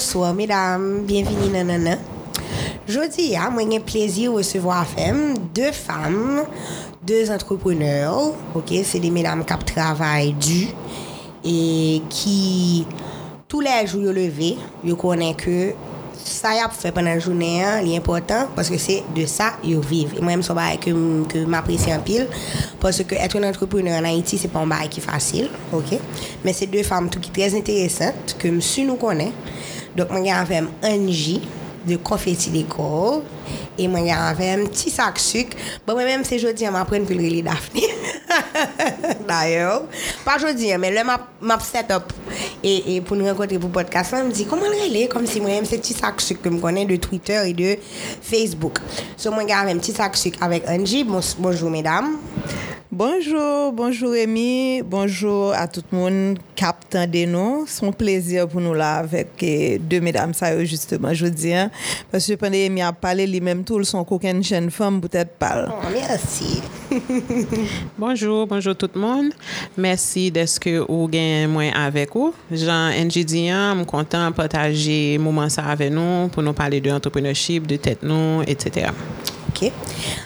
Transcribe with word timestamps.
bonsoir 0.00 0.32
mesdames, 0.32 1.04
bienvenue 1.04 1.50
nanana. 1.52 1.98
Jodi 2.88 3.34
a, 3.36 3.50
mwen 3.52 3.68
gen 3.74 3.82
plezir 3.84 4.32
recevoir 4.32 4.86
fem, 4.88 5.34
deux 5.52 5.74
femmes, 5.76 6.46
deux 7.06 7.30
entrepreneurs, 7.30 8.32
c'est 8.82 8.98
des 8.98 9.10
mesdames 9.10 9.44
qui 9.44 9.74
travaillent 9.74 10.32
du 10.32 10.68
et 11.44 12.00
qui 12.08 12.86
tous 13.46 13.60
les 13.60 13.86
jours 13.86 14.00
yo 14.00 14.12
levé, 14.12 14.56
yo 14.82 14.96
connaît 14.96 15.34
que 15.34 15.74
ça 16.14 16.54
y 16.54 16.60
a 16.60 16.70
fait 16.70 16.92
pendant 16.92 17.10
la 17.10 17.18
journée, 17.18 17.62
hein, 17.62 17.82
l'important 17.82 18.46
parce 18.56 18.70
que 18.70 18.78
c'est 18.78 19.02
de 19.14 19.26
ça 19.26 19.52
yo 19.62 19.82
vivent. 19.82 20.14
Et 20.16 20.20
moi-même, 20.22 20.42
c'est 20.42 20.52
un 20.52 20.76
que 20.76 21.26
que 21.28 21.44
m'apprécie 21.44 21.92
en 21.92 22.00
pile 22.00 22.26
parce 22.80 23.02
que 23.04 23.14
être 23.16 23.36
un 23.36 23.46
entrepreneur 23.46 24.00
en 24.00 24.04
Haïti, 24.06 24.38
c'est 24.38 24.48
pas 24.48 24.60
un 24.60 24.70
est 24.70 25.00
facile? 25.00 25.50
Mais 26.42 26.54
c'est 26.54 26.68
deux 26.68 26.84
femmes 26.84 27.10
qui 27.10 27.30
très 27.30 27.54
intéressantes 27.54 28.36
que 28.38 28.48
monsieur 28.48 28.86
nous 28.86 28.96
connaît. 28.96 29.32
Donc, 29.96 30.10
moi, 30.10 30.20
j'ai 30.22 30.30
avec 30.30 30.64
Angie 30.82 31.40
de 31.86 31.96
confetti 31.96 32.66
et 33.78 33.88
moi, 33.88 34.00
j'ai 34.04 34.12
avec 34.12 34.58
un 34.60 34.66
petit 34.66 34.90
sac 34.90 35.18
sucre. 35.18 35.56
Bon, 35.86 35.94
moi-même, 35.94 36.22
c'est 36.24 36.38
jeudi, 36.38 36.64
je 36.66 36.70
m'apprends 36.70 37.00
pour 37.00 37.16
le 37.16 37.42
Daphné. 37.42 37.82
D'ailleurs, 39.28 39.84
pas 40.24 40.38
jeudi, 40.38 40.70
mais 40.78 41.02
map, 41.02 41.26
map 41.40 41.58
setup 41.60 42.12
et, 42.62 42.96
et 42.96 43.00
pour 43.00 43.16
nous 43.16 43.24
rencontrer 43.24 43.58
pour 43.58 43.68
le 43.68 43.72
podcast, 43.72 44.14
je 44.18 44.22
me 44.24 44.30
dit 44.30 44.44
comment 44.44 44.62
le 44.66 44.88
relais? 44.88 45.08
Comme 45.08 45.26
si 45.26 45.40
moi-même, 45.40 45.64
c'est 45.64 45.78
petit 45.78 45.94
sac 45.94 46.20
sucre 46.20 46.42
que 46.42 46.50
je 46.50 46.56
connais 46.56 46.84
de 46.84 46.96
Twitter 46.96 47.40
et 47.46 47.54
de 47.54 47.76
Facebook. 48.20 48.78
So, 49.16 49.30
moi, 49.30 49.44
j'ai 49.46 49.54
un 49.54 49.78
petit 49.78 49.92
sac 49.92 50.16
sucre 50.16 50.42
avec 50.42 50.68
Angie. 50.68 51.04
Bon- 51.04 51.20
bonjour, 51.38 51.70
mesdames. 51.70 52.18
Bonjour, 52.92 53.72
bonjour 53.72 54.10
Rémi, 54.10 54.82
bonjour 54.82 55.54
à 55.54 55.68
tout 55.68 55.84
le 55.92 55.96
monde 55.96 56.38
qui 56.56 56.64
de 57.06 57.24
nous. 57.24 57.64
C'est 57.68 57.86
un 57.86 57.92
plaisir 57.92 58.48
pour 58.48 58.60
nous 58.60 58.74
là 58.74 58.96
avec 58.96 59.28
eh, 59.42 59.78
deux 59.78 60.00
mesdames 60.00 60.34
ça 60.34 60.64
justement, 60.64 61.14
je 61.14 61.26
dis, 61.26 61.54
hein, 61.54 61.70
parce 62.10 62.26
que 62.26 62.32
pendant 62.32 62.56
Rémi 62.56 62.82
a 62.82 62.92
parlé 62.92 63.28
lui-même 63.28 63.62
tout 63.62 63.84
son 63.84 64.02
coquin 64.02 64.42
jeune 64.42 64.72
femme 64.72 65.00
peut-être 65.00 65.30
parle. 65.38 65.70
Oh, 65.70 65.86
merci. 65.92 66.60
Bonjour, 67.96 68.48
bonjour 68.48 68.74
tout 68.74 68.90
le 68.92 69.00
monde. 69.00 69.32
Merci 69.76 70.32
d'être 70.32 70.58
que 70.58 70.80
vous 70.80 71.06
gagnez 71.06 71.46
moi 71.46 71.70
avec 71.72 72.12
vous. 72.12 72.34
Jean 72.50 72.90
Ndidian, 72.90 73.74
je 73.74 73.76
suis 73.78 73.86
content 73.86 74.30
de 74.30 74.34
partager 74.34 75.16
moment 75.18 75.48
ça 75.48 75.62
avec 75.66 75.92
nous 75.92 76.26
pour 76.26 76.42
nous 76.42 76.52
parler 76.52 76.80
de 76.80 76.90
entrepreneurship, 76.90 77.68
de 77.68 77.76
tête 77.76 78.02
nous, 78.02 78.42
etc. 78.42 78.88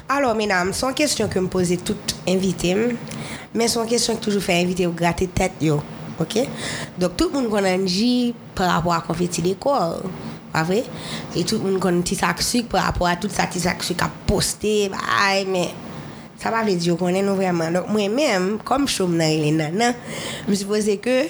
Alors, 0.08 0.34
mesdames, 0.34 0.72
c'est 0.72 0.86
une 0.86 0.94
question 0.94 1.28
que 1.28 1.38
me 1.38 1.48
posez 1.48 1.78
toutes 1.78 2.16
invitées, 2.28 2.76
mais 3.54 3.68
c'est 3.68 3.78
une 3.78 3.86
question 3.86 4.16
que 4.16 4.24
toujours 4.24 4.42
fait 4.42 4.60
inviter 4.60 4.86
ou 4.86 4.92
gratter 4.92 5.26
tête 5.28 5.52
yo. 5.60 5.80
OK? 6.18 6.38
Donc, 6.98 7.16
tout 7.16 7.28
le 7.32 7.40
monde 7.40 7.50
connaît 7.50 7.78
par 8.54 8.72
rapport 8.72 8.94
à 8.94 9.00
confetti 9.00 9.42
décor. 9.42 10.02
Pas 10.52 10.62
vrai? 10.62 10.84
Et 11.34 11.44
tout 11.44 11.58
le 11.58 11.70
monde 11.70 11.80
connaît 11.80 12.00
petit 12.00 12.14
sac 12.14 12.40
sucre 12.40 12.68
par 12.68 12.84
rapport 12.84 13.08
à 13.08 13.16
tout 13.16 13.28
ça 13.28 13.46
petit 13.46 13.60
sac 13.60 13.82
sucre 13.82 14.08
poster. 14.26 14.88
Bye, 14.88 15.46
mais 15.48 15.70
ça 16.38 16.50
va 16.50 16.62
veut 16.62 16.74
dire 16.74 16.96
qu'on 16.96 17.08
est 17.08 17.22
vraiment. 17.22 17.70
Donc, 17.70 17.88
moi-même, 17.88 18.58
comme 18.64 18.86
je 18.86 18.94
suis 18.94 19.04
dans 19.04 19.18
les 19.18 19.50
nanas, 19.50 19.94
je 20.46 20.50
me 20.50 20.80
suis 20.80 20.98
que 20.98 21.24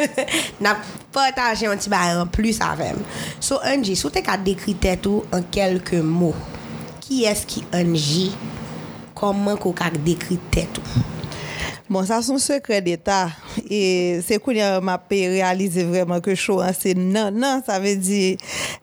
n'a 0.60 0.76
partagé 1.12 1.66
un 1.66 1.76
petit 1.76 1.90
bail 1.90 2.16
en 2.16 2.26
plus 2.26 2.58
avec. 2.60 2.94
So, 3.40 3.58
Angie, 3.64 3.96
si 3.96 4.10
tu 4.10 4.30
as 4.30 4.36
décrit 4.36 4.76
tout 5.02 5.24
en 5.32 5.42
quelques 5.42 5.94
mots, 5.94 6.34
ki 7.04 7.24
eski 7.28 7.64
anji, 7.76 8.30
koman 9.18 9.60
kou 9.60 9.76
kak 9.76 10.00
dekri 10.06 10.40
tet 10.54 10.80
ou? 10.80 11.04
Bon, 11.84 12.00
sa 12.08 12.22
son 12.24 12.40
sekre 12.40 12.78
d'Etat. 12.80 13.34
E 13.68 14.16
se 14.24 14.38
kou 14.40 14.54
nyan 14.56 14.80
ma 14.82 14.96
pe 14.96 15.18
realize 15.28 15.82
vreman 15.84 16.22
ke 16.24 16.32
chou 16.32 16.62
an 16.64 16.72
se 16.72 16.94
nan 16.96 17.36
nan. 17.36 17.60
Sa 17.66 17.76
ve 17.82 17.92
di 18.00 18.38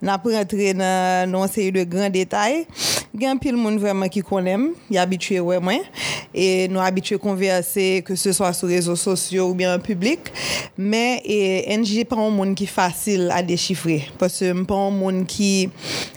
nan 0.05 0.21
pre 0.21 0.37
entre 0.37 0.69
nan 0.77 1.33
non 1.33 1.49
se 1.49 1.65
yu 1.65 1.73
de 1.73 1.81
gran 1.89 2.13
detay. 2.13 2.61
E 2.61 3.00
y 3.19 3.25
a 3.25 3.31
un 3.31 3.37
pile 3.37 3.55
monde 3.55 3.79
vraiment 3.79 4.07
qui 4.07 4.21
connaît, 4.21 4.57
il 4.89 4.95
est 4.95 4.99
habitué 4.99 5.39
ouais 5.39 5.59
moi 5.59 5.73
et 6.33 6.67
nous 6.69 6.79
habitués 6.79 7.15
à 7.15 7.17
converser 7.17 8.03
que 8.05 8.15
ce 8.15 8.31
soit 8.31 8.53
sur 8.53 8.67
les 8.67 8.75
réseaux 8.75 8.95
sociaux 8.95 9.49
ou 9.49 9.53
bien 9.53 9.75
en 9.75 9.79
public. 9.79 10.19
Mais 10.77 11.21
et 11.25 11.77
NG 11.77 12.05
pas 12.05 12.15
un 12.15 12.29
monde 12.29 12.55
qui 12.55 12.63
est 12.63 12.67
facile 12.67 13.29
à 13.33 13.43
déchiffrer 13.43 14.07
parce 14.17 14.39
que 14.39 14.45
je 14.45 14.63
pas 14.63 14.75
un 14.75 14.91
monde 14.91 15.25
qui 15.25 15.69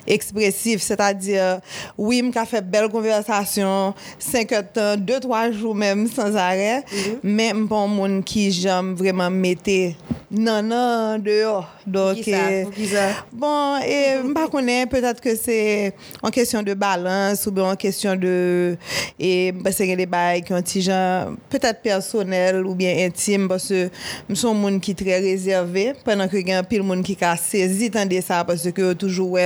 expressif, 0.06 0.82
c'est-à-dire 0.82 1.60
oui, 1.98 2.22
m'a 2.22 2.44
fait 2.44 2.64
belle 2.64 2.88
conversation, 2.88 3.94
5 4.18 4.52
heures 4.52 4.62
de 4.62 4.68
temps, 4.68 4.96
2 4.96 5.20
3 5.20 5.50
jours 5.50 5.74
même 5.74 6.06
sans 6.06 6.36
arrêt, 6.36 6.84
mais 7.22 7.50
je 7.54 7.64
pas 7.64 7.78
un 7.78 7.86
monde 7.86 8.24
qui 8.24 8.52
j'aime 8.52 8.94
vraiment 8.94 9.30
mettre 9.30 9.94
non 10.30 10.62
non 10.62 11.18
dehors. 11.18 11.68
Donc 11.86 12.16
ça? 12.24 13.10
Bon, 13.32 13.76
et 13.78 14.18
je 14.22 14.26
ne 14.26 14.86
peut-être 14.86 15.20
que 15.20 15.36
c'est 15.36 15.94
en 16.22 16.30
question 16.30 16.62
de 16.62 16.74
balance 16.84 17.46
ou 17.46 17.50
bien 17.52 17.64
en 17.64 17.76
question 17.76 18.16
de. 18.16 18.76
Et 19.18 19.52
parce 19.62 19.78
y 19.80 19.92
a 19.92 19.96
des 19.96 20.06
bails 20.06 20.42
qui 20.42 20.52
ont 20.52 20.60
petit 20.62 20.82
genre 20.82 21.28
peut-être 21.48 21.80
personnel 21.80 22.64
ou 22.66 22.74
bien 22.74 23.06
intime 23.06 23.48
parce 23.48 23.68
que 23.68 23.88
je 24.28 24.34
suis 24.34 24.46
un 24.46 24.54
monde 24.54 24.80
qui 24.80 24.90
est 24.92 24.94
très 24.94 25.18
réservé 25.18 25.92
pendant 26.04 26.28
que 26.28 26.36
il 26.36 26.48
y 26.48 26.52
a 26.52 26.62
pile 26.62 26.82
monde 26.82 27.02
qui 27.02 27.16
saisi 27.36 27.90
tant 27.90 28.06
de 28.06 28.20
ça 28.20 28.44
parce 28.44 28.70
que 28.70 28.92
toujours 28.92 29.38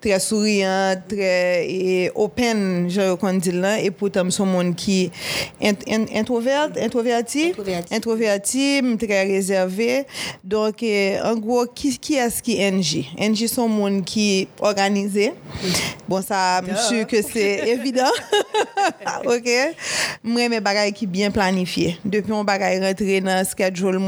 très 0.00 0.18
souriant, 0.18 0.94
très 1.08 1.66
et 1.68 2.10
open, 2.14 2.88
je 2.90 3.14
qu'on 3.14 3.34
dit 3.34 3.52
là. 3.52 3.80
Et 3.80 3.90
pourtant, 3.90 4.24
je 4.24 4.30
suis 4.30 4.42
un 4.42 4.46
monde 4.46 4.74
qui 4.74 5.10
est 5.60 5.76
introvert, 6.14 6.70
introverti, 6.80 7.52
Introverti. 7.90 8.80
très 8.98 9.24
réservé. 9.24 10.04
Donc, 10.42 10.82
en 10.82 11.36
gros, 11.36 11.66
qui, 11.66 11.98
qui 11.98 12.14
est-ce 12.14 12.42
qui 12.42 12.60
est 12.60 12.70
NG? 12.70 13.04
NG, 13.18 13.46
un 13.58 13.68
monde 13.68 14.04
qui 14.04 14.40
est 14.40 14.48
organisé. 14.60 15.32
Bon, 16.08 16.20
ça, 16.22 16.60
je 16.68 16.76
suis 16.76 16.96
sûr 16.96 17.06
que 17.06 17.22
c'est 17.22 17.68
évident. 17.68 18.10
OK? 19.24 19.48
Moi, 20.22 20.48
mes 20.48 20.60
bagages 20.60 20.92
qui 20.92 21.06
bien 21.06 21.30
planifiés. 21.30 21.98
Depuis 22.04 22.32
mon 22.32 22.44
bagage 22.44 22.80
rentré 22.80 23.20
dans 23.20 23.38
le 23.38 23.44
schedule, 23.44 23.98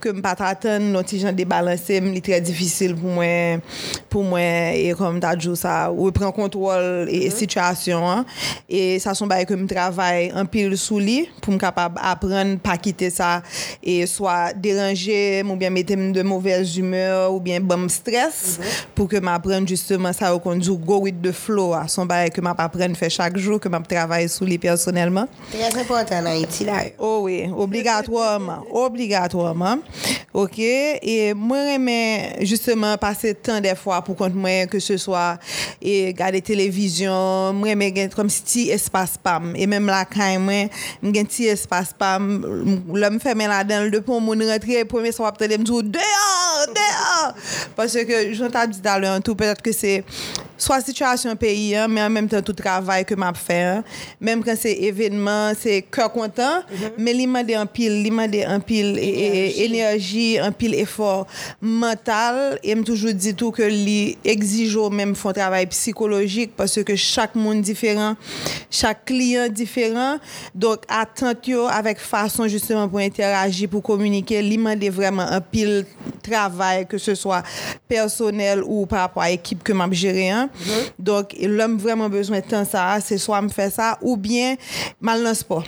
que 0.00 0.14
je 0.14 0.20
pas 0.20 0.34
attendre, 0.38 0.86
non, 0.86 1.02
si 1.06 1.20
j'en 1.20 1.32
débalancé, 1.32 2.00
c'est 2.02 2.20
très 2.20 2.40
difficile 2.40 2.94
pour 2.94 3.10
moi, 3.10 3.60
pour 4.08 4.24
moi, 4.24 4.40
et 4.40 4.94
comme 4.96 5.20
t'as 5.20 5.36
dit 5.36 5.54
ça, 5.56 5.92
ou 5.92 6.10
prendre 6.10 6.32
contrôle 6.32 7.08
et 7.10 7.30
situation, 7.30 8.08
hein. 8.08 8.24
Et 8.68 8.98
ça, 8.98 9.14
sont 9.14 9.26
bagages 9.26 9.46
que 9.46 9.58
je 9.58 9.64
travaille 9.64 10.32
un 10.34 10.44
pile 10.44 10.76
sous 10.76 10.98
lit 10.98 11.28
pour 11.40 11.52
me 11.52 11.58
capable 11.58 11.98
apprendre, 12.02 12.58
pas 12.58 12.76
quitter 12.76 13.10
ça, 13.10 13.42
et 13.82 14.06
soit 14.06 14.52
déranger, 14.54 15.42
ou 15.44 15.56
bien 15.56 15.70
mettre 15.70 15.94
de 15.94 16.22
mauvaise 16.22 16.76
humeur, 16.76 17.32
ou 17.32 17.40
bien 17.40 17.60
bon 17.60 17.88
stress, 17.88 18.58
pour 18.94 19.08
que 19.08 19.18
m'apprenne 19.18 19.66
justement 19.66 20.12
ça, 20.12 20.34
au 20.34 20.38
conduit 20.38 20.76
go 20.76 20.98
with 21.00 21.20
the 21.22 21.32
flow, 21.32 21.74
son 21.88 22.06
bagage 22.06 22.30
que 22.30 22.40
m'apprendre 22.40 22.96
faire 22.96 23.10
chaque 23.10 23.36
jour, 23.36 23.60
que 23.60 23.68
je 23.68 23.94
travaille 23.94 24.28
sous 24.28 24.44
lit 24.44 24.58
personnellement. 24.58 25.26
Très 25.50 25.80
important 25.80 26.16
en 26.16 26.26
Haïti, 26.26 26.64
là. 26.64 26.82
Oh 26.98 27.20
oui, 27.22 27.48
obligatoirement, 27.56 28.64
obligatoirement. 28.70 29.78
OK, 30.34 30.58
et 30.58 31.34
moi 31.34 31.58
j'aime 31.66 32.40
justement 32.40 32.96
passer 32.96 33.34
temps 33.34 33.60
des 33.60 33.74
fois 33.74 34.00
pour 34.00 34.16
compte 34.16 34.34
moi 34.34 34.64
que 34.66 34.78
ce 34.78 34.96
soit 34.96 35.38
et 35.80 36.06
regarder 36.06 36.40
télévision, 36.40 37.52
moi 37.52 37.68
j'aime 37.68 37.94
gen 37.94 38.08
comme 38.08 38.30
si 38.30 38.70
espace 38.70 39.18
pam 39.22 39.52
et 39.54 39.66
même 39.66 39.86
là 39.86 40.06
quand 40.06 40.38
moi 40.38 40.70
j'ai 41.02 41.24
petit 41.24 41.44
espace 41.48 41.92
pam, 41.98 42.80
l'homme 42.94 43.20
fermé 43.20 43.46
là-dedans 43.46 43.84
le 43.90 44.00
pour 44.00 44.22
mon 44.22 44.32
rentrer 44.32 44.86
premier 44.86 45.12
soir 45.12 45.34
peut-être 45.34 45.58
me 45.58 45.64
dire 45.64 45.82
dehors, 45.82 46.66
dehors 46.68 47.34
parce 47.76 47.92
que 47.92 48.32
j'en 48.32 48.48
t'ai 48.48 48.68
dit 48.68 48.88
à 48.88 48.98
l'heure 48.98 49.20
tout 49.20 49.34
peut-être 49.34 49.60
que 49.60 49.72
c'est 49.72 50.02
soit 50.56 50.80
situation 50.80 51.34
pays 51.36 51.74
hein, 51.76 51.88
mais 51.88 52.02
en 52.02 52.10
même 52.10 52.28
temps 52.28 52.42
tout 52.42 52.52
travail 52.52 53.04
que 53.04 53.14
m'a 53.14 53.32
fait 53.34 53.62
hein. 53.62 53.84
même 54.20 54.42
quand 54.44 54.54
c'est 54.58 54.72
événement 54.72 55.52
c'est 55.58 55.82
cœur 55.82 56.12
content 56.12 56.62
mais 56.98 57.12
il 57.14 57.28
m'a 57.28 57.40
un 57.40 57.66
pile 57.66 58.06
il 58.06 58.12
m'a 58.12 58.24
un 58.24 58.60
pile 58.60 58.98
et- 58.98 59.64
énergie. 59.64 60.38
un 60.38 60.52
pile 60.52 60.74
effort 60.74 61.26
mental. 61.60 62.58
Et 62.62 62.74
me 62.74 62.82
toujours 62.82 63.12
dit 63.12 63.34
tout 63.34 63.50
que 63.50 63.62
li 63.62 64.16
exige 64.24 64.76
au 64.76 64.90
même 64.90 65.14
font 65.14 65.32
travail 65.32 65.66
psychologique 65.66 66.52
parce 66.56 66.82
que 66.82 66.96
chaque 66.96 67.34
monde 67.34 67.60
différent 67.62 68.16
chaque 68.70 69.04
client 69.04 69.48
différent. 69.48 70.18
Donc 70.54 70.78
attente 70.88 71.46
yo 71.46 71.66
avec 71.66 71.98
façon 71.98 72.48
justement 72.48 72.88
pour 72.88 72.98
interagir 72.98 73.68
pour 73.68 73.82
communiquer. 73.82 74.42
Li 74.42 74.58
m'a 74.58 74.74
vraiment 74.90 75.22
un 75.22 75.40
pile 75.40 75.86
travail 76.22 76.86
que 76.86 76.98
ce 76.98 77.14
soit 77.14 77.42
personnel 77.88 78.62
ou 78.64 78.86
par 78.86 79.00
rapport 79.00 79.22
à 79.22 79.30
l'équipe 79.30 79.62
que 79.62 79.72
m'a 79.72 79.90
géré 79.90 80.30
hein. 80.30 80.48
Donc 80.98 81.34
l'homme 81.40 81.76
vraiment 81.78 82.08
besoin 82.08 82.40
de 82.40 82.44
temps 82.44 82.64
ça 82.64 82.98
c'est 83.00 83.18
soit 83.18 83.40
me 83.42 83.48
faire 83.48 83.70
ça 83.70 83.98
ou 84.02 84.16
bien 84.16 84.56
mal 85.00 85.22
dans 85.22 85.30
le 85.30 85.34
sport 85.34 85.64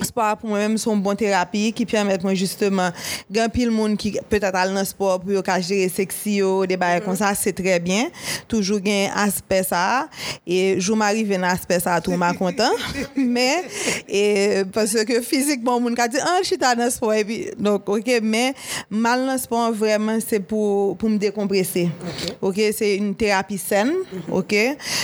Sport 0.00 0.40
pou 0.40 0.50
mwen 0.50 0.70
mèm 0.70 0.76
son 0.80 1.00
bon 1.04 1.18
terapi 1.18 1.68
ki 1.76 1.84
pyamet 1.88 2.22
mwen 2.24 2.36
justeman 2.38 2.94
gen 3.32 3.50
pil 3.52 3.72
moun 3.74 3.96
ki 4.00 4.14
peutat 4.30 4.56
al 4.56 4.72
nan 4.72 4.86
sport 4.88 5.24
pou 5.24 5.34
yo 5.34 5.42
ka 5.44 5.58
jere 5.60 5.90
seksi 5.92 6.38
yo, 6.40 6.52
de 6.68 6.78
baye 6.80 7.02
kon 7.04 7.18
sa, 7.18 7.32
se 7.36 7.52
tre 7.56 7.76
bien. 7.82 8.08
Toujou 8.50 8.80
gen 8.82 9.12
aspe 9.20 9.60
sa. 9.68 10.06
E 10.46 10.76
jou 10.78 10.96
m'arive 10.98 11.36
nan 11.36 11.50
aspe 11.52 11.76
sa 11.82 11.98
tou 12.04 12.16
m'a 12.16 12.32
kontan. 12.38 12.72
Men, 13.16 13.66
e 14.08 14.64
parce 14.74 15.04
ke 15.08 15.20
fizikman 15.24 15.82
moun 15.82 15.98
ka 15.98 16.08
di, 16.10 16.20
an 16.24 16.44
chita 16.46 16.72
nan 16.78 16.92
sport. 16.94 17.20
E 17.20 17.26
pi, 17.28 17.38
donk, 17.60 17.88
ok, 17.98 18.10
men, 18.24 18.56
mal 18.88 19.26
nan 19.28 19.40
sport 19.42 19.76
vremen 19.76 20.22
se 20.24 20.40
pou 20.40 20.94
pou 21.00 21.12
m 21.12 21.20
dekomprese. 21.20 21.86
Ok, 22.40 22.62
se 22.76 22.94
yon 22.94 23.12
terapi 23.18 23.60
sen. 23.60 23.92
Ok, 24.32 24.56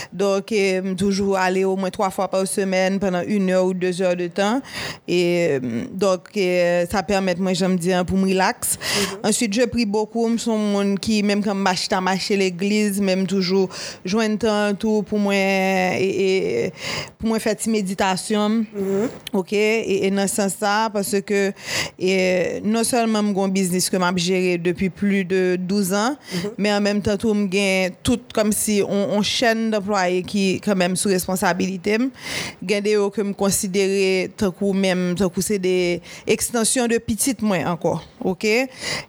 donk, 0.09 0.55
toujou 0.97 1.37
ale 1.39 1.67
ou 1.69 1.77
mwen 1.81 1.93
3 1.93 2.13
fwa 2.15 2.31
par 2.33 2.49
semen 2.49 2.99
penan 3.03 3.29
1 3.29 3.53
ou 3.61 3.77
2 3.77 4.01
or 4.09 4.17
de 4.19 4.31
tan. 4.33 4.62
Et 5.09 5.59
donc, 5.93 6.29
e, 6.37 6.87
ça 6.91 7.03
permet, 7.03 7.35
moi, 7.37 7.53
je 7.55 7.65
me 7.65 7.77
dis, 7.77 7.91
pour 8.07 8.17
me 8.19 8.29
relax. 8.29 8.59
Mm 8.79 8.79
-hmm. 8.79 9.29
Ensuite, 9.29 9.53
je 9.55 9.67
prie 9.67 9.87
beaucoup. 9.87 10.29
Je 10.33 10.37
suis 10.43 10.51
un 10.51 10.57
monde 10.57 10.99
qui, 10.99 11.23
même 11.23 11.43
quand 11.43 11.57
je 11.73 11.81
suis 11.81 12.01
marché 12.01 12.37
l'église, 12.37 13.01
même 13.01 13.27
toujours, 13.27 13.69
joint 14.05 14.37
un 14.45 14.75
tout 14.75 15.03
pour 15.03 15.19
moi, 15.19 15.35
et, 15.35 16.67
et 16.67 16.73
pour 17.19 17.29
moi 17.29 17.39
faire 17.39 17.57
une 17.67 17.73
méditation. 17.73 18.49
Mm 18.49 18.65
-hmm. 18.75 19.09
OK? 19.39 19.53
Et, 19.53 20.07
et 20.07 20.11
dans 20.11 20.29
ce 20.29 20.35
sens-là, 20.37 20.91
parce 20.91 21.17
que 21.29 21.53
et, 21.99 22.61
non 22.65 22.85
seulement 22.85 23.23
mon 23.23 23.49
business 23.49 23.91
que 23.91 23.97
j'ai 24.17 24.25
géré 24.33 24.59
depuis 24.59 24.91
plus 24.91 25.25
de 25.25 25.57
12 25.59 25.93
ans, 25.93 26.13
mm 26.17 26.39
-hmm. 26.39 26.51
mais 26.59 26.73
en 26.79 26.81
même 26.81 27.01
temps, 27.03 27.19
tout 27.23 27.35
me 27.35 27.47
gagne 27.47 27.91
tout 28.03 28.21
comme 28.37 28.53
si 28.53 28.75
on, 28.97 29.03
on 29.19 29.23
chaîne 29.23 29.71
d'employés 29.73 30.23
qui, 30.31 30.61
quand 30.65 30.77
même, 30.83 30.95
sous 30.97 31.09
responsabilité. 31.19 31.99
Gagne 32.63 32.83
des 32.83 32.97
que 33.15 33.23
me 33.23 33.33
considérer 33.35 34.31
ou 34.61 34.73
même 34.73 35.15
c'est 35.41 35.59
des 35.59 36.01
extensions 36.27 36.87
de 36.87 36.99
petites 36.99 37.43
moins 37.43 37.67
encore 37.67 38.05
OK? 38.25 38.47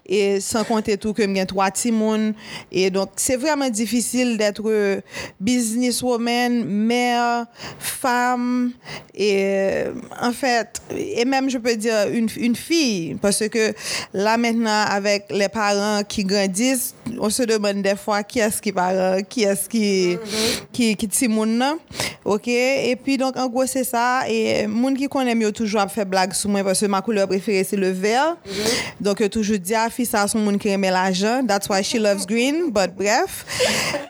Et 0.06 0.40
sans 0.40 0.64
compter 0.64 0.96
tout 0.96 1.12
que 1.12 1.22
j'ai 1.22 1.46
trois 1.46 1.70
timons 1.70 2.34
et 2.72 2.90
donc 2.90 3.10
c'est 3.16 3.36
vraiment 3.36 3.70
difficile 3.70 4.36
d'être 4.36 5.02
businesswoman 5.40 6.64
mère 6.64 7.46
femme. 7.78 8.72
Et 9.14 9.84
en 10.20 10.32
fait 10.32 10.82
et 10.90 11.24
même 11.24 11.48
je 11.48 11.58
peux 11.58 11.76
dire 11.76 12.08
une, 12.12 12.28
une 12.36 12.56
fille. 12.56 13.16
Parce 13.20 13.48
que 13.48 13.72
là 14.12 14.36
maintenant 14.36 14.84
avec 14.88 15.26
les 15.30 15.48
parents 15.48 16.02
qui 16.04 16.24
grandissent 16.24 16.94
on 17.18 17.30
se 17.30 17.42
demande 17.44 17.82
des 17.82 17.96
fois 17.96 18.22
qui 18.22 18.40
est-ce 18.40 18.60
qui 18.60 18.72
parle 18.72 19.22
qui 19.28 19.44
est-ce 19.44 19.68
qui 19.68 20.16
mm-hmm. 20.16 20.62
qui 20.72 20.96
qui 20.96 21.08
timon 21.08 21.44
OK? 22.24 22.48
Et 22.48 22.96
puis 23.02 23.16
donc 23.16 23.36
en 23.36 23.48
gros 23.48 23.66
c'est 23.66 23.84
ça. 23.84 24.22
Et 24.28 24.66
monde 24.66 24.96
qui 24.96 25.08
connaît 25.08 25.33
mieux 25.34 25.52
toujours 25.52 25.80
à 25.80 25.88
faire 25.88 26.06
blague 26.06 26.32
sur 26.32 26.50
moi 26.50 26.62
parce 26.62 26.80
que 26.80 26.86
ma 26.86 27.02
couleur 27.02 27.26
préférée 27.26 27.64
c'est 27.64 27.76
le 27.76 27.90
vert. 27.90 28.36
Donc 29.00 29.20
je 29.20 29.26
toujours 29.26 29.58
dis 29.58 29.74
à 29.74 29.90
fille 29.90 30.06
ça 30.06 30.26
son 30.26 30.38
monde 30.38 30.58
qui 30.58 30.68
aime 30.68 30.82
l'argent. 30.82 31.42
That's 31.46 31.68
why 31.68 31.82
she 31.82 31.94
loves 31.94 32.26
green. 32.26 32.70
But 32.70 32.94
bref. 32.96 33.44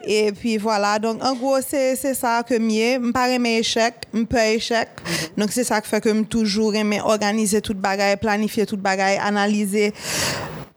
Et 0.05 0.32
puis 0.32 0.56
voilà. 0.56 0.99
Donc 0.99 1.23
en 1.25 1.35
gros 1.35 1.59
c'est 1.67 1.97
c'est 1.97 2.15
ça 2.15 2.43
que 2.43 2.59
mieux. 2.59 2.99
Me 2.99 3.12
pas 3.12 3.29
aimer 3.29 3.59
échec, 3.59 3.94
me 4.12 4.25
pas 4.25 4.49
échec. 4.49 4.88
Donc 5.37 5.50
c'est 5.53 5.65
ça 5.65 5.81
qui 5.81 5.88
fait 5.88 6.00
que 6.00 6.11
me 6.11 6.25
toujours 6.25 6.75
aimer 6.75 7.00
organiser 7.00 7.61
toute 7.61 7.79
bagaille, 7.79 8.17
planifier 8.17 8.67
toute 8.67 8.81
bagaille, 8.81 9.19
analyser 9.19 9.93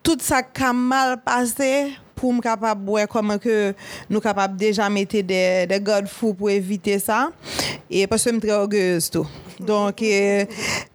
tout 0.03 0.17
ça 0.21 0.41
qui 0.41 0.63
a 0.63 0.71
mal 0.71 1.21
passé 1.21 1.91
pour 2.15 2.33
me 2.33 2.41
capable 2.41 2.83
voir 2.85 3.07
comment 3.07 3.37
que 3.37 3.73
nous 4.09 4.19
capable 4.19 4.57
déjà 4.57 4.89
mettre 4.89 5.19
des 5.21 5.67
des 5.67 5.79
garde 5.81 6.07
fous 6.07 6.33
pour 6.33 6.49
éviter 6.49 6.97
ça 6.97 7.29
et 7.89 8.07
parce 8.07 8.23
que 8.23 8.29
je 8.29 8.35
suis 8.35 8.41
très 8.41 8.51
orgueilleuse 8.51 9.09
tout 9.09 9.27
donc 9.59 10.01
euh, 10.01 10.45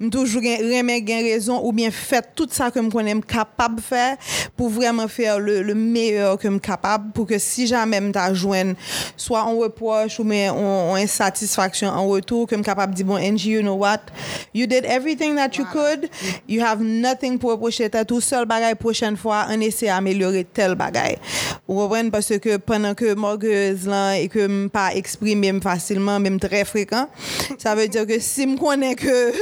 je 0.00 0.08
toujours 0.08 0.42
remettre 0.42 1.04
gain 1.04 1.22
raison 1.22 1.60
ou 1.64 1.72
bien 1.72 1.90
faire 1.90 2.22
tout 2.34 2.48
ça 2.50 2.70
que 2.70 2.82
je 2.82 2.88
connais 2.88 3.18
capable 3.20 3.76
de 3.76 3.80
faire 3.80 4.16
pour 4.56 4.68
vraiment 4.68 5.08
faire 5.08 5.38
le, 5.38 5.62
le 5.62 5.74
meilleur 5.74 6.38
que 6.38 6.50
je 6.50 6.58
capable 6.58 7.12
pour 7.12 7.26
que 7.26 7.38
si 7.38 7.66
jamais 7.66 8.00
je 8.00 8.34
joindre 8.34 8.74
soit 9.16 9.44
en 9.44 9.56
reproche 9.56 10.18
ou 10.18 10.30
en, 10.32 10.94
insatisfaction 10.94 11.88
en 11.88 12.06
retour 12.06 12.46
que 12.46 12.56
je 12.56 12.62
capable 12.62 12.92
de 12.92 12.96
dire 12.96 13.06
bon 13.06 13.16
Angie 13.16 13.52
you 13.52 13.62
know 13.62 13.74
what? 13.74 14.10
You 14.52 14.66
did 14.66 14.84
everything 14.84 15.36
that 15.36 15.56
you 15.56 15.64
could. 15.64 16.10
You 16.46 16.62
have 16.62 16.80
nothing 16.80 17.38
pour 17.38 17.52
reprocher. 17.52 17.90
Tout 18.06 18.20
seul 18.20 18.46
bagaille 18.46 18.74
prochaine 18.74 19.16
fois. 19.16 19.46
On 19.50 19.60
essaie 19.60 19.86
d'améliorer 19.86 20.44
tel 20.44 20.74
bagaille 20.74 21.18
Ou 21.68 21.76
comprenez 21.76 22.10
parce 22.10 22.38
que 22.38 22.56
pendant 22.56 22.94
que 22.94 23.14
morgueuse 23.14 23.86
là 23.86 24.18
et 24.18 24.28
que 24.28 24.46
me 24.46 24.68
pas 24.68 24.94
exprimer 24.94 25.52
facilement 25.60 26.18
même 26.18 26.38
très 26.40 26.64
fréquent, 26.64 27.08
ça 27.58 27.74
veut 27.74 27.88
dire 27.88 28.06
que 28.06 28.18
si 28.18 28.46
me 28.52 28.58
connais 28.58 28.94
que 28.94 29.32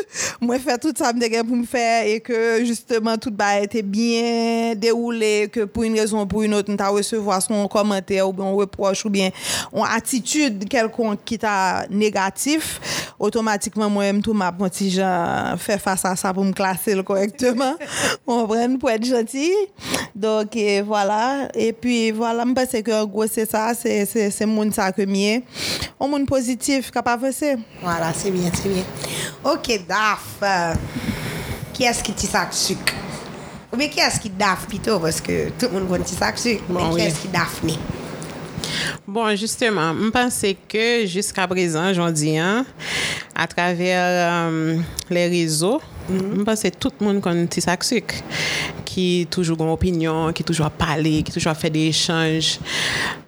moi 0.40 0.58
faire 0.58 0.78
tout 0.78 0.92
ça 0.96 1.12
me 1.12 1.42
pour 1.44 1.56
me 1.56 1.64
faire 1.64 2.06
et 2.06 2.20
que 2.20 2.64
justement 2.64 3.16
tout 3.16 3.32
a 3.38 3.60
été 3.60 3.82
bien 3.82 4.74
déroulé 4.74 5.48
que 5.52 5.64
pour 5.64 5.84
une 5.84 5.98
raison 5.98 6.22
ou 6.22 6.26
pour 6.26 6.42
une 6.42 6.54
autre, 6.54 6.72
on 6.72 6.94
recevoir 6.94 7.42
son 7.42 7.66
commentaire 7.68 8.28
ou 8.28 8.32
bien 8.32 8.46
un 8.46 8.52
reproche 8.52 9.04
ou 9.04 9.10
bien 9.10 9.30
une 9.72 9.84
attitude 9.84 10.68
quelconque 10.68 11.20
qui 11.24 11.38
t'a 11.38 11.86
négatif, 11.90 12.80
automatiquement 13.18 13.90
moi-même 13.90 14.22
tout 14.22 14.32
m'a 14.32 14.52
petit 14.52 14.98
fait 15.58 15.78
face 15.78 16.04
à 16.04 16.16
ça 16.16 16.32
pour 16.32 16.44
me 16.44 16.52
classer 16.52 17.02
correctement. 17.02 17.74
On 18.26 18.46
pour 18.78 18.90
être 18.90 19.04
gentil. 19.04 19.52
Donc 20.14 20.56
voilà 20.84 21.48
et 21.54 21.72
puis 21.72 22.10
voilà, 22.10 22.44
je 22.46 22.52
pense 22.52 22.82
que 22.82 23.04
gros 23.04 23.26
c'est 23.26 23.48
ça, 23.48 23.72
c'est 23.74 24.06
c'est 24.06 24.46
monde 24.46 24.72
ça 24.72 24.92
que 24.92 25.02
mieux. 25.02 25.42
Un 26.00 26.06
monde 26.08 26.26
positif 26.26 26.90
capable 26.90 27.32
faire. 27.32 27.58
Voilà, 27.82 28.12
c'est 28.12 28.30
bien, 28.30 28.50
c'est 28.54 28.68
bien. 28.68 28.84
Ok, 29.47 29.73
daf, 29.88 30.26
ki 31.76 31.88
eski 31.91 32.14
ti 32.17 32.29
sak 32.31 32.52
suk? 32.56 32.93
Ou 33.70 33.79
be 33.79 33.87
ki 33.93 34.02
eski 34.02 34.32
daf 34.35 34.67
pito, 34.70 34.99
paske 35.02 35.47
tout 35.61 35.73
moun 35.73 35.88
kon 35.91 36.05
ti 36.05 36.19
sak 36.19 36.41
suk, 36.41 36.62
men 36.69 36.82
bon, 36.82 36.97
ki 36.99 37.06
eski 37.06 37.31
daf 37.32 37.61
ni? 37.67 37.79
Bon, 39.06 39.35
justement, 39.35 39.94
je 39.94 40.11
pense 40.11 40.44
que 40.69 41.06
jusqu'à 41.06 41.47
présent, 41.49 41.93
j'en 41.93 42.11
dis, 42.11 42.37
hein, 42.38 42.64
à 43.35 43.47
travers 43.47 44.49
euh, 44.49 44.76
les 45.08 45.26
réseaux, 45.29 45.81
Mwen 46.08 46.58
se 46.58 46.70
tout 46.75 47.02
moun 47.05 47.20
kon 47.25 47.44
ti 47.52 47.62
sak 47.64 47.85
suk 47.87 48.14
Ki 48.88 49.26
toujou 49.31 49.58
goun 49.58 49.73
opinyon 49.75 50.35
Ki 50.37 50.47
toujou 50.47 50.67
a 50.67 50.73
pale, 50.73 51.20
ki 51.26 51.35
toujou 51.35 51.52
a 51.52 51.56
fe 51.58 51.70
de 51.73 51.87
echange 51.91 52.58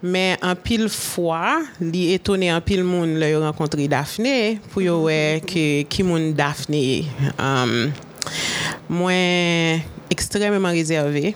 Men 0.02 0.40
an 0.42 0.58
pil 0.58 0.88
fwa 0.92 1.60
Li 1.82 2.08
etone 2.16 2.50
an 2.54 2.64
pil 2.64 2.82
moun 2.86 3.18
Le 3.22 3.32
yo 3.34 3.42
renkontri 3.44 3.88
Daphne 3.92 4.58
Pou 4.72 4.84
yo 4.84 5.02
we 5.06 5.18
ki 5.46 6.06
moun 6.06 6.32
Daphne 6.38 6.84
um, 7.36 7.92
Mwen 8.92 9.82
ekstrememan 10.12 10.74
rezerve 10.76 11.34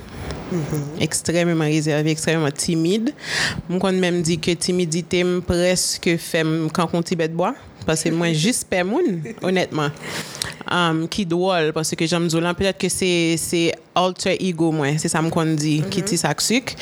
Mm 0.50 0.62
-hmm. 0.62 1.03
ekstrememan 1.03 1.69
rezerve, 1.69 2.11
ekstrememan 2.11 2.53
timide. 2.53 3.12
Mwen 3.67 3.81
kon 3.81 3.99
menm 3.99 4.23
di 4.23 4.37
ke 4.38 4.55
timidite 4.55 5.25
m 5.25 5.41
preske 5.43 6.19
fem 6.19 6.69
kankon 6.71 7.03
ti 7.03 7.17
betboa, 7.17 7.55
pase 7.87 8.11
mwen 8.11 8.35
jispe 8.35 8.83
moun, 8.85 9.25
honetman. 9.43 9.90
um, 10.73 11.04
ki 11.11 11.26
dwol, 11.28 11.73
pwese 11.76 11.99
ke 11.99 12.08
jom 12.11 12.28
zolan, 12.32 12.56
petet 12.58 12.78
ke 12.80 12.90
se 12.90 13.61
alter 13.96 14.37
ego 14.42 14.68
mwen, 14.75 14.99
se 15.00 15.11
sa 15.11 15.23
m 15.25 15.30
kon 15.32 15.54
di, 15.56 15.78
mm 15.78 15.85
-hmm. 15.85 15.92
ki 15.94 16.02
ti 16.04 16.18
saksik, 16.20 16.75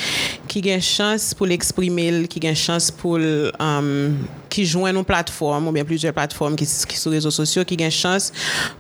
ki 0.51 0.63
gen 0.65 0.81
chans 0.83 1.33
pou 1.37 1.47
l'eksprimel, 1.47 2.25
ki 2.31 2.43
gen 2.43 2.57
chans 2.59 2.91
pou 2.91 3.19
l, 3.21 3.51
um, 3.61 4.19
ki 4.55 4.65
jwen 4.67 4.95
nou 4.95 5.07
platform, 5.07 5.69
ou 5.69 5.75
bien 5.75 5.87
pluje 5.87 6.11
platform 6.15 6.57
ki, 6.57 6.67
ki 6.67 6.99
sou 6.99 7.15
rezo 7.15 7.31
sosyo, 7.35 7.65
ki 7.67 7.79
gen 7.79 7.91
chans 7.91 8.31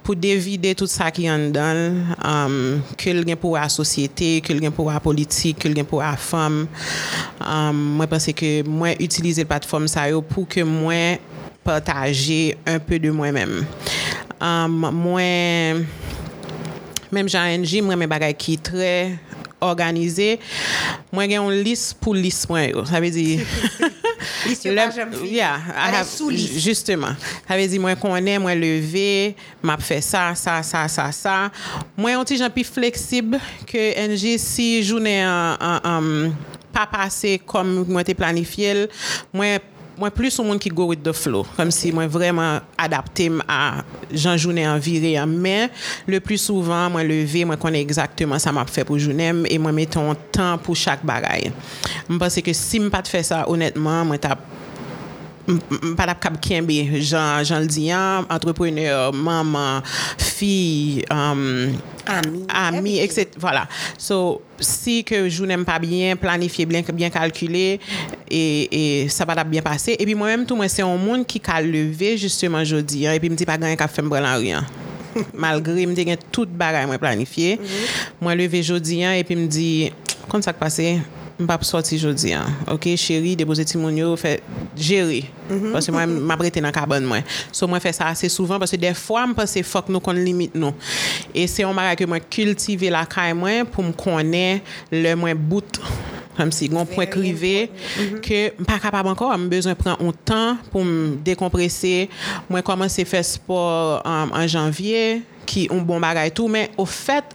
pou 0.02 0.14
devide 0.14 0.74
tout 0.78 0.90
sa 0.90 1.10
ki 1.14 1.26
yon 1.28 1.50
dan, 1.54 1.82
um, 2.18 2.82
ke 3.00 3.14
l 3.14 3.24
gen 3.26 3.38
pou 3.40 3.58
a 3.58 3.66
sosyete, 3.72 4.40
ke 4.44 4.54
l 4.54 4.62
gen 4.62 4.74
pou 4.74 4.90
a 4.90 5.00
politik, 5.02 5.58
ke 5.58 5.70
l 5.70 5.74
gen 5.74 5.88
pou 5.88 6.02
a 6.04 6.14
fam, 6.16 6.64
um, 7.40 7.84
mwen 7.98 8.10
pense 8.10 8.34
ke 8.36 8.62
mwen 8.66 8.98
utilize 9.02 9.44
platform 9.44 9.88
sa 9.90 10.08
yo 10.10 10.22
pou 10.22 10.46
ke 10.46 10.66
mwen 10.66 11.18
pataje 11.64 12.54
un 12.68 12.78
peu 12.78 13.00
de 13.00 13.10
mwen 13.10 13.34
menm. 13.34 13.64
um, 14.42 14.88
mwen 15.04 15.84
menm 17.14 17.30
jan 17.30 17.52
enji 17.54 17.82
mwen 17.84 18.00
men 18.00 18.10
bagay 18.10 18.34
ki 18.38 18.58
tre 18.64 18.94
organize, 19.64 20.34
mwen 21.14 21.30
gen 21.30 21.38
yon 21.38 21.62
lis 21.64 21.88
pou 22.00 22.16
lis 22.16 22.42
mwen 22.50 22.68
yo, 22.70 22.84
sa 22.88 23.00
ve 23.02 23.10
di 23.14 23.26
lis 24.48 24.64
yo 24.66 24.74
pa 24.76 24.88
jem 24.92 25.12
fi. 25.14 25.30
Yeah, 25.38 25.70
have, 25.76 26.04
sou 26.10 26.32
lis, 26.32 26.58
justeman 26.64 27.18
sa 27.46 27.58
ve 27.58 27.68
di 27.70 27.80
mwen 27.82 27.98
konen, 28.00 28.42
mwen 28.44 28.60
leve 28.60 29.34
map 29.64 29.84
fe 29.84 30.00
sa, 30.04 30.30
sa, 30.38 30.60
sa, 30.66 30.86
sa, 30.92 31.08
sa 31.14 31.36
mwen 31.96 32.18
yon 32.18 32.28
ti 32.28 32.40
jan 32.40 32.52
pi 32.54 32.66
fleksib 32.66 33.38
ke 33.70 33.92
enji 34.04 34.36
si 34.42 34.68
jounen 34.82 35.24
um, 35.80 36.10
pa 36.74 36.88
pase 36.90 37.38
kom 37.46 37.84
mwen 37.86 38.06
te 38.06 38.16
planifye 38.18 38.88
mwen 39.34 39.62
Mwen 39.94 40.10
plus 40.14 40.40
ou 40.40 40.46
moun 40.48 40.58
ki 40.58 40.72
go 40.74 40.88
with 40.90 41.04
the 41.06 41.12
flow. 41.14 41.46
Kom 41.54 41.70
si 41.74 41.92
mwen 41.94 42.10
vreman 42.10 42.64
adapte 42.80 43.28
m 43.30 43.38
a 43.46 43.84
jan 44.10 44.38
jounen 44.38 44.66
an 44.66 44.82
vire 44.82 45.14
an. 45.20 45.30
Men, 45.30 45.70
le 46.10 46.18
plus 46.24 46.42
souvan 46.48 46.90
mwen 46.94 47.06
leve, 47.06 47.44
mwen 47.46 47.60
konen 47.60 47.78
exactement 47.82 48.42
sa 48.42 48.50
m 48.54 48.58
ap 48.62 48.72
fe 48.74 48.82
pou 48.86 48.98
jounen 48.98 49.44
e 49.46 49.58
mwen 49.60 49.76
meton 49.76 50.10
tan 50.34 50.58
pou 50.62 50.74
chak 50.78 51.04
bagay. 51.06 51.52
Mwen 52.08 52.18
pense 52.22 52.42
ke 52.42 52.56
si 52.58 52.82
m 52.82 52.90
pat 52.92 53.10
fe 53.10 53.22
sa, 53.26 53.44
honetman, 53.46 54.10
mwen 54.10 54.22
tap 54.22 54.42
Mpad 55.44 56.08
ap 56.08 56.20
kab 56.24 56.36
kenbe, 56.40 56.72
jan, 57.04 57.44
jan 57.44 57.64
l 57.64 57.68
diyan, 57.68 58.24
entrepreneur, 58.32 59.12
maman, 59.12 59.84
fi, 60.16 61.04
um, 61.12 61.42
euh, 61.44 61.74
ami, 62.08 62.40
ami 62.48 62.94
etc. 63.04 63.36
Voilà. 63.36 63.66
So, 64.00 64.40
si 64.56 65.02
ke 65.04 65.20
jounen 65.28 65.66
pa 65.68 65.76
bien, 65.82 66.16
planifiye 66.16 66.64
bien, 66.66 66.86
bien 66.96 67.12
kalkule, 67.12 67.76
e 68.24 69.08
sa 69.12 69.28
pad 69.28 69.42
ap 69.42 69.50
bien 69.52 69.64
pase. 69.64 69.98
E 69.98 70.06
pi 70.08 70.16
mwen 70.16 70.32
mèm 70.32 70.46
tou 70.48 70.56
mwen 70.56 70.72
se 70.72 70.80
yon 70.80 70.96
moun 71.02 71.26
ki 71.28 71.42
ka 71.44 71.60
leve 71.60 72.14
justement 72.16 72.64
jodi, 72.64 73.04
e 73.04 73.20
pi 73.20 73.32
mdi 73.32 73.48
pa 73.48 73.58
ganyan 73.60 73.80
ka 73.80 73.90
fem 73.90 74.08
brelan 74.08 74.40
riyan. 74.40 74.72
Malgre 75.44 75.84
mdi 75.90 76.08
gen 76.08 76.24
tout 76.32 76.48
bagay 76.48 76.88
mwen 76.88 77.02
planifiye, 77.02 77.58
mwen 77.58 77.68
mm 77.68 78.24
-hmm. 78.24 78.40
leve 78.40 78.64
jodi, 78.64 79.02
e 79.04 79.28
pi 79.28 79.36
mdi, 79.36 79.68
kon 80.32 80.40
sa 80.40 80.56
k 80.56 80.64
pase? 80.64 80.88
m'pap 81.38 81.64
sorti 81.64 81.98
jodi 81.98 82.34
an. 82.34 82.46
OK, 82.70 82.88
chéri, 82.96 83.34
déposer 83.36 83.64
ti 83.64 83.78
moun 83.78 83.96
yo, 83.96 84.14
fait 84.16 84.42
gérer 84.76 85.24
mm 85.50 85.54
-hmm. 85.54 85.72
parce 85.72 85.86
que 85.86 85.92
moi 85.92 86.06
m'a 86.06 86.36
prêté 86.36 86.60
dans 86.60 86.70
cabane 86.72 87.04
moi. 87.04 87.18
So 87.52 87.66
moi 87.66 87.80
fait 87.80 87.92
ça 87.92 88.06
assez 88.06 88.28
souvent 88.28 88.58
parce 88.58 88.70
que 88.70 88.76
des 88.76 88.94
fois 88.94 89.26
me 89.26 89.34
pense 89.34 89.58
fuck 89.62 89.88
nous 89.88 90.00
qu'on 90.00 90.12
limite 90.12 90.54
nous. 90.54 90.74
Et 91.34 91.46
c'est 91.46 91.64
un 91.64 91.74
bagage 91.74 91.96
que 91.96 92.04
moi 92.04 92.20
cultiver 92.20 92.90
la 92.90 93.06
caille 93.06 93.34
moi 93.34 93.64
pour 93.64 93.84
me 93.84 93.92
connaître 93.92 94.64
le 94.90 95.14
moins 95.14 95.34
bout 95.34 95.80
comme 96.36 96.52
si 96.52 96.68
mon 96.68 96.84
point 96.84 97.06
crivé 97.06 97.70
que 98.22 98.52
mhm. 98.58 98.66
pas 98.66 98.78
capable 98.78 99.08
encore 99.08 99.36
j'ai 99.36 99.48
besoin 99.48 99.74
prendre 99.74 100.02
un 100.04 100.12
temps 100.24 100.56
pour 100.70 100.84
me 100.84 101.16
décompresser 101.16 102.08
moi 102.48 102.62
commencer 102.62 103.04
faire 103.04 103.24
sport 103.24 104.02
en, 104.04 104.28
en 104.32 104.46
janvier 104.46 105.22
ki 105.46 105.66
yon 105.68 105.84
bon 105.86 106.02
bagay 106.02 106.32
tou, 106.34 106.50
men 106.50 106.72
ou 106.78 106.88
fèt 106.88 107.34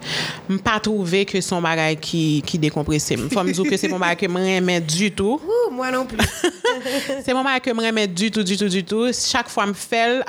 m 0.50 0.60
pa 0.64 0.78
trouve 0.84 1.24
ke 1.30 1.42
son 1.46 1.64
bagay 1.66 1.98
ki, 2.00 2.24
ki 2.48 2.62
dekomprese. 2.66 3.18
M 3.20 3.30
fòm 3.32 3.52
zou 3.54 3.68
ke 3.70 3.80
se 3.80 3.90
bon 3.92 4.02
bagay 4.02 4.20
ke 4.24 4.30
m 4.32 4.40
remè 4.44 4.80
du 4.84 5.10
tout. 5.14 5.42
Ou, 5.50 5.74
mwen 5.76 5.96
non 5.96 6.08
pli. 6.10 6.26
se 7.26 7.34
bon 7.34 7.44
bagay 7.44 7.64
ke 7.66 7.76
m 7.76 7.84
remè 7.88 8.08
du 8.10 8.32
tout, 8.32 8.44
du 8.44 8.58
tout, 8.60 8.70
du 8.70 8.84
tout. 8.84 9.14
Chak 9.16 9.52
fwa 9.52 9.70
m 9.70 9.76
fèl, 9.78 10.24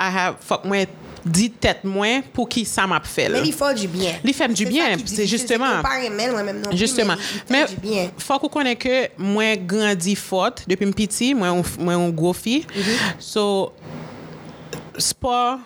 fòk 0.47 0.67
mwen 0.69 0.99
di 1.21 1.47
tèt 1.61 1.83
mwen 1.85 2.23
pou 2.33 2.49
ki 2.49 2.63
sa 2.65 2.87
m 2.89 2.95
ap 2.97 3.05
fèl. 3.09 3.35
Men 3.37 3.45
li 3.45 3.53
fòl 3.55 3.75
du 3.77 3.87
byen. 3.91 4.21
Li 4.25 4.33
fèm 4.35 4.55
du 4.57 4.65
byen, 4.69 5.01
se 5.09 5.27
justeman. 5.29 5.81
Justeman. 6.73 7.21
Men 7.51 7.69
fòk 8.21 8.47
ou 8.47 8.53
konen 8.53 8.77
ke 8.79 9.11
mwen 9.21 9.65
grandi 9.69 10.15
fòt, 10.17 10.65
depi 10.69 10.89
m 10.89 10.95
piti, 10.97 11.31
mwen 11.37 11.61
yon 11.93 12.15
gwo 12.17 12.33
fi. 12.37 12.61
So, 13.21 13.71
sport, 14.97 15.61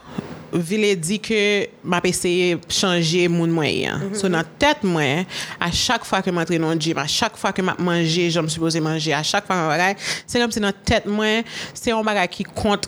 vile 0.61 0.93
di 0.95 1.19
ke 1.19 1.69
ma 1.83 2.01
pe 2.03 2.11
seye 2.15 2.59
chanje 2.71 3.25
moun 3.31 3.51
mwen 3.51 3.73
yan. 3.73 3.99
Mm 3.99 4.11
-hmm. 4.11 4.19
So 4.19 4.27
nan 4.27 4.45
tet 4.59 4.83
mwen, 4.83 5.25
a 5.59 5.71
chak 5.71 6.05
fwa 6.05 6.21
ke 6.21 6.31
ma 6.31 6.45
tre 6.45 6.57
nan 6.57 6.79
jim, 6.79 6.97
a 6.97 7.07
chak 7.07 7.37
fwa 7.37 7.53
ke 7.53 7.61
ma 7.61 7.75
manje, 7.79 8.29
jom 8.31 8.49
suppose 8.49 8.79
manje, 8.79 9.11
a 9.13 9.23
chak 9.23 9.45
fwa 9.47 9.55
mwen 9.55 9.69
bagay, 9.73 9.95
se 10.25 10.39
kom 10.39 10.51
se 10.51 10.59
nan 10.59 10.73
tet 10.85 11.05
mwen, 11.05 11.43
se 11.73 11.89
yon 11.89 12.05
bagay 12.05 12.27
ki 12.27 12.43
kont 12.55 12.87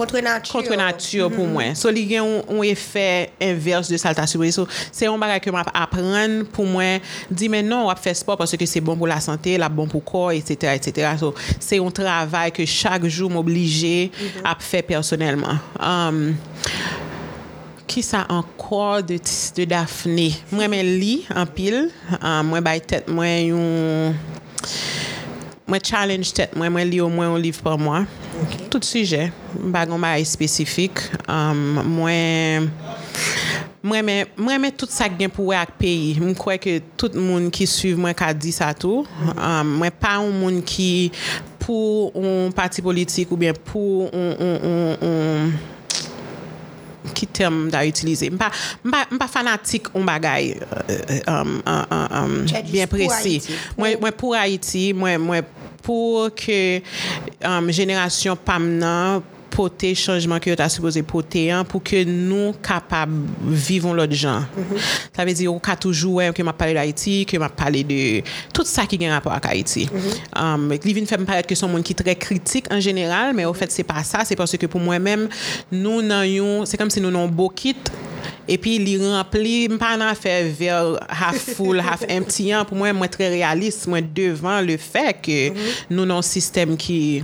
kontre 0.00 0.22
nature, 0.22 0.52
kontre 0.52 0.76
nature 0.76 1.28
mm 1.28 1.32
-hmm. 1.32 1.36
pou 1.36 1.44
mhm. 1.44 1.52
mwen. 1.52 1.76
So 1.76 1.90
li 1.90 2.06
gen 2.08 2.24
yon 2.24 2.64
efè 2.64 3.28
inverse 3.40 3.92
de 3.92 3.98
salta 3.98 4.26
subri. 4.26 4.52
So 4.52 4.66
se 4.92 5.04
yon 5.04 5.20
bagay 5.20 5.40
ke 5.40 5.52
mwen 5.52 5.64
apren 5.74 6.44
pou 6.54 6.66
mwen 6.66 7.00
di 7.28 7.48
men 7.48 7.68
non 7.68 7.88
wap 7.88 8.00
fè 8.00 8.14
sport 8.14 8.38
parce 8.38 8.56
ke 8.56 8.66
se 8.66 8.80
bon 8.80 8.96
pou 8.96 9.06
la 9.06 9.20
santé, 9.20 9.58
la 9.58 9.68
bon 9.68 9.88
pou 9.88 10.00
kor, 10.00 10.32
etc. 10.32 10.74
etc. 10.74 11.16
So 11.20 11.34
se 11.58 11.76
yon 11.76 11.92
travay 11.92 12.50
ke 12.50 12.66
chak 12.66 13.04
jou 13.08 13.28
m'oblige 13.28 14.10
mm 14.10 14.28
-hmm. 14.28 14.44
ap 14.44 14.62
fè 14.62 14.82
personelman. 14.82 15.60
Um, 15.80 16.36
ki 17.90 18.02
sa 18.06 18.22
ankor 18.30 19.02
de 19.06 19.18
tis 19.18 19.50
de 19.56 19.66
Daphne. 19.68 20.30
Mwen 20.54 20.70
men 20.70 20.90
li 21.00 21.14
anpil, 21.34 21.88
um, 22.20 22.52
mwen 22.52 22.64
bay 22.64 22.82
tet 22.82 23.10
mwen 23.10 23.50
yon... 23.50 24.18
Mwen 25.70 25.82
challenge 25.86 26.34
tet 26.34 26.54
mwen, 26.58 26.70
mwen 26.74 26.88
li 26.90 27.00
ou 27.02 27.10
mwen 27.10 27.32
yon 27.32 27.42
liv 27.42 27.58
pou 27.62 27.78
mwen. 27.80 28.06
Okay. 28.44 28.68
Tout 28.70 28.86
suje, 28.86 29.26
bagon 29.74 30.02
bay 30.02 30.26
spesifik. 30.28 31.02
Um, 31.26 31.80
mwen... 31.98 32.70
Mwen 33.80 34.36
men 34.36 34.74
tout 34.76 34.92
sa 34.92 35.08
gen 35.08 35.32
pou 35.32 35.50
we 35.50 35.56
ak 35.56 35.72
peyi. 35.80 36.12
Mwen 36.20 36.36
kwe 36.38 36.58
ke 36.60 36.76
tout 37.00 37.14
moun 37.16 37.48
ki 37.54 37.66
suiv 37.70 37.98
mwen 37.98 38.14
ka 38.16 38.28
di 38.36 38.52
sa 38.52 38.70
tou. 38.76 39.06
Um, 39.32 39.76
mwen 39.80 39.94
pa 39.98 40.18
ou 40.20 40.30
moun 40.36 40.60
ki 40.62 41.10
pou 41.64 42.10
ou 42.12 42.50
parti 42.56 42.84
politik 42.84 43.32
ou 43.32 43.40
bien 43.40 43.56
pou 43.66 44.06
ou... 44.06 45.78
ki 47.16 47.28
term 47.40 47.66
da 47.72 47.82
utilize. 47.86 48.30
Mpa, 48.32 48.50
mpa, 48.84 49.04
mpa 49.16 49.28
fanatik 49.30 49.90
on 49.94 50.06
bagay 50.08 50.54
euh, 50.56 50.84
euh, 50.90 51.20
um, 51.30 51.56
uh, 51.64 51.84
uh, 51.90 52.06
um, 52.22 52.36
bien 52.70 52.90
presi. 52.90 53.38
Mwen 53.78 54.14
pou 54.18 54.36
Haiti, 54.38 54.90
mwen 54.96 55.44
pou 55.84 56.28
ke 56.36 56.80
um, 57.44 57.70
jenerasyon 57.74 58.40
pam 58.46 58.66
nan 58.80 59.24
um, 59.50 59.56
porter 59.56 59.94
changement 59.94 60.38
que 60.38 60.54
tu 60.54 60.62
as 60.62 60.68
supposé 60.68 61.02
porter 61.02 61.50
hein, 61.50 61.64
pour 61.64 61.82
que 61.82 62.04
nous 62.04 62.52
capables 62.62 63.26
vivons 63.46 63.92
l'autre 63.92 64.14
gens. 64.14 64.42
Ça 65.14 65.24
veut 65.24 65.32
dire 65.32 65.52
qu'on 65.52 65.76
toujours 65.76 66.14
ouais, 66.14 66.32
que 66.32 66.42
m'a 66.42 66.52
parlé 66.52 66.74
d'Haïti, 66.74 67.26
que 67.26 67.36
m'a 67.36 67.48
parlé 67.48 67.84
de 67.84 68.22
tout 68.52 68.64
ça 68.64 68.86
qui 68.86 69.04
a 69.06 69.12
rapport 69.12 69.32
avec 69.32 69.46
Haïti. 69.46 69.88
Um, 70.36 70.72
li 70.84 70.94
vin 70.94 71.06
fait 71.06 71.18
me 71.18 71.24
paraître 71.24 71.48
que 71.48 71.54
son 71.54 71.68
monde 71.68 71.82
qui 71.82 71.92
est 71.92 72.02
très 72.02 72.16
critique 72.16 72.66
en 72.70 72.80
général, 72.80 73.34
mais 73.34 73.44
au 73.44 73.54
fait 73.54 73.70
c'est 73.70 73.84
pas 73.84 74.02
ça, 74.02 74.24
c'est 74.24 74.36
parce 74.36 74.56
que 74.56 74.66
pour 74.66 74.80
moi-même 74.80 75.28
nous 75.72 76.02
n'ayons 76.02 76.64
c'est 76.64 76.76
comme 76.76 76.90
si 76.90 77.00
nous 77.00 77.08
avons 77.08 77.28
beau 77.28 77.48
kit 77.48 77.76
et 78.48 78.58
puis 78.58 78.76
il 78.76 79.06
remplit 79.06 79.68
pas 79.68 79.96
en 79.96 80.14
faire 80.14 80.46
vers 80.58 80.98
half 81.08 81.54
full 81.54 81.80
half 81.88 82.02
empty 82.10 82.52
hein. 82.52 82.64
pour 82.64 82.76
moi 82.76 82.92
moi 82.92 83.08
très 83.08 83.28
réaliste 83.28 83.86
moi 83.86 84.00
devant 84.00 84.60
le 84.60 84.76
fait 84.76 85.16
que 85.22 85.52
nous 85.90 86.02
avons 86.02 86.18
un 86.18 86.22
système 86.22 86.76
qui 86.76 87.22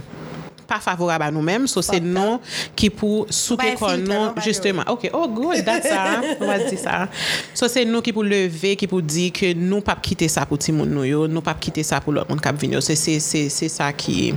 pas 0.66 0.80
favorable 0.80 1.25
à 1.25 1.30
nous-mêmes. 1.30 1.66
So 1.66 1.82
c'est 1.82 2.00
non 2.00 2.40
qui 2.75 2.90
pour 2.90 3.26
souper 3.30 3.75
qu'on 3.75 3.96
non, 3.96 4.35
justement. 4.44 4.82
Ok, 4.88 5.11
oh 5.12 5.28
good, 5.28 5.64
that's 5.64 5.88
ça. 5.88 6.20
On 6.40 6.46
va 6.46 6.58
dire 6.58 6.78
ça. 6.78 7.08
So 7.54 7.68
c'est 7.68 7.85
nous 7.85 8.02
qui 8.02 8.12
pour 8.12 8.25
lever, 8.25 8.76
qui 8.76 8.87
pour 8.87 9.02
dire 9.02 9.32
que 9.32 9.52
nous 9.52 9.80
pas 9.80 9.96
quitter 9.96 10.28
ça 10.28 10.46
pour 10.46 10.58
Timoun 10.58 10.88
nous, 10.88 11.28
nous 11.28 11.40
pas 11.40 11.54
quitter 11.54 11.82
ça 11.82 12.00
pour 12.00 12.12
l'autre 12.12 12.30
monde 12.30 12.40
qui 12.40 12.66
venir. 12.66 12.82
C'est 12.82 13.68
ça 13.68 13.92
qui 13.92 14.35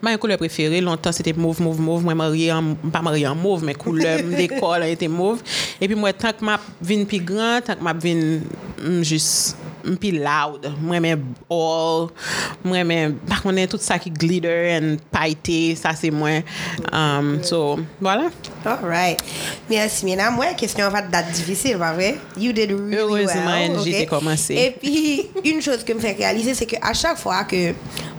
Ma 0.00 0.16
couleur 0.18 0.38
préférée, 0.38 0.80
longtemps, 0.80 1.12
c'était 1.12 1.32
mauve, 1.32 1.60
mauve, 1.60 1.80
mauve. 1.80 2.04
Moi, 2.04 2.14
mariée 2.14 2.52
en, 2.52 2.74
pas 2.74 3.02
mariée 3.02 3.26
en 3.26 3.34
mauve, 3.34 3.64
mais 3.64 3.74
couleur 3.74 4.22
d'école, 4.36 4.82
elle 4.82 4.92
était 4.92 5.08
mauve. 5.08 5.40
Et 5.80 5.86
puis, 5.86 5.96
moi, 5.96 6.12
tant 6.12 6.32
que 6.32 6.44
ma 6.44 6.60
vine 6.80 7.06
plus 7.06 7.20
grand, 7.20 7.60
tant 7.60 7.74
que 7.74 7.82
ma 7.82 7.92
vine, 7.92 8.42
mm, 8.82 9.02
juste 9.02 9.56
mpi 9.86 10.10
loud, 10.18 10.66
mwen 10.82 11.04
men 11.04 11.22
all, 11.52 12.08
mwen 12.64 12.88
men, 12.88 13.14
bak 13.28 13.44
mwen 13.46 13.60
men 13.60 13.70
tout 13.70 13.82
sa 13.82 13.98
ki 14.02 14.10
glitter 14.14 14.66
and 14.74 15.00
paite, 15.14 15.76
sa 15.78 15.94
se 15.96 16.10
mwen. 16.14 16.44
Um, 16.90 17.36
so, 17.46 17.78
voilà. 18.02 18.28
Alright. 18.66 19.22
Mersi, 19.70 20.06
mena 20.08 20.28
mwen, 20.34 20.56
kestyon 20.58 20.90
vat 20.94 21.10
dat 21.12 21.30
divisil, 21.34 21.78
va 21.80 21.92
vre? 21.96 22.14
You 22.36 22.52
did 22.56 22.72
really 22.74 22.96
Heureusement, 22.96 23.46
well. 23.46 23.76
Heureusement, 23.76 23.86
jete 23.86 24.10
komanse. 24.10 24.56
E 24.58 24.70
pi, 24.80 24.94
un 25.44 25.62
chos 25.64 25.86
ke 25.86 25.96
m 25.96 26.02
fèk 26.02 26.22
realize, 26.24 26.56
se 26.58 26.68
ke 26.68 26.80
a 26.82 26.94
chak 26.96 27.20
fwa 27.20 27.44
ke 27.48 27.62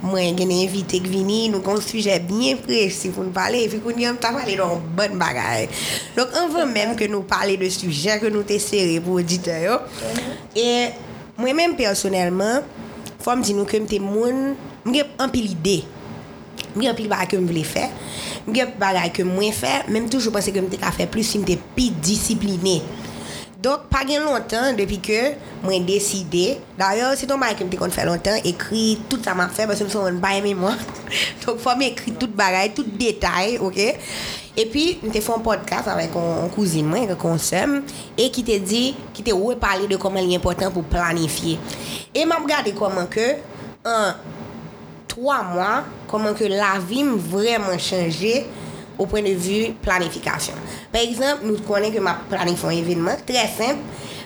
mwen 0.05 0.37
gen 0.39 0.53
evite 0.55 1.01
k 1.03 1.11
vini, 1.11 1.47
nou 1.51 1.63
kon 1.65 1.81
suje 1.83 2.15
bien 2.29 2.61
presi 2.63 3.11
pou 3.11 3.25
nou 3.25 3.35
pale, 3.35 3.65
e 3.65 3.71
fi 3.71 3.81
kon 3.83 3.99
yon 3.99 4.19
ta 4.21 4.31
pale 4.35 4.55
don 4.59 4.79
bon 4.97 5.19
bagay. 5.19 5.67
Donk, 6.15 6.37
an 6.39 6.53
vè 6.53 6.69
mèm 6.71 6.95
ke 6.99 7.11
nou 7.11 7.27
pale 7.27 7.59
de 7.59 7.71
suje, 7.73 8.19
ke 8.21 8.31
nou 8.31 8.47
te 8.47 8.61
sere 8.63 9.01
pou 9.03 9.19
odite 9.19 9.59
yo. 9.65 9.81
E... 10.55 10.69
Mwen 11.37 11.53
men 11.53 11.75
personelman, 11.77 12.65
fòm 13.21 13.43
di 13.45 13.53
nou 13.53 13.69
kem 13.69 13.85
te 13.89 13.99
moun, 14.01 14.55
mwen 14.81 14.95
gen 14.95 15.11
anpil 15.21 15.51
ide. 15.51 15.83
Mwen 16.71 16.87
gen 16.87 16.93
anpil 16.95 17.11
bagay 17.11 17.29
kem 17.35 17.45
vle 17.45 17.61
fè. 17.67 17.83
Mwen 18.47 18.55
gen 18.57 18.71
bagay 18.81 19.11
kem 19.13 19.29
mwen 19.29 19.53
fè. 19.53 19.83
Mwen 19.91 20.07
toujou 20.09 20.33
pense 20.33 20.53
kem 20.55 20.69
te 20.71 20.79
ka 20.81 20.89
fè 20.95 21.05
plus 21.13 21.29
si 21.29 21.37
mwen 21.37 21.51
te 21.51 21.59
pi 21.75 21.91
disipline. 22.01 22.79
Dok, 23.61 23.85
pa 23.91 24.01
gen 24.05 24.25
lontan 24.25 24.77
depi 24.77 24.97
ke 25.05 25.21
mwen 25.61 25.85
deside. 25.85 26.57
Daryo, 26.79 27.11
se 27.17 27.29
ton 27.29 27.37
bagay 27.41 27.59
kem 27.61 27.69
te 27.69 27.77
kon 27.77 27.93
fè 27.93 28.07
lontan, 28.09 28.41
ekri 28.41 28.87
tout 29.05 29.21
sa 29.21 29.37
man 29.37 29.53
fè, 29.53 29.69
basen 29.69 29.85
mwen 29.85 29.93
son 29.93 30.07
mwen 30.07 30.19
baye 30.23 30.41
mè 30.45 30.55
mwen. 30.57 30.81
Dok, 31.43 31.61
fòm 31.61 31.85
ekri 31.91 32.17
tout 32.17 32.33
bagay, 32.37 32.73
tout 32.73 32.89
detay, 32.97 33.59
ok? 33.61 33.83
E 34.57 34.63
pi, 34.65 34.87
m 35.05 35.11
te 35.13 35.21
fè 35.21 35.29
un 35.35 35.43
podcast 35.45 35.85
avèk 35.91 36.15
an 36.17 36.47
kouzine 36.49 36.89
mwen, 36.89 37.11
an 37.13 37.19
konsem, 37.21 37.75
e 38.17 38.25
ki 38.33 38.41
te 38.41 38.55
di, 38.57 38.95
ki 39.13 39.21
te 39.21 39.35
pale 39.61 39.85
de 39.85 39.99
koman 40.01 40.25
li 40.25 40.33
important 40.33 40.73
pou 40.73 40.81
planifiye. 40.81 41.59
E 42.09 42.23
m 42.25 42.33
ap 42.33 42.47
gade 42.49 42.73
koman 42.73 43.05
ke, 43.05 43.37
an, 43.85 44.15
3 45.13 45.43
mois, 45.53 45.83
comment 46.07 46.33
que 46.33 46.45
la 46.45 46.79
vie 46.79 47.03
m'a 47.03 47.17
vraiment 47.17 47.77
changé 47.77 48.47
au 48.97 49.05
point 49.05 49.21
de 49.21 49.29
vue 49.29 49.73
planification. 49.79 50.53
Par 50.91 51.01
exemple, 51.01 51.41
nous 51.43 51.57
connaissons 51.59 51.93
que 51.93 51.99
ma 51.99 52.15
planifié 52.27 52.67
un 52.67 52.71
événement 52.71 53.15
très 53.27 53.45
simple, 53.45 53.81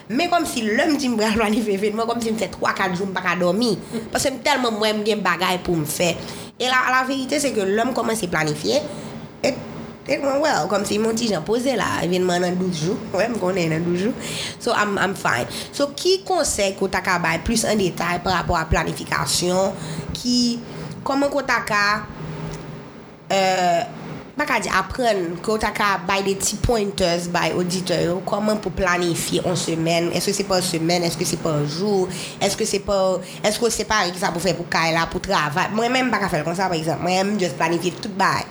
mais 0.08 0.28
comme 0.28 0.46
si 0.46 0.62
l'homme 0.62 0.96
dit 0.96 1.10
me 1.10 1.16
planifier 1.16 1.72
un 1.72 1.76
événement, 1.76 2.06
comme 2.06 2.22
si 2.22 2.32
me 2.32 2.38
fait 2.38 2.50
3-4 2.50 2.96
jours, 2.96 3.08
je 3.08 3.20
pas 3.20 3.36
dormir. 3.38 3.76
Parce 4.10 4.24
que 4.24 4.30
tellement 4.42 4.72
moi, 4.72 4.88
j'ai 5.04 5.14
des 5.14 5.20
bagages 5.20 5.58
pour 5.62 5.76
me 5.76 5.84
faire. 5.84 6.14
Et 6.58 6.64
la 6.64 7.04
vérité, 7.06 7.38
c'est 7.38 7.52
que 7.52 7.60
l'homme 7.60 7.92
commence 7.92 8.22
à 8.22 8.26
planifier. 8.28 8.80
Went 10.08 10.40
well. 10.40 10.66
Comme 10.68 10.84
si 10.84 10.98
mon 10.98 11.10
petit 11.10 11.28
Jean 11.28 11.42
posé 11.42 11.76
là, 11.76 12.02
événement 12.02 12.38
dans 12.40 12.52
12 12.52 12.84
jours. 12.84 12.96
Ouais, 13.14 13.28
je 13.32 13.38
connais 13.38 13.68
dans 13.68 13.84
12 13.84 14.00
jours. 14.00 14.12
So, 14.58 14.72
I'm, 14.72 14.98
I'm 14.98 15.14
fine. 15.14 15.46
So, 15.72 15.88
qui 15.94 16.22
conseille 16.24 16.74
qu'on 16.74 16.88
t'a 16.88 17.00
qu'à 17.00 17.18
bailler 17.18 17.40
plus 17.44 17.64
en 17.64 17.76
détail 17.76 18.20
par 18.22 18.34
rapport 18.34 18.56
à 18.56 18.64
planification? 18.64 19.72
Qui, 20.12 20.58
comment 21.04 21.28
qu'on 21.28 21.42
t'a 21.42 21.62
euh, 23.32 23.80
pas 24.36 24.44
qu'à 24.44 24.60
dire 24.60 24.72
apprendre, 24.76 25.40
que 25.42 26.22
des 26.22 26.34
petits 26.34 26.56
pointers 26.56 27.20
by 27.28 27.52
auditeurs, 27.56 28.20
comment 28.26 28.56
pour 28.56 28.72
planifier 28.72 29.40
en 29.46 29.54
semaine, 29.54 30.10
est-ce 30.12 30.26
que 30.26 30.32
c'est 30.32 30.44
pas 30.44 30.60
semaine, 30.60 31.02
est-ce 31.02 31.16
que 31.16 31.24
c'est 31.24 31.38
pas 31.38 31.52
un 31.52 31.66
jour, 31.66 32.08
est-ce 32.40 32.56
que 32.56 32.64
c'est 32.64 32.80
pas, 32.80 33.18
est-ce 33.42 33.58
que 33.58 33.70
c'est 33.70 33.84
pas 33.84 34.04
ça 34.18 34.30
pour 34.30 34.42
faire 34.42 34.56
pour 34.56 34.66
là 34.72 35.06
pour 35.10 35.20
travail. 35.20 35.68
Moi-même, 35.72 36.10
pas 36.10 36.18
qu'à 36.18 36.28
faire 36.28 36.44
comme 36.44 36.54
ça, 36.54 36.64
par 36.64 36.74
exemple. 36.74 37.02
Moi-même, 37.02 37.38
juste 37.38 37.56
planifier 37.56 37.92
tout 37.92 38.10
bail. 38.10 38.44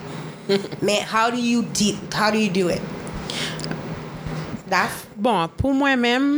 Men, 0.86 1.02
how 1.06 1.30
do 1.30 1.38
you 1.38 1.62
do, 1.62 1.94
how 2.12 2.30
do 2.30 2.38
you 2.38 2.50
do 2.50 2.68
it? 2.68 2.82
Daf? 4.72 5.04
Bon, 5.20 5.44
pou 5.58 5.74
mwen 5.76 6.00
men, 6.00 6.28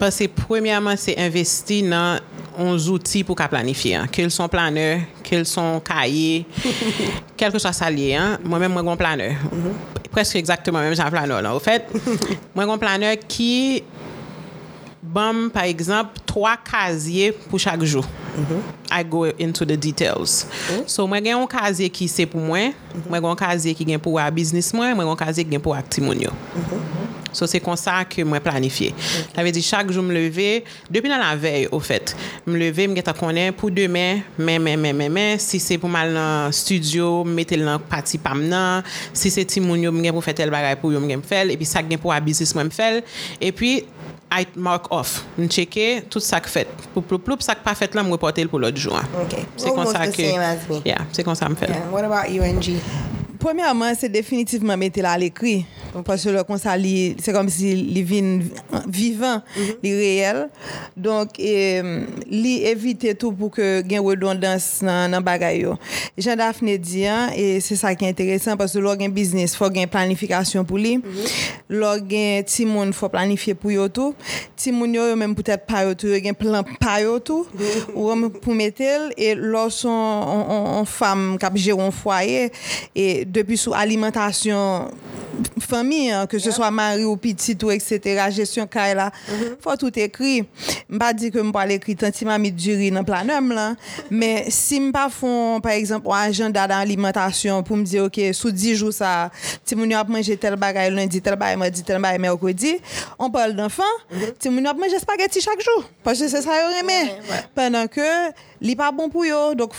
ba 0.00 0.10
se 0.10 0.26
premiyaman 0.26 0.98
se 0.98 1.14
investi 1.14 1.84
nan 1.86 2.24
on 2.58 2.74
zouti 2.80 3.22
pou 3.26 3.38
ka 3.38 3.46
planifi 3.52 3.92
an. 3.94 4.10
Kel 4.10 4.32
son 4.34 4.50
planeur, 4.50 5.04
kel 5.26 5.46
son 5.46 5.78
kaye, 5.86 6.42
kel 7.38 7.54
ke 7.54 7.60
so 7.60 7.62
sa 7.62 7.74
salye 7.76 8.16
an, 8.18 8.42
mwen 8.42 8.66
men 8.66 8.74
mwen 8.74 8.90
kon 8.90 8.98
planeur. 8.98 9.38
Mm 9.52 9.62
-hmm. 9.62 10.08
Preske 10.10 10.40
exactement 10.42 10.82
mwen 10.82 10.90
mwen 10.90 10.98
jan 10.98 11.14
planeur 11.14 11.44
lan. 11.46 11.54
Ou 11.54 11.62
fet, 11.62 11.86
mwen 12.56 12.66
kon 12.66 12.82
planeur 12.82 13.14
ki... 13.28 13.84
bam, 15.06 15.50
par 15.50 15.64
exemple, 15.64 16.10
3 16.26 16.56
casiers 16.58 17.32
pour 17.32 17.58
chaque 17.58 17.82
jour. 17.84 18.04
Mm 18.36 18.44
-hmm. 18.44 19.00
I 19.00 19.04
go 19.04 19.26
into 19.38 19.64
the 19.64 19.76
details. 19.76 20.46
Mm 20.46 20.76
-hmm. 20.76 20.88
So, 20.88 21.06
moi, 21.06 21.18
j'ai 21.24 21.32
un 21.32 21.46
casier 21.46 21.90
qui 21.90 22.08
c'est 22.08 22.26
pour 22.26 22.40
moi, 22.40 22.58
mm-hmm. 22.58 23.08
moi, 23.08 23.20
j'ai 23.20 23.26
un 23.26 23.36
casier 23.36 23.74
qui 23.74 23.92
est 23.92 23.98
pour 23.98 24.20
business, 24.32 24.72
moi, 24.74 24.94
moi, 24.94 25.04
j'ai 25.04 25.10
un 25.10 25.26
casier 25.26 25.44
qui 25.44 25.54
est 25.54 25.62
pour 25.62 25.74
actimonio. 25.74 26.30
Mm-hmm. 26.30 27.25
So 27.36 27.48
se 27.50 27.60
konsa 27.62 27.98
ke 28.08 28.24
mwen 28.26 28.42
planifiye. 28.44 28.94
Okay. 28.96 29.26
La 29.36 29.44
ve 29.46 29.52
di 29.54 29.62
chak 29.64 29.92
jou 29.92 30.04
m 30.04 30.12
leve, 30.14 30.62
depi 30.92 31.12
nan 31.12 31.20
la 31.20 31.34
vey 31.40 31.66
ou 31.70 31.82
fet, 31.84 32.14
m 32.48 32.56
leve 32.60 32.88
m 32.88 32.96
geta 32.96 33.14
konen 33.16 33.52
pou 33.56 33.72
demen, 33.74 34.22
men, 34.38 34.62
men, 34.64 34.80
men, 34.80 34.96
men, 34.96 35.12
men, 35.12 35.42
si 35.42 35.60
se 35.62 35.78
pou 35.80 35.92
mal 35.92 36.14
nan 36.16 36.54
studio, 36.56 37.20
m 37.26 37.36
metel 37.36 37.66
nan 37.66 37.82
pati 37.92 38.20
pam 38.22 38.40
nan, 38.48 38.86
si 39.12 39.32
se 39.34 39.44
ti 39.48 39.60
moun 39.64 39.84
yo 39.84 39.92
m 39.92 40.00
gen 40.04 40.16
pou 40.16 40.24
fet 40.24 40.40
tel 40.40 40.54
bagay 40.54 40.78
pou 40.80 40.94
yo 40.94 41.02
m 41.02 41.10
gen 41.12 41.24
fel, 41.26 41.52
epi 41.54 41.68
sak 41.68 41.90
gen 41.92 42.00
pou 42.02 42.14
a 42.14 42.20
bizis 42.24 42.56
mwen 42.56 42.72
fel, 42.74 43.02
epi 43.44 43.78
I 44.26 44.46
mark 44.58 44.90
off. 44.90 45.22
M 45.38 45.46
cheke 45.46 46.02
tout 46.10 46.24
sak 46.24 46.48
fet. 46.50 46.66
Pou 46.92 47.04
ploup 47.06 47.22
ploup, 47.22 47.42
sak 47.46 47.62
pa 47.62 47.76
fet 47.78 47.94
la 47.94 48.02
m 48.02 48.10
repote 48.10 48.42
l 48.42 48.50
pou 48.50 48.58
lot 48.58 48.74
jou. 48.74 48.96
Ok. 49.22 49.36
Se 49.54 49.70
konsa 49.70 50.02
ke... 50.10 50.32
Yeah, 50.82 51.06
se 51.14 51.22
konsa 51.26 51.46
m 51.46 51.54
fel. 51.58 51.70
Yeah. 51.70 51.86
What 51.94 52.08
about 52.08 52.34
you, 52.34 52.42
Angie? 52.42 52.80
Premièrement, 53.38 53.92
c'est 53.98 54.08
définitivement 54.08 54.76
mettre 54.76 55.00
là 55.00 55.12
à 55.12 55.18
l'écrit. 55.18 55.64
Parce 56.04 56.24
que 56.24 56.42
comme 56.42 56.58
ça, 56.58 56.74
c'est 57.18 57.32
comme 57.32 57.48
si 57.48 57.72
il 57.72 58.02
vient 58.04 58.40
vivant, 58.88 59.42
il 59.82 59.94
réel. 59.94 60.48
Donc, 60.96 61.38
et, 61.38 61.82
li 62.28 62.64
éviter 62.64 63.14
tout 63.14 63.32
pour 63.32 63.50
que 63.50 63.82
il 63.84 63.92
y 63.92 63.94
ait 63.94 63.98
redondance 63.98 64.80
dans 64.82 65.10
dans 65.10 65.20
bagay 65.20 65.66
Jean 66.18 66.36
Daphné 66.36 66.78
dit 66.78 67.06
hein, 67.06 67.30
et 67.34 67.60
c'est 67.60 67.76
ça 67.76 67.94
qui 67.94 68.04
est 68.04 68.08
intéressant 68.08 68.56
parce 68.56 68.72
que 68.72 69.04
un 69.04 69.08
business, 69.08 69.54
faut 69.54 69.70
une 69.70 69.86
planification 69.86 70.64
pour 70.64 70.78
lui. 70.78 71.02
Là 71.68 71.96
un 71.96 72.42
timon 72.42 72.92
faut 72.92 73.08
planifier 73.08 73.54
pour 73.54 73.70
yo 73.70 73.88
tout. 73.88 74.14
Timon 74.56 74.92
yo 74.92 75.16
même 75.16 75.34
peut-être 75.34 75.66
pas 75.66 75.84
yo 75.84 75.94
tout, 75.94 76.08
un 76.08 76.32
plan 76.32 76.62
pas 76.80 77.00
yo 77.00 77.18
tout 77.18 77.46
ou 77.94 78.28
pour 78.40 78.54
mettre 78.54 78.82
et 79.16 79.34
là 79.34 79.68
son 79.70 79.88
on, 79.88 80.84
femme 80.84 81.38
qui 81.38 81.58
gère 81.62 81.78
un 81.78 81.90
foyer 81.90 82.50
et 82.94 83.25
depuis 83.26 83.56
sous 83.58 83.74
alimentation 83.74 84.90
famille, 85.60 86.10
hein, 86.10 86.26
que 86.26 86.38
ce 86.38 86.50
soit 86.50 86.70
mari 86.70 87.04
ou 87.04 87.16
petit 87.16 87.56
ou 87.62 87.70
etc., 87.70 88.00
gestion 88.30 88.68
là, 88.74 89.10
mm 89.28 89.32
faut 89.60 89.76
tout 89.76 89.98
écrire. 89.98 90.44
Je 90.88 90.96
pas 90.96 91.12
dire 91.12 91.30
que 91.32 91.42
je 91.42 91.50
pas 91.50 91.66
écrire 91.68 91.96
tant 91.96 92.26
m'a 92.26 92.38
dans 92.38 93.04
planeur 93.04 93.40
là, 93.42 93.74
mais 94.10 94.46
si 94.48 94.78
je 94.78 94.90
pas 94.90 95.08
font 95.08 95.60
par 95.60 95.72
exemple 95.72 96.08
un 96.10 96.28
agenda 96.28 96.66
d'alimentation 96.66 97.62
pour 97.62 97.76
me 97.76 97.84
dire 97.84 98.04
OK, 98.04 98.20
sous 98.32 98.50
10 98.50 98.74
jours 98.76 98.92
ça, 98.92 99.30
si 99.64 99.74
mon 99.74 99.90
a 99.90 100.04
manger 100.04 100.36
tel 100.36 100.56
bagage 100.56 100.92
lundi, 100.92 101.20
tel 101.20 101.36
bagage 101.36 101.58
mardi, 101.58 101.82
tel 101.82 102.00
bagage 102.00 102.20
mercredi, 102.20 102.76
on 103.18 103.30
parle 103.30 103.54
d'enfant, 103.54 103.82
mon 104.50 104.64
a 104.64 104.74
manger 104.74 104.98
spaghetti 104.98 105.40
chaque 105.40 105.60
jour 105.60 105.84
parce 106.02 106.18
que 106.18 106.28
c'est 106.28 106.42
ça 106.42 106.50
yo 106.50 106.78
aimé. 106.80 107.12
Pendant 107.54 107.86
que 107.86 108.30
li 108.60 108.76
pas 108.76 108.92
bon 108.92 109.08
pour 109.08 109.24
yo 109.24 109.54
donc 109.54 109.72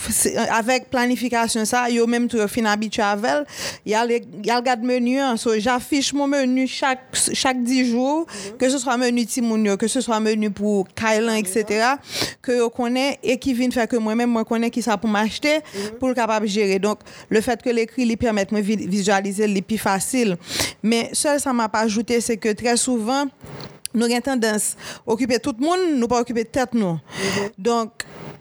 avec 0.51 0.89
planification 0.89 1.65
ça 1.65 1.89
yo 1.89 2.05
même 2.07 2.27
tout 2.27 2.45
fin 2.47 2.65
habitué 2.65 3.03
avec 3.03 3.47
il 3.85 3.91
y 3.91 3.95
a 3.95 4.05
il 4.05 4.45
y 4.45 4.49
a 4.49 4.61
le 4.61 4.81
menu 4.85 5.19
hein, 5.19 5.37
so, 5.37 5.57
j'affiche 5.57 6.13
mon 6.13 6.27
menu 6.27 6.67
chaque 6.67 7.01
chaque 7.33 7.61
10 7.63 7.91
jours 7.91 8.25
mhm. 8.27 8.57
que 8.57 8.69
ce 8.69 8.77
soit 8.77 8.97
menu 8.97 9.25
timounio 9.25 9.77
que 9.77 9.87
ce 9.87 10.01
soit 10.01 10.19
menu 10.19 10.51
pour 10.51 10.87
Kailan 10.93 11.35
etc 11.35 11.95
que 12.41 12.51
yo 12.51 12.69
connaît 12.69 13.19
et 13.23 13.37
qui 13.37 13.53
vient 13.53 13.71
faire 13.71 13.87
que 13.87 13.97
moi 13.97 14.15
même 14.15 14.29
moi 14.29 14.45
connais 14.45 14.69
qui 14.69 14.81
ça 14.81 14.97
pour 14.97 15.09
m'acheter 15.09 15.55
mhm. 15.55 15.97
pour 15.99 16.13
capable 16.13 16.47
gérer 16.47 16.79
donc 16.79 16.99
le 17.29 17.41
fait 17.41 17.61
que 17.61 17.69
l'écrit 17.69 18.05
lui 18.05 18.17
permet 18.17 18.45
de 18.45 18.55
visualiser 18.57 19.47
les 19.47 19.61
plus 19.61 19.77
facile 19.77 20.37
mais 20.83 21.09
seul 21.13 21.39
ça 21.39 21.53
m'a 21.53 21.69
pas 21.69 21.81
ajouté 21.81 22.21
c'est 22.21 22.37
que 22.37 22.51
très 22.53 22.77
souvent 22.77 23.25
nous 23.97 24.05
avons 24.05 24.21
tendance 24.21 24.75
à 25.07 25.11
occuper 25.11 25.39
tout 25.39 25.55
le 25.59 25.65
monde, 25.65 25.99
nous 25.99 26.07
pas 26.07 26.21
occuper 26.21 26.45
tête 26.45 26.73
nous. 26.73 26.93
Mhm. 26.93 27.49
Donc 27.57 27.91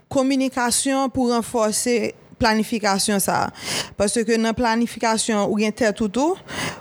communication 0.09 1.09
pour 1.09 1.31
renforcer 1.31 2.15
planification 2.37 3.19
ça. 3.19 3.49
Parce 3.95 4.13
que 4.13 4.37
dans 4.37 4.53
planification 4.53 5.49
ou 5.51 5.55
gain 5.55 5.71
tête 5.71 5.95
tout 5.95 6.09
tout 6.09 6.35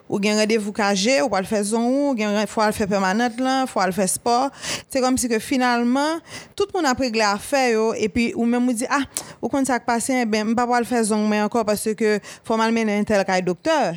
ou 0.08 0.18
gain 0.18 0.36
rendez-vous 0.36 0.72
cagé 0.72 1.22
ou 1.22 1.28
pas 1.28 1.40
le 1.40 1.46
faire 1.46 1.64
zone 1.64 1.84
ou 1.84 2.14
gain 2.14 2.46
faut 2.46 2.64
le 2.64 2.72
faire 2.72 2.88
permanent 2.88 3.30
là 3.38 3.66
faut 3.66 3.84
le 3.84 3.92
faire 3.92 4.08
sport. 4.08 4.50
C'est 4.88 5.00
comme 5.00 5.16
si 5.16 5.28
que 5.28 5.38
finalement 5.38 6.18
tout 6.54 6.66
le 6.72 6.78
monde 6.78 6.90
a 6.90 6.94
pris 6.94 7.10
à 7.20 7.38
faire 7.38 7.94
et 7.96 8.08
puis 8.08 8.32
ou 8.34 8.44
même 8.44 8.70
dit 8.72 8.86
ah 8.90 9.00
ou 9.40 9.48
quand 9.48 9.64
ça 9.66 9.80
passe 9.80 10.10
ben 10.26 10.54
pas 10.54 10.78
le 10.78 10.84
faire 10.84 11.04
zone 11.04 11.28
mais 11.28 11.40
encore 11.40 11.64
parce 11.64 11.94
que 11.94 12.20
faut 12.44 12.56
mal 12.56 12.72
mener 12.72 12.98
un 12.98 13.04
tel 13.04 13.24
cas 13.24 13.40
docteur. 13.40 13.94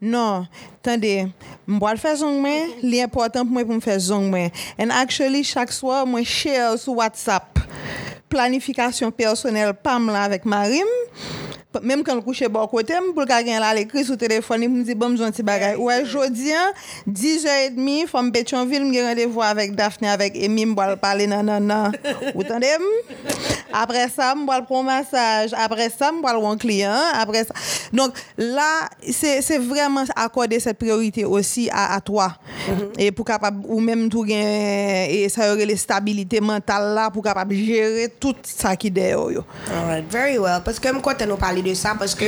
Non. 0.00 0.46
Attendez 0.82 1.26
moi 1.66 1.92
le 1.92 1.98
faire 1.98 2.16
zone 2.16 2.40
mais 2.40 2.66
l'important 2.82 3.44
pour 3.44 3.52
moi 3.52 3.64
pour 3.64 3.74
me 3.74 3.80
faire 3.80 3.98
zone 3.98 4.30
mais. 4.30 4.52
And 4.78 4.90
actually 4.90 5.42
chaque 5.42 5.72
soir 5.72 6.06
moi 6.06 6.22
share 6.22 6.78
sur 6.78 6.94
WhatsApp 6.94 7.58
planification 8.30 9.10
personnelle 9.10 9.74
PAM 9.74 10.06
là 10.06 10.22
avec 10.22 10.46
Marim 10.46 10.86
même 11.82 12.02
quand 12.02 12.14
je 12.16 12.20
couche 12.20 12.42
bon 12.48 12.66
côté 12.66 12.94
pour 13.14 13.24
quelqu'un 13.26 13.60
là 13.60 13.72
l'écrit 13.74 14.04
sur 14.04 14.16
téléphone 14.16 14.62
il 14.62 14.68
me 14.68 14.82
dit 14.82 14.94
bon 14.94 15.20
un 15.20 15.30
petit 15.30 15.42
bagage. 15.42 15.78
Ouais 15.78 16.04
jodi 16.04 16.50
10h30 17.08 18.06
femme 18.06 18.32
Pétionville 18.32 18.84
me 18.84 19.06
rendez-vous 19.06 19.42
avec 19.42 19.74
Daphné 19.74 20.08
avec 20.08 20.36
Emi 20.36 20.66
parler 21.00 21.26
non 21.26 21.42
non 21.42 21.92
vous 22.34 22.42
entendez 22.42 22.66
après 23.72 24.08
ça 24.08 24.34
me 24.34 24.64
prendre 24.64 24.84
massage. 24.84 25.50
Après 25.56 25.90
ça 25.90 26.10
me 26.12 26.26
un 26.26 26.56
client. 26.56 26.94
Après 27.14 27.44
ça. 27.44 27.54
Donc 27.92 28.12
là 28.36 28.88
c'est 29.10 29.58
vraiment 29.58 30.04
accorder 30.16 30.60
cette 30.60 30.78
priorité 30.78 31.24
aussi 31.24 31.68
à, 31.72 31.94
à 31.94 32.00
toi. 32.00 32.32
Mm-hmm. 32.68 33.00
et 33.00 33.12
pour 33.12 33.24
capable 33.24 33.64
ou 33.68 33.80
même 33.80 34.08
tout 34.08 34.24
gain 34.24 35.06
et 35.08 35.28
ça 35.28 35.52
aurait 35.52 35.64
les 35.64 35.76
stabilité 35.76 36.40
mentale 36.40 36.94
là 36.94 37.10
pour 37.10 37.22
capable 37.22 37.54
gérer 37.54 38.08
tout 38.20 38.34
ça 38.42 38.76
qui 38.76 38.90
derrière 38.90 39.30
yo. 39.30 39.44
Right, 39.86 40.04
very 40.10 40.38
well. 40.38 40.60
Parce 40.64 40.78
que 40.78 40.88
quand 41.00 41.26
nous 41.26 41.36
de 41.62 41.74
ça 41.74 41.94
parce 41.98 42.14
que 42.14 42.24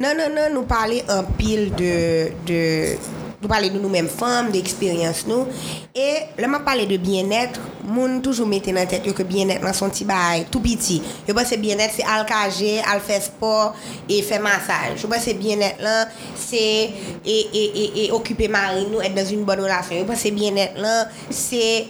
non 0.00 0.10
non 0.16 0.28
non 0.34 0.54
nous 0.54 0.66
parler 0.66 1.02
un 1.08 1.22
pile 1.22 1.74
de 1.74 2.28
de 2.46 2.96
nous 3.42 3.48
parler 3.48 3.70
de 3.70 3.78
nous-mêmes 3.78 4.08
femmes, 4.08 4.50
d'expérience 4.50 5.26
nous. 5.26 5.46
Et 5.94 6.14
là, 6.38 6.48
m'a 6.48 6.60
parlé 6.60 6.86
de 6.86 6.96
bien-être, 6.96 7.60
moun 7.84 8.22
toujours 8.22 8.46
mettre 8.46 8.72
dans 8.72 8.86
tête 8.86 9.12
que 9.12 9.22
bien-être 9.22 9.62
dans 9.62 9.72
son 9.72 9.90
petit 9.90 10.04
bail, 10.04 10.46
tout 10.50 10.60
petit. 10.60 11.02
Je 11.28 11.32
pense 11.32 11.50
que 11.50 11.56
bien-être, 11.56 11.92
c'est 11.96 12.04
al 12.04 12.24
cager, 12.26 12.80
al 12.90 13.00
faire 13.00 13.22
sport 13.22 13.74
et 14.08 14.22
faire 14.22 14.40
massage. 14.40 14.96
Je 14.96 15.06
pense 15.06 15.28
bien-être 15.34 15.80
là, 15.82 16.08
c'est 16.34 16.56
et, 16.56 16.90
et, 17.24 17.46
et, 17.54 18.06
et 18.06 18.10
occuper 18.10 18.48
mari, 18.48 18.86
nous, 18.90 19.00
être 19.00 19.14
dans 19.14 19.26
une 19.26 19.44
bonne 19.44 19.60
relation. 19.60 19.96
Je 19.98 20.04
pense 20.04 20.24
bien-être 20.24 20.78
là, 20.80 21.08
c'est 21.30 21.86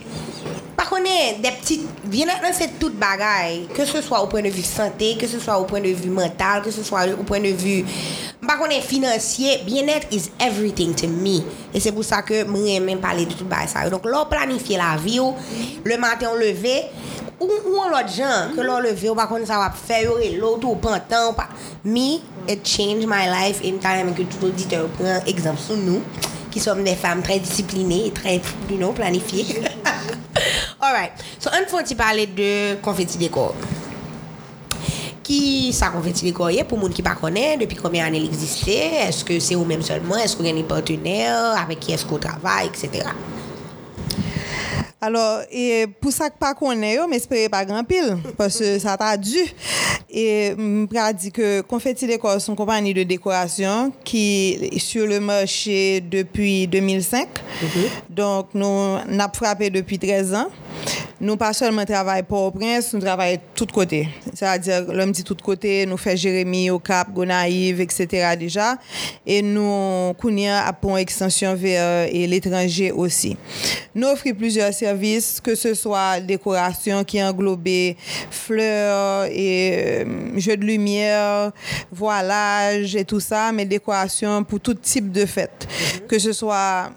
konen, 0.86 1.40
de 1.42 1.50
ptit, 1.58 1.82
vyenatnan 2.10 2.54
se 2.56 2.68
tout 2.80 2.94
bagay, 3.00 3.64
ke 3.74 3.84
se 3.88 4.00
swa 4.04 4.22
ou 4.24 4.30
pren 4.30 4.46
de 4.46 4.50
vu 4.54 4.62
sante, 4.66 5.12
ke 5.20 5.28
se 5.30 5.40
swa 5.42 5.58
ou 5.60 5.66
pren 5.68 5.84
de 5.84 5.92
vu 5.96 6.10
mental, 6.14 6.62
ke 6.64 6.72
se 6.74 6.84
swa 6.86 7.04
ou 7.12 7.26
pren 7.28 7.44
de 7.44 7.52
vu, 7.56 7.74
mba 8.42 8.56
konen 8.60 8.84
finansye, 8.84 9.58
vyenat 9.66 10.06
is 10.14 10.30
everything 10.42 10.94
to 10.96 11.10
me. 11.10 11.40
E 11.74 11.82
se 11.82 11.92
pou 11.94 12.06
sa 12.06 12.22
ke 12.26 12.44
mwen 12.48 12.86
men 12.86 13.02
pale 13.02 13.26
de 13.26 13.34
tout 13.34 13.48
bagay 13.50 13.70
sa 13.72 13.86
yo. 13.86 13.92
Donk 13.94 14.06
lor 14.10 14.30
planifiye 14.32 14.80
la 14.80 14.94
vi 15.00 15.18
yo, 15.18 15.32
le 15.86 15.98
maten 16.02 16.30
ou 16.30 16.40
leve, 16.40 16.78
ou, 17.36 17.50
ou 17.50 17.82
an 17.84 17.92
lot 17.92 18.12
jan, 18.12 18.54
ke 18.56 18.64
lor 18.64 18.84
leve 18.86 19.10
yo, 19.10 19.16
mba 19.16 19.26
konen 19.30 19.48
sa 19.48 19.60
wap 19.64 19.76
fe 19.80 20.04
yo, 20.06 20.16
e 20.22 20.34
lot 20.38 20.64
ou 20.64 20.78
pantan, 20.82 21.32
ou 21.32 21.36
pa. 21.36 21.50
Mi, 21.84 22.22
it 22.46 22.64
change 22.64 23.04
my 23.10 23.26
life, 23.32 23.60
e 23.60 23.74
mta 23.76 23.98
remen 23.98 24.16
ke 24.16 24.28
tout 24.30 24.48
auditeur 24.50 24.88
pren 25.00 25.22
ekzamp 25.28 25.60
sou 25.60 25.76
nou. 25.80 26.00
Qui 26.56 26.62
sommes 26.62 26.84
des 26.84 26.94
femmes 26.94 27.22
très 27.22 27.38
disciplinées 27.38 28.06
et 28.06 28.10
très, 28.10 28.40
planifiées. 28.94 29.44
Alright. 30.80 31.12
So, 31.38 31.50
un 31.52 31.66
fois, 31.66 31.82
tu 31.82 31.94
parlais 31.94 32.26
de 32.26 32.76
confetti 32.76 33.18
décor. 33.18 33.54
Qui 35.22 35.70
ça 35.74 35.88
confetti 35.88 36.24
décor 36.24 36.48
pour 36.66 36.78
les 36.78 36.84
gens 36.86 36.92
qui 36.94 37.02
ne 37.02 37.14
connaissent 37.14 37.58
depuis 37.58 37.76
combien 37.76 38.04
d'années 38.04 38.20
il 38.20 38.24
existait? 38.24 39.06
Est-ce 39.06 39.22
que 39.22 39.38
c'est 39.38 39.54
vous-même 39.54 39.82
seulement? 39.82 40.16
Est-ce 40.16 40.34
que 40.34 40.42
vous 40.42 40.48
avez 40.48 40.62
des 40.62 40.66
partenaires 40.66 41.60
Avec 41.62 41.80
qui 41.80 41.92
est-ce 41.92 42.06
qu'on 42.06 42.18
travaille? 42.18 42.68
Etc. 42.68 43.04
Alors, 45.06 45.42
et 45.52 45.86
pour 46.00 46.10
ça 46.10 46.28
que 46.28 46.36
pas 46.36 46.52
qu'on 46.52 46.72
est, 46.82 46.98
mais 47.08 47.18
espérez 47.18 47.48
pas 47.48 47.64
grand 47.64 47.84
pile, 47.84 48.16
parce 48.36 48.58
que 48.58 48.76
ça 48.80 48.96
t'a 48.96 49.16
dû. 49.16 49.38
Et 50.10 50.52
je 50.58 51.12
dit 51.12 51.30
que 51.30 51.60
Confetti 51.60 52.08
Décor, 52.08 52.40
c'est 52.40 52.50
une 52.50 52.56
compagnie 52.56 52.92
de 52.92 53.04
décoration 53.04 53.92
qui 54.02 54.58
est 54.72 54.80
sur 54.80 55.06
le 55.06 55.20
marché 55.20 56.00
depuis 56.00 56.66
2005. 56.66 57.28
Donc, 58.10 58.48
nous 58.52 58.66
avons 58.66 59.32
frappé 59.32 59.70
depuis 59.70 59.96
13 59.96 60.34
ans. 60.34 60.48
Nous 61.18 61.38
pas 61.38 61.54
seulement 61.54 61.86
travaillons 61.86 62.24
pour 62.24 62.42
au 62.42 62.50
prince, 62.50 62.92
nous 62.92 63.00
travaillons 63.00 63.40
tous 63.54 63.66
côtés. 63.66 64.06
C'est-à-dire, 64.34 64.92
l'homme 64.92 65.12
dit 65.12 65.24
tous 65.24 65.36
côtés, 65.36 65.86
nous 65.86 65.96
faisons 65.96 66.16
Jérémy 66.16 66.68
au 66.68 66.78
Cap, 66.78 67.10
Gonaïve, 67.10 67.80
etc. 67.80 68.36
déjà. 68.38 68.76
Et 69.26 69.40
nous, 69.40 70.12
Kounia, 70.20 70.66
à 70.66 70.74
pour 70.74 70.98
extension 70.98 71.54
vers 71.54 72.06
l'étranger 72.12 72.92
aussi. 72.92 73.34
Nous 73.94 74.08
offrons 74.08 74.34
plusieurs 74.34 74.74
services, 74.74 75.40
que 75.40 75.54
ce 75.54 75.72
soit 75.72 76.20
décoration 76.20 77.02
qui 77.02 77.22
englobe 77.22 77.66
fleurs 78.30 79.24
et 79.30 80.04
euh, 80.04 80.38
jeux 80.38 80.58
de 80.58 80.66
lumière, 80.66 81.50
voilage 81.90 82.94
et 82.94 83.06
tout 83.06 83.20
ça, 83.20 83.52
mais 83.52 83.64
décoration 83.64 84.44
pour 84.44 84.60
tout 84.60 84.74
type 84.74 85.10
de 85.10 85.24
fête. 85.24 85.66
Que 86.06 86.18
ce 86.18 86.32
soit 86.32 86.90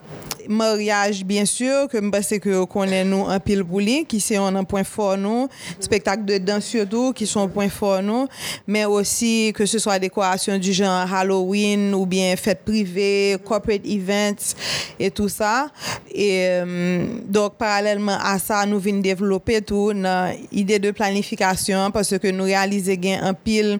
mariage, 0.49 1.23
bien 1.23 1.45
sûr, 1.45 1.87
que 1.87 1.97
je 2.01 2.09
pense 2.09 2.27
que 2.27 2.65
connaît 2.65 3.03
nous 3.03 3.27
un 3.27 3.39
pile 3.39 3.63
pour 3.63 3.79
qui 4.07 4.19
sont 4.19 4.43
un 4.43 4.63
point 4.63 4.83
fort 4.83 5.17
nous, 5.17 5.47
spectacle 5.79 6.25
de 6.25 6.39
danse 6.39 6.65
surtout, 6.65 7.13
qui 7.13 7.27
sont 7.27 7.41
un 7.41 7.47
point 7.47 7.69
fort 7.69 8.01
nous, 8.01 8.27
mais 8.67 8.85
aussi 8.85 9.53
que 9.55 9.65
ce 9.65 9.77
soit 9.77 9.99
décoration 9.99 10.57
du 10.57 10.73
genre 10.73 11.11
Halloween 11.13 11.93
ou 11.93 12.05
bien 12.05 12.35
fête 12.35 12.65
privée, 12.65 13.37
corporate 13.45 13.85
events 13.85 14.55
et 14.99 15.11
tout 15.11 15.29
ça. 15.29 15.69
Et 16.11 16.47
euh, 16.47 17.05
donc, 17.27 17.55
parallèlement 17.57 18.17
à 18.19 18.39
ça, 18.39 18.65
nous 18.65 18.79
venons 18.79 19.01
développer 19.01 19.61
tout 19.61 19.91
une 19.91 20.09
idée 20.51 20.79
de 20.79 20.91
planification 20.91 21.91
parce 21.91 22.17
que 22.17 22.27
nous 22.31 22.45
réalisons 22.45 22.89
un 23.21 23.33
pile 23.33 23.79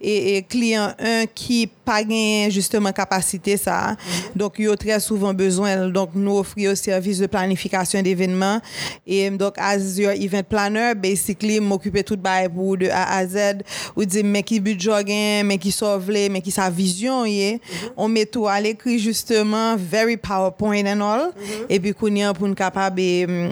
et, 0.00 0.42
client 0.48 0.94
un 0.98 1.26
qui 1.26 1.66
pas 1.66 2.02
justement 2.48 2.92
capacité 2.92 3.56
ça. 3.56 3.96
Donc, 4.34 4.54
il 4.58 4.64
y 4.64 4.68
a 4.68 4.76
très 4.76 4.98
souvent 4.98 5.32
besoin. 5.32 5.88
Donc, 5.88 6.05
nous 6.14 6.38
offrir 6.38 6.70
un 6.70 6.74
service 6.74 7.18
de 7.18 7.26
planification 7.26 8.02
d'événements. 8.02 8.60
Et 9.06 9.30
donc, 9.30 9.54
as 9.58 9.98
your 9.98 10.12
event 10.12 10.42
planner, 10.48 10.94
basically, 10.94 11.60
m'occuper 11.60 12.02
tout 12.02 12.16
bail 12.16 12.48
pour 12.48 12.76
de 12.76 12.88
A 12.88 13.16
à 13.16 13.26
Z, 13.26 13.62
ou 13.94 14.04
dire, 14.04 14.24
mais 14.24 14.42
qui 14.42 14.60
budget 14.60 15.42
mais 15.44 15.58
qui 15.58 15.72
sauve 15.72 16.10
mais 16.10 16.40
qui 16.40 16.50
sa 16.50 16.70
vision, 16.70 17.24
yeah. 17.24 17.58
On 17.96 18.08
met 18.08 18.26
tout 18.26 18.46
à 18.46 18.60
l'écrit, 18.60 18.98
justement, 18.98 19.76
very 19.76 20.16
PowerPoint 20.16 20.86
and 20.86 21.00
all. 21.00 21.32
Et 21.68 21.80
puis, 21.80 21.92
qu'on 21.94 22.14
est 22.14 22.32
pour 22.34 22.48
nous 22.48 22.54
capable 22.54 22.96
de 22.96 23.48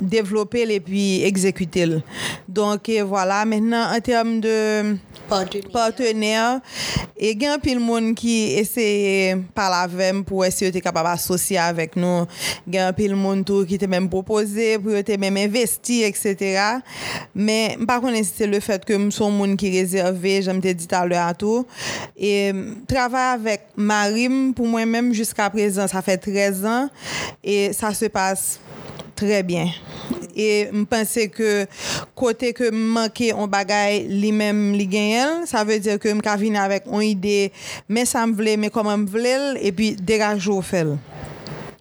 développer 0.00 0.62
et 0.62 0.80
puis 0.80 1.22
exécuter. 1.22 1.86
Donc, 2.48 2.90
voilà, 3.06 3.44
maintenant, 3.44 3.94
en 3.94 4.00
termes 4.00 4.40
de 4.40 4.96
partenaires, 5.72 6.60
et 7.16 7.30
il 7.32 7.42
y 7.42 7.46
a 7.46 7.54
un 7.54 7.58
peu 7.58 7.70
de 7.70 7.78
monde 7.78 8.14
qui 8.14 8.52
essaie 8.52 9.36
par 9.54 9.70
la 9.70 9.86
vem 9.86 10.24
pour 10.24 10.44
essayer 10.44 10.70
d'être 10.70 10.82
capable 10.82 11.08
d'associer 11.08 11.58
avec 11.74 11.96
nous. 11.96 12.24
Il 12.66 12.74
y 12.74 12.78
a 12.78 12.88
un 12.88 12.92
de 12.92 13.14
monde 13.14 13.66
qui 13.66 13.78
t'a 13.78 13.86
même 13.86 14.08
proposé 14.08 14.78
pour 14.78 14.92
être 14.92 15.18
même 15.18 15.36
investi, 15.36 16.02
etc. 16.02 16.60
Mais 17.34 17.76
par 17.86 18.00
contre, 18.00 18.18
c'est 18.24 18.46
le 18.46 18.60
fait 18.60 18.84
que 18.84 18.94
nous 18.94 19.10
sommes 19.10 19.36
monde 19.36 19.56
qui 19.56 19.70
réservé, 19.70 20.42
j'aime 20.42 20.60
te 20.60 20.72
dit 20.72 20.88
à 20.90 21.04
l'heure 21.04 21.26
à 21.26 21.34
tout. 21.34 21.66
Et 22.16 22.52
travailler 22.86 23.34
avec 23.34 23.60
Marim, 23.76 24.54
pour 24.54 24.66
moi-même, 24.66 25.12
jusqu'à 25.12 25.50
présent, 25.50 25.88
ça 25.88 26.00
fait 26.02 26.18
13 26.18 26.64
ans. 26.64 26.88
Et 27.42 27.72
ça 27.72 27.92
se 27.92 28.06
passe 28.06 28.60
très 29.14 29.42
bien. 29.42 29.68
Et 30.36 30.68
je 30.72 30.82
pense 30.82 31.18
que 31.32 31.66
côté 32.14 32.52
que 32.52 32.70
manquer 32.70 33.32
un 33.32 33.46
bagage 33.46 34.02
lui-même 34.08 34.72
li 34.72 34.88
ça 35.46 35.62
veut 35.64 35.78
dire 35.78 35.98
que 35.98 36.08
je 36.08 36.36
venir 36.36 36.60
avec 36.60 36.84
une 36.90 37.02
idée, 37.02 37.52
mais 37.88 38.04
ça 38.04 38.26
me 38.26 38.34
voulait, 38.34 38.56
mais 38.56 38.70
comment 38.70 38.96
me 38.96 39.06
voulait, 39.06 39.54
et 39.60 39.70
puis 39.70 39.92
dégager 39.92 40.50
au 40.50 40.60
fait. 40.60 40.86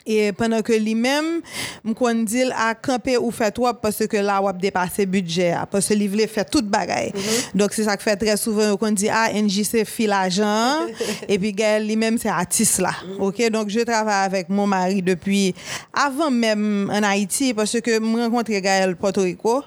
Et 0.06 0.32
pendant 0.34 0.62
que 0.62 0.74
lui-même, 0.74 1.42
me 1.84 2.24
dit 2.24 2.44
à 2.56 2.76
camper 2.76 3.18
ou 3.18 3.32
fait 3.32 3.52
toi 3.52 3.74
parce 3.80 4.06
que 4.06 4.18
là, 4.18 4.42
on 4.44 4.52
dépassé 4.52 5.06
budget, 5.06 5.56
parce 5.72 5.88
que 5.88 5.94
lui 5.94 6.08
voulait 6.08 6.28
faire 6.28 6.46
toute 6.46 6.68
bagaille. 6.68 7.12
Mm-hmm. 7.12 7.58
Donc, 7.58 7.74
c'est 7.74 7.84
ça 7.84 7.96
que 7.96 8.04
fait 8.04 8.18
très 8.18 8.38
souvent, 8.38 8.76
qu'on 8.76 8.92
dit, 8.92 9.10
ah, 9.10 9.30
NJC 9.34 9.86
fil 9.86 10.10
l'argent, 10.10 10.80
et 11.28 11.39
puis 11.39 11.54
Gaël 11.54 11.88
lui-même, 11.88 12.18
c'est 12.18 12.30
artiste 12.30 12.80
là. 12.80 12.92
Mm-hmm. 12.92 13.22
OK? 13.22 13.50
Donc, 13.50 13.70
je 13.70 13.80
travaille 13.80 14.26
avec 14.26 14.50
mon 14.50 14.68
mari 14.68 15.02
depuis 15.02 15.56
avant 15.94 16.32
même 16.32 16.92
en 16.94 17.04
Haïti, 17.04 17.54
parce 17.54 17.80
que 17.80 17.92
je 17.92 18.22
rencontré 18.22 18.62
Gaël 18.62 18.96
Porto 18.96 19.22
Rico. 19.22 19.63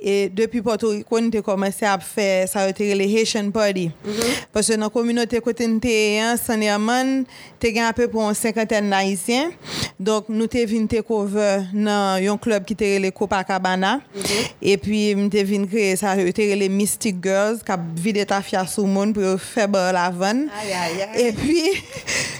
Et 0.00 0.28
depuis 0.28 0.62
Porto 0.62 0.90
Rico, 0.90 1.18
on 1.18 1.38
a 1.38 1.42
commencé 1.42 1.84
à 1.84 1.98
faire, 1.98 2.48
ça 2.48 2.60
a 2.60 2.68
été 2.68 2.94
les 2.94 3.12
Haitian 3.12 3.50
Party. 3.50 3.90
Mm-hmm. 4.06 4.22
Parce 4.52 4.68
que 4.68 4.74
dans 4.74 4.86
la 4.86 4.90
communauté 4.90 5.40
côté 5.40 5.66
de 5.66 6.36
Saint-Hermann, 6.36 7.24
tu 7.60 7.78
as 7.78 7.88
à 7.88 7.92
peu 7.92 8.08
près 8.08 8.22
une 8.22 8.34
cinquantaine 8.34 8.90
d'Haïtiens. 8.90 9.50
Donk 9.98 10.28
nou 10.30 10.46
te 10.50 10.62
vin 10.70 10.86
te 10.90 11.00
cover 11.02 11.64
nan 11.74 12.22
yon 12.22 12.38
klub 12.38 12.66
ki 12.68 12.76
te 12.78 12.92
rele 12.94 13.10
Copacabana. 13.14 13.96
Mm 13.98 14.22
-hmm. 14.22 14.52
E 14.60 14.76
pi 14.76 15.00
m 15.14 15.28
te 15.30 15.42
vin 15.44 15.64
euh, 15.66 15.70
kreye 15.70 15.96
sa 15.96 16.14
yo 16.14 16.32
te 16.32 16.46
rele 16.46 16.68
Mystic 16.68 17.16
Girls 17.22 17.62
kap 17.66 17.80
vide 17.94 18.24
ta 18.24 18.40
fya 18.42 18.66
sou 18.66 18.86
moun 18.86 19.12
pou 19.12 19.22
yo 19.22 19.36
febe 19.38 19.92
la 19.92 20.10
van. 20.10 20.48
Ay, 20.60 20.72
ay, 20.72 21.02
ay. 21.02 21.26
E 21.26 21.32
pi... 21.32 21.82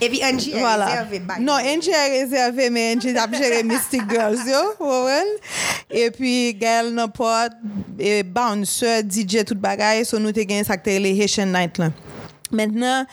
E 0.01 0.09
pi 0.09 0.23
Angie 0.23 0.55
a 0.55 0.59
voilà. 0.59 0.87
rezerve 0.87 1.19
bag. 1.27 1.41
Non, 1.41 1.59
Angie 1.59 1.95
a 1.95 2.09
rezerve 2.09 2.71
men 2.71 2.97
Angie 2.97 3.15
tap 3.15 3.35
jere 3.35 3.63
Mystic 3.63 4.07
Girls 4.09 4.47
yo. 4.47 4.75
Wawel. 4.79 5.33
E 5.91 6.11
pi 6.15 6.53
Gael 6.61 6.93
Nopot, 6.95 7.51
e 7.99 8.23
bouncer, 8.23 9.03
DJ 9.03 9.43
tout 9.45 9.59
bagay. 9.59 10.05
So 10.05 10.23
nou 10.23 10.33
te 10.33 10.47
gen 10.47 10.65
sa 10.65 10.79
ki 10.79 10.87
te 10.87 10.97
rele 10.99 11.17
Haitian 11.19 11.51
Night 11.53 11.83
lan. 11.83 11.97
Maintenant, 12.51 13.05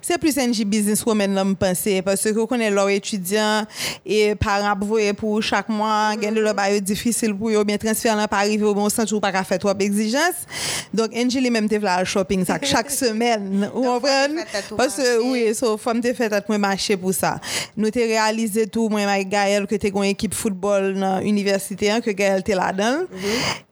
c'est 0.00 0.18
plus 0.18 0.36
un 0.38 0.50
business 0.64 1.04
woman 1.04 1.34
là 1.34 1.44
me 1.44 1.54
penser 1.54 2.00
parce 2.02 2.22
que 2.22 2.38
on 2.38 2.46
connaît 2.46 2.70
leurs 2.70 2.90
étudiants 2.90 3.64
et 4.06 4.34
parents 4.34 4.76
pour 5.16 5.42
chaque 5.42 5.68
mois, 5.68 6.14
gagne 6.16 6.34
le 6.34 6.52
bail 6.52 6.80
difficile 6.80 7.34
pour 7.34 7.50
eux 7.50 7.64
bien 7.64 7.76
transférer 7.76 8.16
là 8.16 8.28
pas 8.28 8.38
arriver 8.38 8.64
au 8.64 8.74
bon 8.74 8.88
sens 8.88 9.10
ou 9.12 9.20
pas 9.20 9.32
faire 9.42 9.58
trop 9.58 9.74
d'exigences. 9.74 10.46
Donc 10.92 11.10
Angeli 11.16 11.50
même 11.50 11.68
te 11.68 11.74
le 11.74 12.04
shopping 12.04 12.44
ça 12.44 12.58
chaque 12.62 12.90
semaine. 13.02 13.68
Vous 13.74 13.82
comprenez? 13.82 14.42
Parce 14.76 14.96
que 14.96 15.22
oui, 15.30 15.54
so 15.54 15.76
femme 15.76 16.00
te 16.00 16.12
fait 16.12 16.30
moi 16.48 16.58
marché 16.58 16.96
pour 16.96 17.12
ça. 17.12 17.40
Nous 17.76 17.90
te 17.90 17.98
réalisé 17.98 18.66
tout 18.66 18.88
moi 18.88 19.00
avec 19.00 19.28
Gaël 19.28 19.66
que 19.66 19.74
tu 19.74 19.88
une 19.88 20.04
équipe 20.04 20.34
football 20.34 20.94
dans 20.94 21.20
université 21.20 21.90
hein, 21.90 22.00
que 22.00 22.10
Gaël 22.10 22.40
était 22.40 22.54
là-dedans. 22.54 23.04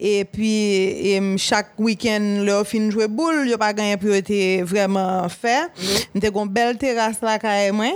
Et 0.00 0.24
puis 0.24 1.38
chaque 1.38 1.78
week-end 1.78 2.42
leur 2.44 2.66
fin 2.66 2.90
jouer 2.90 3.08
boule, 3.08 3.48
yo 3.48 3.56
pas 3.58 3.72
gagné 3.72 3.92
être 3.92 4.64
vraiment 4.64 5.11
faire. 5.28 5.68
Je 5.78 5.86
suis 5.86 6.04
une 6.14 6.48
belle 6.48 6.76
terrasse 6.76 7.20
là 7.22 7.38
quand 7.38 7.72
moi. 7.72 7.92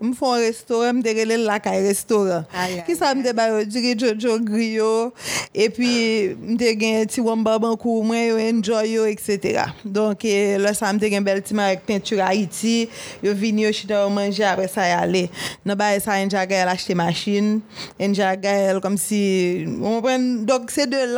Je 0.00 0.12
fais 0.12 0.26
un 0.26 0.32
restaurant, 0.34 0.92
je 1.04 1.08
suis 1.08 1.36
là 1.44 1.60
quand 1.60 1.70
restaurant. 1.70 2.44
Qui 2.86 2.96
ça 2.96 3.14
me 3.14 3.64
dit 3.64 3.94
du 3.94 4.06
Jojo 4.06 4.40
Griot 4.40 5.12
et 5.54 5.70
puis 5.70 6.30
je 6.30 6.56
suis 6.58 6.96
un 6.96 7.04
petit 7.04 7.20
wamba 7.20 7.58
bankou 7.58 8.02
moi 8.02 8.16
enjoy 8.32 9.10
etc. 9.10 9.64
Donc 9.84 10.24
là 10.24 10.74
ça 10.74 10.92
me 10.92 10.98
dit 10.98 11.06
une 11.06 11.24
belle 11.24 11.42
team 11.42 11.58
avec 11.58 11.86
peinture 11.86 12.24
Haïti, 12.24 12.88
je 13.22 13.30
viens 13.30 13.70
je 13.72 14.08
manger 14.08 14.44
après 14.44 14.68
ça 14.68 14.88
y 14.88 14.92
aller. 14.92 15.30
Non 15.64 15.74
bah 15.74 15.98
ça 16.00 16.12
un 16.12 16.28
jagael 16.28 16.68
acheter 16.68 16.94
machine, 16.94 17.60
jagael 17.98 18.80
comme 18.80 18.98
si 18.98 19.64
donc 19.66 20.70
c'est 20.70 20.86
de 20.86 21.14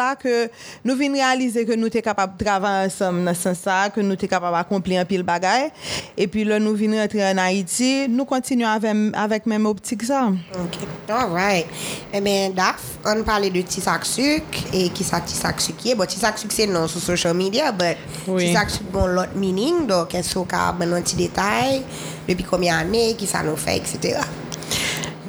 travailler 2.42 2.86
ensemble 2.86 3.24
dans 3.24 3.34
ce 3.34 3.54
sens 3.54 3.90
que 3.94 4.00
nous 4.00 4.16
sommes 4.18 4.28
capables 4.28 4.56
d'accomplir 4.56 5.00
un 5.00 5.04
pile 5.04 5.24
bagay. 5.36 5.70
E 6.16 6.26
pi 6.30 6.46
lè 6.48 6.58
nou 6.62 6.76
vin 6.78 6.96
rentre 6.98 7.22
an 7.28 7.40
Haiti, 7.44 8.08
nou 8.12 8.26
kontinu 8.28 8.66
avèk 8.66 9.46
mèm 9.46 9.68
optik 9.70 10.02
sa. 10.08 10.26
Ok, 10.64 10.80
alright. 11.12 11.70
Eh 12.10 12.18
e 12.18 12.24
men, 12.24 12.54
Daf, 12.56 12.82
an 13.06 13.22
pale 13.26 13.50
de 13.52 13.62
tisak 13.66 14.06
suk, 14.08 14.58
e 14.72 14.86
ki 14.96 15.06
sa 15.06 15.20
tisak 15.24 15.60
suk 15.62 15.84
ye, 15.84 15.94
bo 15.98 16.06
tisak 16.08 16.40
suk 16.40 16.54
se 16.54 16.66
non 16.70 16.88
sou 16.88 17.02
social 17.04 17.36
media, 17.36 17.70
but 17.72 18.00
oui. 18.26 18.46
tisak 18.46 18.72
suk 18.72 18.88
bon 18.94 19.12
lot 19.18 19.36
meaning, 19.36 19.84
do 19.90 20.02
ke 20.10 20.24
sou 20.26 20.46
ka 20.48 20.70
banon 20.78 21.04
ti 21.06 21.18
detay, 21.20 21.82
depi 22.26 22.46
komye 22.48 22.72
anè, 22.74 23.10
ki 23.20 23.28
sa 23.28 23.44
nou 23.46 23.60
fè, 23.60 23.76
etc. 23.82 24.24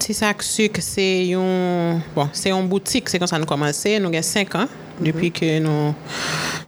Tisak 0.01 0.45
suk 0.45 0.79
se 0.83 1.05
yon, 1.33 2.01
bon, 2.15 2.31
se 2.31 2.53
yon 2.53 2.69
boutik, 2.71 3.11
se 3.11 3.19
kon 3.19 3.29
sa 3.29 3.41
nou 3.41 3.49
komanse, 3.49 3.97
nou 3.99 4.13
gen 4.15 4.25
5 4.25 4.61
an. 4.63 4.77
depi 5.01 5.31
ke 5.33 5.57
nou 5.63 5.93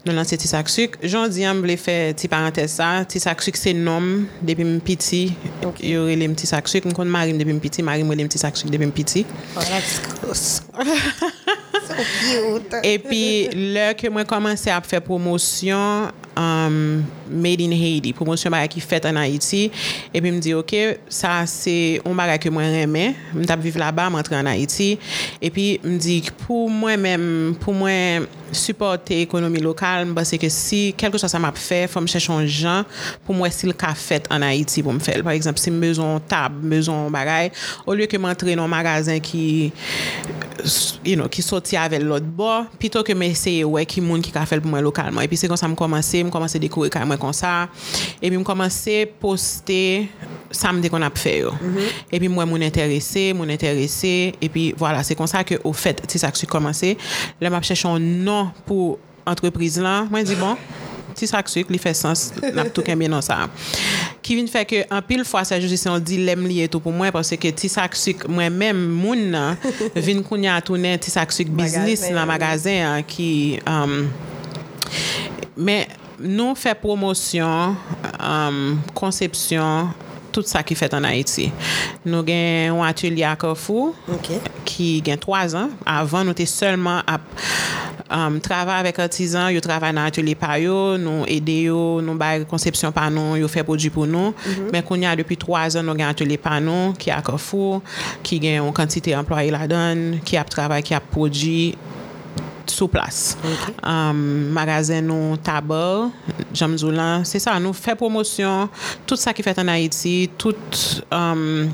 nou 0.06 0.16
lanse 0.16 0.38
ti 0.40 0.48
saksuk. 0.50 1.00
Joun 1.04 1.32
di 1.34 1.46
an 1.48 1.60
ble 1.64 1.76
fe 1.80 1.98
ti 2.18 2.30
parantez 2.32 2.78
sa, 2.80 2.92
ti 3.10 3.20
saksuk 3.22 3.60
se 3.60 3.74
nom 3.76 4.26
depi 4.46 4.66
m 4.66 4.78
piti, 4.86 5.26
okay. 5.60 5.94
yo 5.94 6.06
relem 6.08 6.36
ti 6.40 6.50
saksuk, 6.50 6.88
m 6.88 6.96
kon 6.98 7.12
marim 7.12 7.40
depi 7.40 7.56
m 7.56 7.62
piti, 7.64 7.86
marim 7.86 8.10
relem 8.12 8.32
ti 8.32 8.42
saksuk 8.42 8.72
depi 8.72 8.88
m 8.88 8.96
piti. 8.96 9.26
Oh, 9.56 9.66
that's 9.68 10.00
close. 10.00 10.62
so 11.90 11.96
cute. 11.96 12.80
e 12.86 12.96
pi 13.04 13.22
lè 13.76 13.92
ke 14.00 14.12
mwen 14.14 14.28
komanse 14.30 14.72
ap 14.74 14.88
fe 14.88 15.02
promosyon 15.04 16.12
um, 16.40 17.04
made 17.28 17.62
in 17.66 17.74
Haiti, 17.76 18.14
promosyon 18.16 18.54
barak 18.54 18.74
ki 18.76 18.84
fet 18.84 19.08
an 19.10 19.20
Haiti, 19.20 19.68
e 20.14 20.22
pi 20.22 20.32
m 20.32 20.40
di 20.44 20.56
ok, 20.58 20.74
sa 21.12 21.42
se 21.50 22.00
on 22.08 22.18
barak 22.18 22.46
ke 22.46 22.54
mwen 22.54 22.72
reme, 22.78 23.06
m 23.36 23.46
tap 23.50 23.62
vive 23.64 23.82
la 23.82 23.92
ba, 23.96 24.08
m 24.12 24.20
entre 24.22 24.38
an 24.40 24.50
Haiti, 24.52 24.94
e 25.42 25.52
pi 25.54 25.72
m 25.84 25.98
di 26.02 26.22
pou 26.46 26.70
mwen 26.72 27.04
mèm, 27.04 27.26
pou 27.64 27.76
mwen 27.76 28.19
men 28.20 28.56
supporte 28.56 29.14
ekonomi 29.22 29.62
lokal, 29.64 30.06
mwen 30.06 30.16
base 30.18 30.40
ke 30.42 30.50
si 30.54 30.90
kelke 31.00 31.20
sa 31.22 31.30
sa 31.32 31.42
map 31.42 31.58
fe, 31.60 31.84
fòm 31.92 32.08
chèchon 32.10 32.48
jan 32.48 32.88
pou 33.26 33.36
mwen 33.38 33.54
sil 33.54 33.74
ka 33.78 33.92
fèt 33.98 34.30
an 34.34 34.46
Haiti 34.46 34.84
pou 34.84 34.94
mwen 34.96 35.04
fèl. 35.06 35.24
Par 35.26 35.36
exemple, 35.38 35.62
si 35.62 35.74
mwen 35.74 35.90
bezon 35.90 36.24
tab, 36.32 36.56
mwen 36.58 36.78
bezon 36.78 37.14
bagay, 37.14 37.52
ou 37.86 37.98
lye 37.98 38.10
ke 38.10 38.20
mwen 38.22 38.38
tre 38.40 38.58
nan 38.60 38.72
magazin 38.72 39.22
ki 39.24 39.44
you 41.06 41.16
know, 41.16 41.30
ki 41.32 41.44
soti 41.46 41.78
avèl 41.80 42.06
lot 42.08 42.26
bo, 42.38 42.50
pito 42.82 43.02
ke 43.06 43.16
mè 43.18 43.32
eseye 43.34 43.66
wè 43.68 43.86
ki 43.90 44.04
moun 44.06 44.24
ki 44.26 44.34
ka 44.36 44.46
fèl 44.50 44.62
pou 44.64 44.72
mwen 44.72 44.86
lokalman. 44.86 45.24
Epi 45.26 45.40
se 45.40 45.50
kon 45.52 45.60
sa 45.60 45.70
m 45.70 45.76
komanse, 45.80 46.24
m 46.26 46.32
komanse 46.34 46.62
dekowe 46.62 46.90
ka 46.94 47.06
mwen 47.08 47.20
kon 47.22 47.36
sa, 47.36 47.68
epi 48.20 48.36
m 48.36 48.46
komanse 48.48 49.04
poste 49.22 49.80
samde 50.56 50.92
kon 50.92 51.06
ap 51.06 51.20
fè 51.20 51.40
yo. 51.42 51.54
Mm 51.58 51.76
-hmm. 51.76 52.02
Epi 52.12 52.32
mwen 52.32 52.50
moun 52.50 52.66
interese, 52.66 53.30
moun 53.34 53.50
interese, 53.54 54.34
epi 54.42 54.74
voilà, 54.78 55.04
se 55.04 55.16
kon 55.16 55.28
sa 55.28 55.44
ke 55.44 55.60
ou 55.64 55.74
fèt, 55.74 56.04
se 56.12 56.20
sa 56.20 56.32
ki 56.32 56.50
komanse, 56.50 56.96
lè 57.40 57.50
m 57.50 57.56
ap 57.56 57.64
chèchon 57.64 58.00
non 58.00 58.52
pou 58.66 58.98
entreprise 59.26 59.82
lan, 59.82 60.08
mwen 60.12 60.26
di 60.26 60.36
bon, 60.36 60.58
ti 61.20 61.28
sak 61.30 61.52
suk 61.52 61.72
li 61.74 61.80
fe 61.82 61.94
sens 61.98 62.30
nap 62.58 62.72
tou 62.74 62.86
kembe 62.86 63.10
nan 63.12 63.24
sa. 63.26 63.44
Ki 64.26 64.40
vin 64.40 64.50
fe 64.52 64.64
ke 64.70 64.84
an 64.88 65.04
pil 65.06 65.26
fwa 65.28 65.44
sa 65.48 65.60
jodi 65.60 65.78
se 65.80 65.90
yon 65.90 66.04
dilem 66.04 66.48
li 66.50 66.62
eto 66.66 66.82
pou 66.84 66.96
mwen 66.96 67.14
parce 67.16 67.38
ke 67.40 67.52
ti 67.56 67.70
sak 67.72 67.98
suk 68.00 68.26
mwen 68.32 68.56
men 68.56 68.84
moun 69.00 69.30
nan 69.36 69.60
vin 70.08 70.24
koun 70.26 70.48
ya 70.48 70.58
atounen 70.62 71.00
ti 71.02 71.14
sak 71.14 71.36
suk 71.36 71.52
biznis 71.60 72.08
nan 72.10 72.30
magazen 72.30 72.86
an 72.88 73.08
ki 73.08 73.32
um, 73.70 74.06
men 75.60 75.98
nou 76.20 76.56
fe 76.60 76.74
promosyon 76.78 77.76
um, 78.20 78.78
konsepsyon 78.98 79.94
tout 80.34 80.48
sa 80.48 80.64
ki 80.66 80.78
fet 80.78 80.94
an 80.98 81.08
Haiti. 81.08 81.50
Nou 82.06 82.26
gen 82.28 82.70
yon 82.72 82.84
atelier 82.86 83.28
a 83.30 83.36
Kofou 83.40 83.94
okay. 84.16 84.40
ki 84.68 84.90
gen 85.06 85.20
3 85.22 85.56
an. 85.60 85.74
Avan 85.90 86.30
nou 86.30 86.38
te 86.38 86.48
selman 86.50 87.04
ap 87.10 87.26
um, 88.10 88.40
travay 88.44 88.82
avèk 88.84 89.02
artisan, 89.06 89.50
yo 89.54 89.62
travay 89.64 89.94
mhm. 89.94 90.00
nan 90.00 90.12
atelier 90.12 90.40
pa 90.40 90.56
yo, 90.62 90.98
nou 91.02 91.28
ede 91.30 91.60
yo, 91.68 91.82
nou 92.06 92.20
bay 92.20 92.46
konsepsyon 92.50 92.94
pa 92.96 93.08
nou, 93.14 93.38
yo 93.40 93.50
fe 93.52 93.64
prodji 93.68 93.92
pou 93.94 94.10
nou. 94.10 94.34
Mm 94.34 94.54
-hmm. 94.54 94.72
Men 94.74 94.86
koun 94.88 95.06
ya 95.06 95.16
depi 95.20 95.38
3 95.38 95.80
an 95.82 95.90
nou 95.90 95.98
gen 95.98 96.10
atelier 96.10 96.42
pa 96.42 96.60
nou 96.60 96.94
ki 96.98 97.12
a 97.12 97.22
Kofou, 97.26 97.82
ki 98.24 98.40
gen 98.40 98.60
yon 98.62 98.74
kantite 98.74 99.14
employe 99.16 99.52
la 99.52 99.68
don, 99.68 100.20
ki 100.26 100.38
ap 100.38 100.50
travay, 100.50 100.82
ki 100.82 100.96
ap 100.96 101.10
prodji 101.12 101.76
sou 102.80 102.92
plas. 102.92 103.36
Okay. 103.40 103.76
Um, 103.84 104.24
magazen 104.56 105.06
nou 105.12 105.36
tabar, 105.44 106.10
jamzou 106.56 106.96
lan, 106.96 107.28
se 107.28 107.42
sa 107.44 107.58
nou 107.60 107.76
fe 107.76 107.98
promosyon, 108.00 108.72
tout 109.06 109.20
sa 109.20 109.36
ki 109.36 109.46
fet 109.46 109.62
an 109.62 109.76
Haiti, 109.76 110.18
tout... 110.40 110.82
Um, 111.12 111.70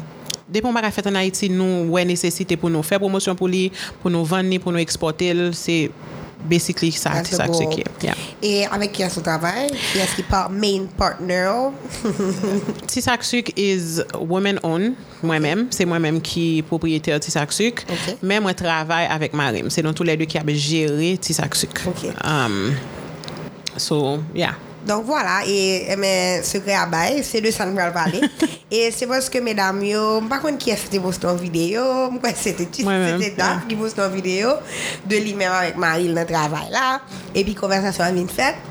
Depon 0.45 0.75
baga 0.77 0.91
fet 0.93 1.07
an 1.09 1.17
Haiti 1.17 1.47
nou 1.49 1.95
wè 1.95 2.03
nesesite 2.05 2.53
pou 2.61 2.69
nou 2.69 2.85
fè 2.85 2.99
promosyon 3.01 3.37
pou 3.37 3.49
li, 3.49 3.71
pou 4.03 4.13
nou 4.13 4.27
vanni, 4.29 4.59
pou 4.61 4.69
nou 4.69 4.81
eksportel, 4.83 5.47
se 5.57 5.87
basically 6.47 6.93
sa 6.93 7.17
se 7.25 7.67
ki. 7.73 7.83
E 8.45 8.53
ame 8.69 8.87
ki 8.93 9.07
as 9.07 9.17
ou 9.17 9.25
travay? 9.25 9.67
Ki 9.91 10.05
as 10.05 10.13
ki 10.15 10.27
par 10.29 10.53
main 10.53 10.87
partner? 10.99 11.73
Tisak 12.91 13.15
Tisaksuk 13.15 13.53
is 13.55 14.03
women 14.19 14.59
owned, 14.63 14.97
mwen 15.21 15.41
men. 15.41 15.71
Se 15.71 15.85
mwen 15.85 16.01
men 16.01 16.19
ki 16.21 16.63
Tisak 16.67 17.23
Tisaksuk. 17.23 17.83
Okay. 17.87 18.17
Men 18.21 18.43
mwen 18.43 18.55
travay 18.55 19.07
avèk 19.07 19.33
Marim. 19.33 19.69
Se 19.71 19.81
don 19.81 19.95
tou 19.95 20.03
lè 20.03 20.17
dè 20.19 20.27
ki 20.27 20.37
ap 20.41 20.51
jere 20.51 21.15
Tisaksuk. 21.17 21.79
Ok. 21.87 22.11
Um, 22.27 22.75
so, 23.77 24.19
yeah. 24.33 24.55
Donc 24.85 25.05
voilà, 25.05 25.41
et 25.47 25.87
eh, 25.89 25.95
men 25.97 26.43
sekre 26.45 26.75
abay, 26.77 27.23
se 27.25 27.39
de 27.41 27.49
san 27.53 27.71
pral 27.73 27.89
pale. 27.93 28.19
e 28.69 28.83
se 28.93 29.07
poske 29.09 29.41
medam 29.41 29.79
yo, 29.81 30.19
mpa 30.21 30.37
kon 30.43 30.59
ki 30.61 30.75
es 30.75 30.85
te 30.91 31.01
poste 31.01 31.25
an 31.29 31.39
video, 31.41 32.11
mkwen 32.13 32.37
se 32.37 32.53
te 32.53 32.67
ti, 32.69 32.85
Moi-même, 32.85 33.17
se 33.17 33.31
te 33.31 33.39
daf 33.39 33.65
ki 33.65 33.79
poste 33.79 34.03
an 34.05 34.13
video, 34.13 34.53
de 35.09 35.23
li 35.23 35.33
men 35.37 35.49
avèk 35.49 35.81
Maril 35.81 36.13
nan 36.13 36.29
travay 36.29 36.69
la, 36.73 36.99
e 37.33 37.41
pi 37.47 37.57
konversasyon 37.57 38.07
an 38.11 38.21
vin 38.21 38.29
fèt, 38.29 38.61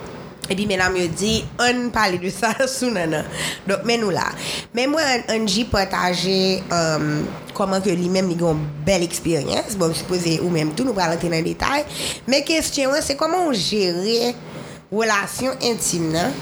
e 0.47 0.55
pi 0.55 0.69
medam 0.71 0.95
yo 1.01 1.09
di, 1.19 1.35
an 1.67 1.89
pale 1.95 2.23
de 2.23 2.31
sa 2.31 2.55
sou 2.63 2.95
nanan. 2.95 3.27
Donc 3.67 3.83
men 3.89 4.05
nou 4.07 4.15
la. 4.15 4.31
Men 4.77 4.95
mwen 4.95 5.27
an 5.35 5.51
ji 5.51 5.67
potaje, 5.67 6.39
um, 6.71 7.25
koman 7.59 7.83
ke 7.83 7.91
li 7.91 8.07
men 8.13 8.31
li 8.31 8.39
gon 8.39 8.63
bel 8.87 9.03
eksperyens, 9.03 9.75
bon, 9.83 9.91
suppose 9.99 10.39
ou 10.45 10.55
menm 10.55 10.77
tou, 10.79 10.87
nou 10.87 10.95
pral 10.95 11.19
ante 11.19 11.27
nan 11.33 11.43
detay, 11.43 11.83
men 12.31 12.47
kestyon 12.47 12.95
an, 12.95 13.03
se 13.03 13.19
koman 13.19 13.49
ou 13.49 13.59
jere 13.59 14.37
relasyon 14.95 15.61
intime 15.67 16.13
nan 16.15 16.35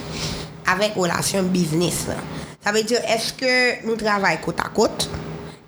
avèk 0.69 0.97
relasyon 1.01 1.51
business 1.53 2.07
nan. 2.11 2.21
Sa 2.62 2.71
ve 2.71 2.85
dire, 2.87 3.03
eske 3.11 3.83
nou 3.83 3.99
travay 3.99 4.37
kote 4.45 4.62
a 4.62 4.71
kote? 4.71 5.09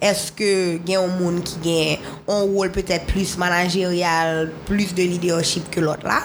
Eske 0.05 0.47
gen 0.85 0.99
yon 0.99 1.15
moun 1.17 1.41
ki 1.43 1.57
gen 1.65 2.05
yon 2.29 2.53
rôle 2.53 2.71
peut-être 2.71 3.09
plus 3.09 3.39
managerial, 3.41 4.53
plus 4.69 4.93
de 4.95 5.03
leadership 5.03 5.67
ke 5.75 5.83
lot 5.83 6.05
la? 6.07 6.21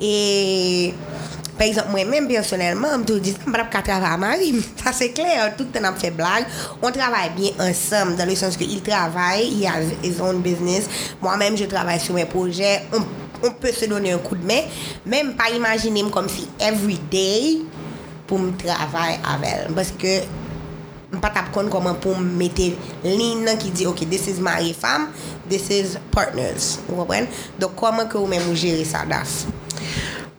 Et, 0.00 0.92
par 1.56 1.68
exemple, 1.68 1.94
mwen 1.94 2.10
men 2.10 2.28
personelman, 2.28 2.98
m 3.00 3.06
tou 3.08 3.22
di, 3.22 3.32
m 3.46 3.54
brap 3.54 3.70
ka 3.72 3.80
travay 3.86 4.12
a 4.12 4.20
Marim. 4.20 4.60
Sa 4.82 4.92
se 4.98 5.08
kler, 5.16 5.54
tout 5.56 5.80
an 5.80 5.88
ap 5.92 6.00
fè 6.02 6.12
blag. 6.12 6.44
On 6.82 6.92
travay 6.92 7.30
bien 7.38 7.56
ensemble, 7.62 8.18
dans 8.20 8.28
le 8.28 8.36
sens 8.36 8.58
que 8.60 8.68
il 8.68 8.82
travay, 8.84 9.48
il 9.48 9.66
a 9.70 9.80
his 10.02 10.20
own 10.20 10.42
business. 10.42 10.90
Moi-même, 11.22 11.56
je 11.56 11.64
travaille 11.64 12.00
sur 12.00 12.14
mes 12.14 12.26
projets. 12.26 12.82
On, 12.92 13.00
on 13.42 13.50
peut 13.50 13.72
se 13.72 13.86
donner 13.86 14.12
un 14.12 14.18
coup 14.18 14.36
de 14.36 14.46
main. 14.46 14.62
Même 15.06 15.34
pas 15.34 15.50
imaginer 15.50 16.02
comme 16.10 16.28
si 16.28 16.48
every 16.60 16.98
day 17.10 17.58
pour 18.26 18.38
me 18.38 18.52
travailler 18.56 19.18
avec 19.24 19.50
elle. 19.66 19.74
Parce 19.74 19.90
que 19.92 20.22
je 21.10 21.16
ne 21.16 21.20
pas 21.20 21.32
comment 21.52 21.94
pour 21.94 22.18
me 22.18 22.24
mettre 22.24 22.62
ligne 23.04 23.56
qui 23.58 23.70
dit, 23.70 23.86
OK, 23.86 24.08
this 24.08 24.28
is 24.28 24.40
my 24.40 24.72
femme, 24.72 25.08
this 25.48 25.68
is 25.68 25.98
partners. 26.10 26.78
Vous 26.88 26.96
comprenez? 26.96 27.28
Donc, 27.58 27.72
comment 27.76 28.06
que 28.06 28.16
vous-même 28.16 28.54
gérez 28.54 28.84
ça, 28.84 29.04
DAS? 29.04 29.46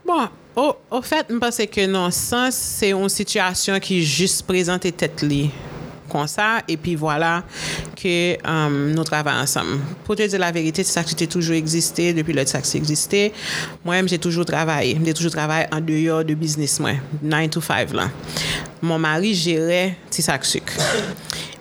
Bon, 0.04 0.28
au, 0.56 0.74
au 0.90 1.02
fait, 1.02 1.28
je 1.30 1.38
pense 1.38 1.58
que 1.58 1.86
non, 1.86 2.10
sens, 2.10 2.56
c'est 2.56 2.92
une 2.92 3.10
situation 3.10 3.80
qui 3.80 4.04
juste 4.04 4.44
présente 4.44 4.82
tête 4.82 5.22
liée. 5.22 5.52
Comme 6.14 6.28
ça, 6.28 6.62
et 6.68 6.78
puis 6.78 6.96
voilà 6.96 7.44
que 7.96 8.38
um, 8.48 8.92
nous 8.92 9.04
travaillons 9.04 9.40
ensemble. 9.42 9.80
Pour 10.06 10.16
te 10.16 10.26
dire 10.26 10.40
la 10.40 10.52
vérité, 10.52 10.84
c'est 10.84 10.94
ça 10.94 11.04
qui 11.04 11.22
a 11.24 11.28
toujours 11.28 11.56
existé 11.56 12.14
depuis 12.14 12.34
le 12.34 12.46
ça 12.46 12.62
qui 12.62 12.78
existé. 12.78 13.34
Moi-même, 13.84 14.08
j'ai 14.08 14.20
toujours 14.20 14.46
travaillé. 14.46 15.00
J'ai 15.04 15.14
toujours 15.14 15.32
travaillé 15.32 15.66
en 15.72 15.82
dehors 15.82 16.24
de 16.24 16.34
business, 16.36 16.80
moi, 16.80 16.92
9 17.22 17.50
to 17.50 17.62
5 17.62 17.94
là. 17.94 18.10
Mon 18.82 19.00
mari 19.00 19.34
gérait 19.34 19.96
Tissac 20.10 20.46
Sucre. 20.46 20.74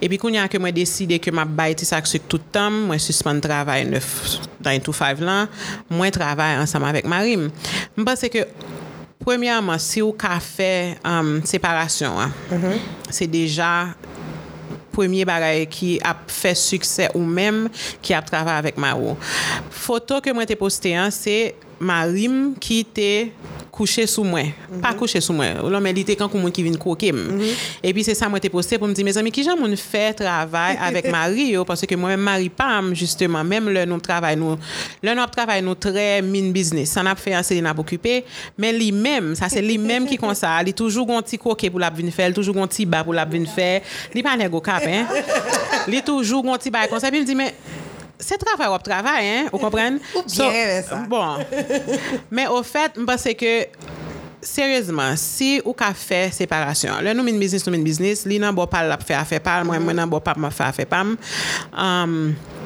Et 0.01 0.09
puis, 0.09 0.17
quand 0.17 0.27
il 0.27 0.35
y 0.35 0.37
a 0.37 0.47
que 0.47 0.57
moi 0.57 0.71
décidé 0.71 1.19
que 1.19 1.31
ma 1.31 1.45
baille 1.45 1.75
Tissac 1.75 2.05
Sucre 2.05 2.25
tout 2.27 2.37
le 2.37 2.51
temps, 2.51 2.69
moi 2.69 2.99
suspends 2.99 3.33
le 3.33 3.41
travail 3.41 3.85
9 3.85 4.39
9 4.63 4.83
to 4.83 4.93
5 4.93 5.19
là, 5.19 5.47
moi 5.89 6.11
travaille 6.11 6.57
ensemble 6.57 6.85
avec 6.85 7.05
Marim. 7.05 7.49
Je 7.97 8.03
pense 8.03 8.21
que 8.21 8.45
Premièrement, 9.23 9.79
si 9.79 10.01
ou 10.03 10.11
ka 10.11 10.35
fè 10.43 10.97
um, 11.07 11.39
séparation, 11.47 12.19
hein, 12.19 12.31
c'est 13.09 13.27
déjà 13.27 13.87
premier 14.93 15.27
bagay 15.27 15.65
ki 15.71 15.97
ap 16.05 16.29
fè 16.31 16.53
succès 16.57 17.09
ou 17.17 17.25
même 17.25 17.67
ki 18.05 18.15
ap 18.17 18.29
travay 18.29 18.61
avèk 18.61 18.79
Marou. 18.81 19.17
Foto 19.73 20.21
ke 20.23 20.33
mwen 20.35 20.49
te 20.49 20.57
poste 20.59 20.93
an, 20.97 21.11
se 21.13 21.53
marim 21.83 22.55
ki 22.59 22.83
te 22.93 23.09
couché 23.73 24.05
sous 24.05 24.23
moi. 24.23 24.43
Mm 24.43 24.77
-hmm. 24.77 24.81
Pas 24.81 24.93
couché 24.93 25.19
sous 25.19 25.33
moi. 25.33 25.45
L'homme 25.67 25.87
était 25.87 26.15
quand 26.15 26.29
quelqu'un 26.29 26.51
qui 26.51 26.63
vient 26.63 26.77
croquer. 26.77 27.11
Mm 27.11 27.39
-hmm. 27.39 27.83
Et 27.83 27.93
puis 27.93 28.03
c'est 28.03 28.13
ça, 28.15 28.29
moi, 28.29 28.39
t'ai 28.39 28.49
posté 28.49 28.77
pour 28.77 28.87
me 28.87 28.93
dire, 28.93 29.03
mes 29.03 29.17
amis, 29.17 29.31
qui 29.31 29.43
j'aime 29.43 29.75
fait 29.75 30.13
travail 30.13 30.77
avec 30.79 31.09
Marie, 31.17 31.55
parce 31.65 31.85
que 31.85 31.95
moi-même, 31.95 32.21
Marie 32.21 32.49
Pam, 32.49 32.93
justement, 32.93 33.43
même 33.43 33.67
le 33.69 33.85
nous 33.85 33.99
travail, 33.99 34.35
nous, 34.37 34.57
le 35.01 35.11
nous 35.15 35.25
travail, 35.35 35.61
nous 35.63 35.75
très 35.75 36.21
mine 36.21 36.51
business. 36.53 36.91
Ça 36.91 37.01
n'a 37.01 37.15
pas 37.15 37.21
fait 37.21 37.33
assez, 37.33 37.61
n'a 37.61 37.73
pas 37.73 37.81
occupé. 37.81 38.23
Mais 38.59 38.71
lui-même, 38.71 39.35
ça, 39.35 39.49
c'est 39.49 39.61
lui-même 39.61 40.05
qui 40.05 40.17
comme 40.17 40.35
ça. 40.35 40.61
Il 40.61 40.69
est 40.69 40.77
toujours 40.77 41.09
un 41.17 41.21
petit 41.23 41.37
croquet 41.37 41.69
pour 41.71 41.79
la 41.79 41.89
venir 41.89 42.13
faire, 42.13 42.31
toujours 42.33 42.57
un 42.57 42.67
petit 42.67 42.85
bas 42.85 43.03
pour 43.03 43.13
la 43.13 43.25
venir 43.25 43.49
faire. 43.49 43.81
Il 44.11 44.17
n'est 44.17 44.23
pas 44.23 44.37
négo 44.37 44.61
cap, 44.61 44.83
hein. 44.87 45.05
Il 45.87 45.95
est 45.95 46.05
toujours 46.05 46.45
un 46.53 46.57
petit 46.57 46.69
bas 46.69 46.87
comme 46.87 46.99
ça. 46.99 47.09
Puis 47.09 47.19
il 47.19 47.23
me 47.23 47.27
dit, 47.31 47.35
mais, 47.35 47.53
se 48.23 48.37
travay 48.41 48.71
wap 48.71 48.85
travay, 48.85 49.27
hein, 49.27 49.51
ou 49.51 49.61
kompren? 49.61 49.99
Ou 50.15 50.23
bien, 50.25 50.81
so, 50.81 50.89
sa. 50.89 51.03
Bon, 51.11 51.43
men 52.33 52.49
ou 52.51 52.63
fet, 52.67 52.97
mpase 52.99 53.35
ke, 53.37 53.53
seryezman, 54.43 55.15
si 55.19 55.57
ou 55.63 55.75
ka 55.77 55.91
fe 55.95 56.25
separasyon, 56.35 57.03
le 57.05 57.13
nou 57.15 57.25
min 57.27 57.39
biznis, 57.39 57.63
nou 57.67 57.75
min 57.75 57.85
biznis, 57.85 58.25
li 58.27 58.39
nan 58.43 58.55
bo 58.55 58.67
pal 58.69 58.89
la 58.91 58.99
fe 58.99 59.15
afe 59.17 59.39
pal, 59.43 59.67
mwen 59.67 59.83
mwen 59.83 60.01
nan 60.03 60.11
bo 60.11 60.19
pal 60.23 60.39
ma 60.41 60.51
fe 60.53 60.67
afe 60.67 60.87
pam, 60.89 61.15
am, 61.71 62.17
um, 62.17 62.63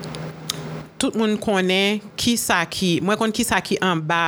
tout 0.97 1.13
moun 1.13 1.35
konen 1.37 2.01
ki 2.17 2.33
sa 2.41 2.63
ki, 2.65 2.97
mwen 3.05 3.19
kon 3.19 3.33
ki 3.33 3.45
sa 3.45 3.61
ki 3.61 3.77
an 3.85 4.01
ba 4.01 4.23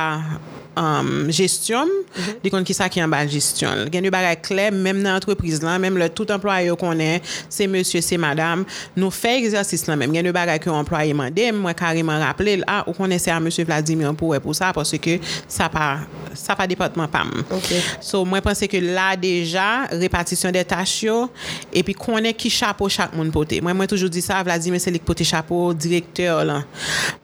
um, 0.80 1.28
gestyon, 1.28 1.88
mm 1.88 2.22
-hmm. 2.22 2.38
di 2.42 2.50
kon 2.52 2.64
ki 2.64 2.74
sa 2.74 2.88
ki 2.88 3.02
an 3.04 3.10
bal 3.12 3.28
gestyon. 3.28 3.84
Gen 3.92 4.06
yon 4.06 4.14
bagay 4.14 4.36
kleb, 4.40 4.74
menm 4.74 5.02
nan 5.04 5.18
entreprise 5.18 5.62
lan, 5.64 5.80
menm 5.80 5.98
le 6.00 6.08
tout 6.08 6.30
employe 6.32 6.70
yo 6.70 6.76
konen, 6.80 7.20
se 7.48 7.66
monsye, 7.68 8.00
se 8.02 8.16
madame, 8.16 8.64
nou 8.96 9.12
fe 9.12 9.36
egzersis 9.40 9.84
lan 9.88 10.00
menm. 10.00 10.14
Gen 10.16 10.30
yon 10.30 10.36
bagay 10.36 10.60
ki 10.62 10.70
yon 10.70 10.80
employe 10.80 11.14
mande, 11.16 11.50
mwen 11.52 11.76
kareman 11.76 12.20
rappele, 12.24 12.60
ah, 12.66 12.82
ou 12.86 12.96
konen 12.96 13.20
se 13.20 13.32
a 13.32 13.40
monsye 13.40 13.64
Vladimir 13.68 14.14
pou 14.16 14.34
e 14.34 14.40
pou 14.40 14.56
sa, 14.56 14.72
parce 14.72 14.96
ke 14.98 15.18
sa 15.48 15.68
pa, 15.68 16.06
sa 16.34 16.56
pa 16.56 16.66
depotman 16.70 17.10
pam. 17.10 17.44
Okay. 17.60 17.82
So, 18.00 18.24
mwen 18.24 18.42
pense 18.44 18.68
ke 18.70 18.80
la 18.80 19.12
deja, 19.20 19.88
repatisyon 19.92 20.54
de 20.56 20.64
tach 20.64 20.96
yo, 21.04 21.28
epi 21.72 21.94
konen 21.98 22.32
ki 22.36 22.50
chapo 22.50 22.88
chak 22.88 23.12
moun 23.16 23.30
pote. 23.34 23.60
Mwen 23.60 23.76
mwen 23.76 23.90
toujou 23.90 24.08
di 24.08 24.22
sa, 24.24 24.40
Vladimir 24.46 24.80
se 24.80 24.92
lik 24.94 25.04
pote 25.04 25.26
chapo 25.26 25.74
direkteur 25.74 26.44
lan. 26.48 26.64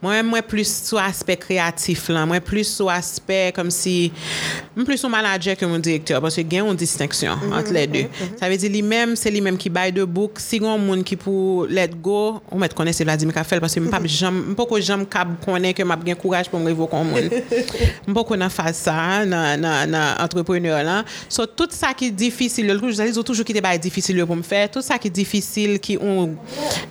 Mwen 0.05 0.27
mwen 0.27 0.45
plus 0.47 0.73
sou 0.91 1.01
aspek 1.01 1.47
kreatif 1.47 2.09
lan, 2.13 2.29
mwen 2.29 2.43
plus 2.45 2.75
sou 2.77 2.91
aspek 2.93 3.46
fè 3.47 3.55
kom 3.57 3.71
si, 3.73 4.11
m 4.77 4.85
plus 4.87 5.05
ou 5.07 5.13
manager 5.13 5.57
ke 5.59 5.69
moun 5.69 5.83
direktor, 5.83 6.21
parce 6.25 6.43
gen 6.43 6.65
yon 6.65 6.79
disteksyon 6.79 7.37
mm 7.37 7.47
-hmm, 7.47 7.57
ant 7.59 7.73
le 7.73 7.87
de. 7.87 8.03
Mm 8.03 8.09
-hmm. 8.09 8.39
Sa 8.41 8.49
ve 8.49 8.57
di 8.59 8.69
li 8.69 8.83
mèm, 8.83 9.17
se 9.17 9.31
li 9.31 9.41
mèm 9.41 9.57
ki 9.57 9.71
bay 9.71 9.93
de 9.93 10.05
bouk, 10.05 10.41
si 10.41 10.59
yon 10.59 10.79
moun 10.81 11.05
ki 11.05 11.17
pou 11.17 11.67
let 11.71 11.95
go, 12.03 12.41
ou 12.51 12.59
mèt 12.59 12.75
konè 12.75 12.93
se 12.93 13.05
Vladimir 13.05 13.35
ka 13.35 13.45
fèl, 13.45 13.61
parce 13.61 13.77
m 13.81 13.91
pa 13.91 14.01
jom, 14.05 14.35
m 14.51 14.55
pou 14.55 14.67
ko 14.67 14.81
jom 14.81 15.07
kab 15.07 15.37
konè 15.45 15.73
ke 15.73 15.85
m 15.85 15.91
ap 15.91 16.05
gen 16.05 16.17
kouraj 16.17 16.49
pou 16.51 16.59
m 16.59 16.67
revo 16.67 16.87
kon 16.87 17.05
moun. 17.05 17.31
m 18.07 18.15
pou 18.15 18.25
kon 18.25 18.41
an 18.41 18.51
faz 18.51 18.77
sa, 18.77 19.25
nan, 19.25 19.61
nan, 19.61 19.91
nan 19.91 20.17
entrepreneur 20.23 20.83
lan. 20.83 21.05
So, 21.29 21.47
tout 21.47 21.73
sa 21.73 21.93
ki 21.95 22.11
difisil, 22.11 22.67
lòl 22.67 22.81
kou, 22.81 22.91
jous 22.91 23.01
aliz 23.01 23.17
ou 23.17 23.27
toujou 23.27 23.47
ki 23.47 23.57
te 23.57 23.63
bay 23.65 23.79
difisil 23.79 24.19
yo 24.19 24.27
pou 24.27 24.37
m 24.37 24.43
fè, 24.43 24.67
tout 24.69 24.85
sa 24.85 24.99
ki 24.99 25.11
difisil 25.11 25.79
ki 25.79 25.99
on, 25.99 26.37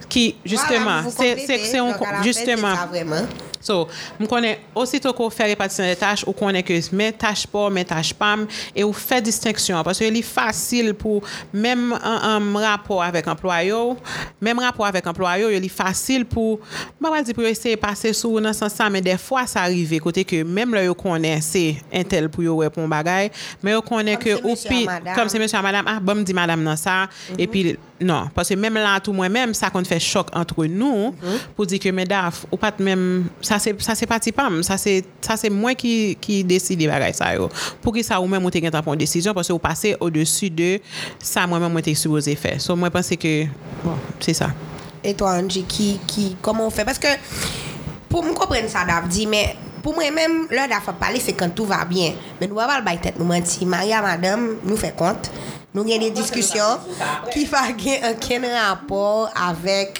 ki, 0.10 0.36
justeman, 0.46 1.10
se, 1.12 1.36
se, 1.46 1.60
se, 1.72 1.82
on, 1.82 1.94
justeman. 2.24 3.26
So, 3.66 3.88
m 4.22 4.28
konen, 4.30 4.62
osito 4.78 5.10
ko 5.18 5.26
fè 5.34 5.48
repatisyon 5.50 5.90
de 5.90 5.98
tâche, 5.98 6.26
ou 6.30 6.38
konen 6.38 6.62
ke 6.66 6.78
men 6.94 7.16
tâche 7.18 7.50
po, 7.50 7.66
men 7.74 7.88
tâche 7.90 8.14
pam, 8.18 8.44
e 8.76 8.84
ou 8.86 8.94
fè 8.94 9.18
disteksyon, 9.26 9.82
paswe 9.88 10.12
li 10.14 10.22
fasil 10.26 10.92
pou 10.98 11.24
mèm 11.50 11.96
an 11.98 12.52
rapor 12.62 13.02
avèk 13.06 13.32
employo, 13.34 13.96
mèm 14.44 14.62
rapor 14.62 14.86
avèk 14.86 15.10
employo, 15.10 15.50
yo 15.50 15.62
li 15.64 15.72
fasil 15.74 16.28
pou, 16.30 16.60
mba 17.00 17.16
wal 17.16 17.26
di 17.26 17.34
pou 17.34 17.48
yo 17.48 17.50
eseye 17.50 17.80
pase 17.82 18.14
sou 18.14 18.44
nan 18.44 18.54
san 18.58 18.70
sa, 18.70 18.92
men 18.94 19.06
defwa 19.06 19.48
sa 19.50 19.66
arrive, 19.66 19.98
kote 20.04 20.28
ke 20.30 20.44
mèm 20.46 20.78
lè 20.78 20.86
yo 20.86 20.94
konen 21.00 21.42
se 21.42 21.80
entel 21.90 22.30
pou 22.30 22.46
yo 22.46 22.60
repon 22.62 22.92
bagay, 22.92 23.32
men 23.66 23.80
yo 23.80 23.82
konen 23.86 24.22
ke 24.22 24.38
ou 24.44 24.54
pi, 24.68 24.84
kom 25.16 25.32
se 25.32 25.42
mèche 25.42 25.58
a 25.58 25.66
madame, 25.66 25.90
ah, 25.90 25.98
bom 25.98 26.22
di 26.22 26.38
madame 26.38 26.62
nan 26.68 26.78
sa, 26.78 27.08
mm 27.10 27.34
-hmm. 27.34 27.42
e 27.42 27.50
pi, 27.50 27.66
non, 28.04 28.30
paswe 28.36 28.58
mem 28.60 28.80
lan 28.82 29.04
tou 29.04 29.16
mwen 29.16 29.32
mem, 29.32 29.56
sa 29.58 29.72
kon 29.74 29.88
fè 29.88 30.00
chok 30.04 30.34
antre 30.36 30.68
nou, 30.72 31.14
pou 31.56 31.68
di 31.70 31.80
ke 31.82 31.94
medaf, 31.96 32.44
ou 32.52 32.60
se, 32.60 33.76
sa 33.80 33.96
se 33.96 34.10
pati 34.10 34.34
pam, 34.36 34.62
sa 34.68 34.78
se, 34.82 34.98
sa 35.24 35.38
se 35.40 35.52
mwen 35.54 35.78
ki, 35.80 35.96
ki 36.20 36.42
deside 36.48 36.90
bagay 36.92 37.16
sa 37.16 37.34
yo. 37.38 37.50
Pou 37.84 37.96
ki 37.96 38.04
sa 38.04 38.20
ou 38.20 38.28
men 38.32 38.44
mwen 38.44 38.54
te 38.54 38.64
tan 38.68 38.84
pon 38.84 39.00
desisyon, 39.00 39.34
parce 39.38 39.54
ou 39.54 39.64
pase 39.64 39.96
au 40.00 40.10
dessus 40.10 40.52
de 40.52 40.80
sa 41.24 41.48
mwen 41.48 41.64
men 41.64 41.72
mwen 41.72 41.86
te 41.86 41.96
supposé 41.96 42.36
fè. 42.40 42.58
So 42.60 42.76
mwen 42.76 42.92
pense 42.92 43.16
ke, 43.16 43.46
bon, 43.84 43.96
c'est 44.20 44.36
ça. 44.36 44.52
Et 45.06 45.14
toi, 45.14 45.34
Angie, 45.34 45.64
qui, 45.64 46.00
qui, 46.08 46.36
comment 46.42 46.66
on 46.66 46.72
fait? 46.72 46.84
Parce 46.84 46.98
que, 46.98 47.08
pour 48.10 48.24
me 48.24 48.34
comprendre 48.34 48.68
ça, 48.68 48.84
Dav 48.86 49.08
dit, 49.08 49.28
mais 49.28 49.56
pour 49.84 49.94
moi-même, 49.94 50.48
l'heure 50.50 50.68
d'affaire 50.68 50.96
parler, 50.96 51.20
c'est 51.20 51.34
quand 51.34 51.54
tout 51.54 51.66
va 51.66 51.86
bien. 51.86 52.14
Mais 52.42 52.48
nous, 52.48 52.56
on 52.56 52.58
va 52.58 52.80
le 52.80 53.00
tête, 53.00 53.20
nous 53.20 53.26
mentir. 53.26 53.68
Maria, 53.68 54.02
madame, 54.02 54.56
nous 54.64 54.76
fait 54.76 54.96
compte. 54.96 55.30
Nous 55.76 55.82
avons 55.82 56.00
des 56.00 56.12
discussions 56.12 56.80
qui 57.34 57.46
font 57.46 57.58
aucun 57.68 58.42
rapport 58.70 59.30
avec 59.36 60.00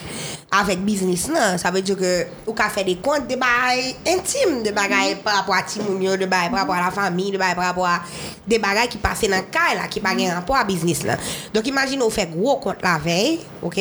avec 0.50 0.80
business 0.86 1.30
ça 1.58 1.70
veut 1.70 1.82
dire 1.82 1.98
que 1.98 2.28
ou 2.48 2.54
ka 2.54 2.70
fait 2.70 2.86
des 2.86 2.96
comptes 2.96 3.28
de 3.28 3.36
bail 3.36 3.94
intimes 4.08 4.64
de 4.64 4.72
bagaille 4.72 5.16
par 5.16 5.36
rapport 5.36 5.56
à 5.56 5.64
Timounio 5.64 6.16
de 6.16 6.28
par 6.28 6.50
rapport 6.50 6.76
à 6.76 6.86
la 6.86 6.92
famille 6.92 7.38
par 7.38 7.58
rapport 7.58 7.88
à 7.88 8.00
des 8.48 8.58
bagailles 8.58 8.88
qui 8.88 9.00
passent 9.00 9.24
dans 9.24 9.36
le 9.36 9.52
cas 9.52 9.76
là 9.76 9.90
qui 9.90 10.00
pas 10.00 10.12
un 10.12 10.36
rapport 10.36 10.56
à 10.56 10.64
business 10.64 11.04
là. 11.04 11.18
Donc 11.54 11.68
imagine 11.68 12.02
on 12.02 12.10
fait 12.10 12.30
gros 12.32 12.56
compte 12.56 12.82
la 12.82 12.98
veille 12.98 13.42
OK? 13.62 13.78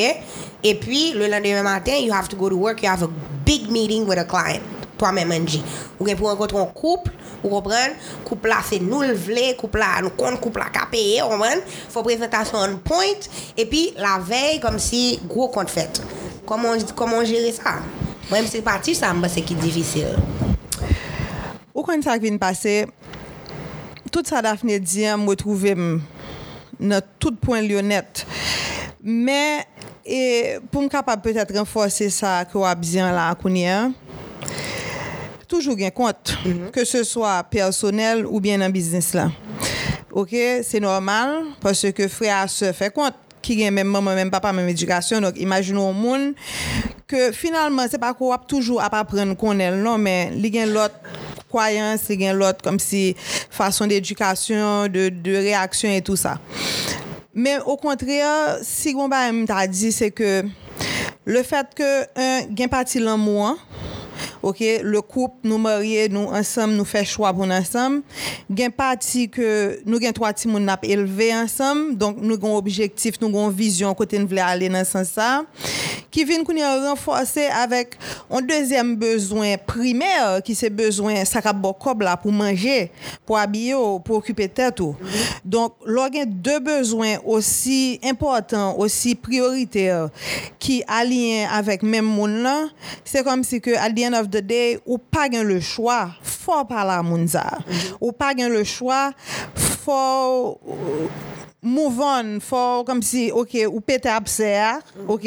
Et 0.63 0.75
puis 0.75 1.13
le 1.13 1.27
lendemain 1.27 1.63
matin 1.63 1.95
you 1.95 2.13
have 2.13 2.27
to 2.27 2.35
go 2.35 2.49
to 2.49 2.57
work 2.57 2.83
you 2.83 2.89
have 2.89 3.03
a 3.03 3.09
big 3.45 3.71
meeting 3.71 4.05
with 4.05 4.17
a 4.17 4.25
client 4.25 4.59
toi-même 4.97 5.31
Angie. 5.31 5.63
Ou 5.99 6.03
bien 6.03 6.15
pour 6.15 6.29
rencontrer 6.29 6.59
un 6.59 6.65
couple 6.65 7.11
Ou 7.41 7.51
kompren, 7.53 7.95
koup 8.27 8.45
la 8.49 8.61
se 8.65 8.79
nou 8.83 9.05
l 9.05 9.13
vle, 9.17 9.51
koup 9.59 9.75
la 9.79 9.97
nou 10.05 10.15
kont, 10.17 10.39
koup 10.43 10.57
la 10.61 10.71
ka 10.73 10.87
peye, 10.91 11.19
ou 11.23 11.35
kompren, 11.35 11.63
fò 11.93 12.05
prezentasyon 12.05 12.63
an 12.69 12.79
point, 12.85 13.29
epi 13.59 13.89
la 14.01 14.17
vey 14.23 14.61
kom 14.63 14.79
si 14.81 15.19
gwo 15.29 15.49
kont 15.53 15.71
fèt. 15.71 16.01
Koman 16.45 17.25
jere 17.25 17.51
sa? 17.55 17.79
Mwen 18.29 18.45
mse 18.47 18.61
pati 18.65 18.95
sa 18.97 19.13
mba 19.13 19.29
se 19.29 19.43
ki 19.45 19.57
divisil. 19.59 20.15
Ou 21.75 21.83
kon 21.85 22.01
sa 22.05 22.15
kvin 22.17 22.39
pase, 22.41 22.85
tout 24.09 24.25
sa 24.25 24.41
Dafne 24.45 24.79
diyan 24.81 25.19
mwe 25.21 25.35
trouve 25.37 25.75
m 25.77 25.87
nan 26.79 27.03
tout 27.21 27.35
point 27.41 27.61
lyonet. 27.61 28.23
Men, 29.05 29.61
e, 30.01 30.57
pou 30.71 30.81
m 30.81 30.89
kapab 30.89 31.21
peut-être 31.21 31.53
renforse 31.53 32.07
sa 32.13 32.39
kwa 32.49 32.71
abzyan 32.71 33.13
la 33.13 33.27
akounyen, 33.35 33.93
toujou 35.49 35.77
gen 35.79 35.93
kont, 35.95 36.35
ke 36.75 36.85
se 36.87 37.03
swa 37.07 37.39
personel 37.51 38.25
ou 38.25 38.41
bien 38.43 38.61
nan 38.61 38.73
biznis 38.73 39.13
la. 39.17 39.29
Ok, 40.15 40.33
se 40.63 40.79
normal, 40.79 41.41
parce 41.63 41.91
ke 41.95 42.07
frè 42.11 42.31
a 42.31 42.45
se 42.51 42.71
fè 42.75 42.91
kont, 42.95 43.17
ki 43.45 43.59
gen 43.59 43.75
men 43.75 43.87
maman, 43.89 44.17
men 44.17 44.31
papa, 44.33 44.53
men 44.55 44.69
edukasyon, 44.71 45.27
donc 45.27 45.39
imaginou 45.41 45.93
moun, 45.93 46.31
ke 47.09 47.29
finalman, 47.35 47.89
se 47.91 47.99
pa 48.01 48.13
ko 48.17 48.31
wap 48.31 48.47
toujou 48.49 48.81
ap 48.81 48.95
apren 48.97 49.35
konel, 49.37 49.77
non, 49.83 50.01
men 50.01 50.37
li 50.41 50.51
gen 50.53 50.73
lot 50.73 50.95
kwayans, 51.51 52.07
li 52.09 52.19
gen 52.23 52.39
lot 52.39 52.63
kom 52.65 52.79
si 52.81 53.11
fason 53.53 53.91
d'edukasyon, 53.91 54.89
de, 54.93 55.09
de 55.13 55.37
reaksyon 55.49 55.95
et 55.99 56.05
tout 56.05 56.19
sa. 56.19 56.39
Men 57.35 57.59
au 57.67 57.75
kontre, 57.75 58.07
si 58.63 58.95
gwen 58.95 59.11
ba 59.11 59.25
m 59.27 59.43
ta 59.49 59.65
di, 59.67 59.91
se 59.91 60.07
ke 60.15 60.45
le 61.27 61.41
fet 61.43 61.75
ke 61.75 61.89
un, 62.15 62.53
gen 62.55 62.71
pati 62.71 63.03
lan 63.03 63.19
mouan, 63.19 63.59
ok, 64.45 64.61
le 64.85 65.01
koup 65.01 65.41
nou 65.47 65.57
marye, 65.61 66.05
nou 66.13 66.29
ansam, 66.35 66.73
nou 66.77 66.87
fè 66.87 67.01
chwa 67.07 67.31
pou 67.35 67.47
nou 67.47 67.57
ansam, 67.57 67.99
gen 68.47 68.73
pati 68.75 69.25
ke 69.31 69.47
nou 69.87 70.01
gen 70.01 70.13
twa 70.15 70.31
ti 70.37 70.49
moun 70.51 70.69
ap 70.71 70.85
elve 70.87 71.31
ansam, 71.33 71.87
donk 71.97 72.21
nou 72.21 72.37
gen 72.37 72.53
objektif, 72.53 73.17
nou 73.21 73.33
gen 73.33 73.53
vizyon 73.57 73.95
kote 73.97 74.19
nou 74.21 74.29
vle 74.29 74.43
ale 74.45 74.69
nan 74.71 74.85
san 74.87 75.07
sa, 75.07 75.29
ki 76.13 76.23
vin 76.27 76.45
koun 76.47 76.61
yon 76.61 76.85
renforse 76.85 77.47
avèk 77.59 77.97
an 78.29 78.45
deuxième 78.45 78.93
bezwen 78.99 79.57
primer, 79.67 80.39
ki 80.45 80.55
se 80.57 80.69
bezwen 80.71 81.25
sakap 81.27 81.57
bokob 81.63 82.05
la 82.05 82.15
pou 82.19 82.31
manje, 82.35 82.91
pou 83.25 83.39
abiyo, 83.39 83.97
pou 84.05 84.21
okupe 84.21 84.47
tèt 84.47 84.79
ou. 84.85 84.95
Donk, 85.43 85.75
lò 85.89 86.07
gen 86.13 86.37
de 86.45 86.59
bezwen 86.63 87.19
osi 87.25 87.97
important, 88.05 88.77
osi 88.81 89.15
prioriter, 89.19 90.07
ki 90.61 90.81
alien 90.87 91.49
avèk 91.57 91.83
men 91.85 92.05
moun 92.05 92.39
la, 92.45 92.55
se 93.07 93.25
kom 93.25 93.43
si 93.45 93.59
ke 93.63 93.75
at 93.75 93.95
the 93.95 94.05
end 94.07 94.17
the 94.35 94.43
day, 94.43 94.75
ou 94.83 94.99
pa 94.99 95.29
gen 95.31 95.47
le 95.49 95.61
chwa, 95.63 96.03
fò 96.19 96.63
pala 96.67 96.99
moun 97.05 97.25
za. 97.31 97.45
Ou 98.01 98.11
pa 98.15 98.33
gen 98.37 98.51
le 98.53 98.65
chwa, 98.67 99.07
fò 99.55 100.01
move 101.65 101.99
on, 102.05 102.35
kom 102.85 103.01
si, 103.01 103.31
ok, 103.33 103.55
ou 103.71 103.81
pete 103.83 104.11
apser, 104.13 104.83
ok, 105.09 105.25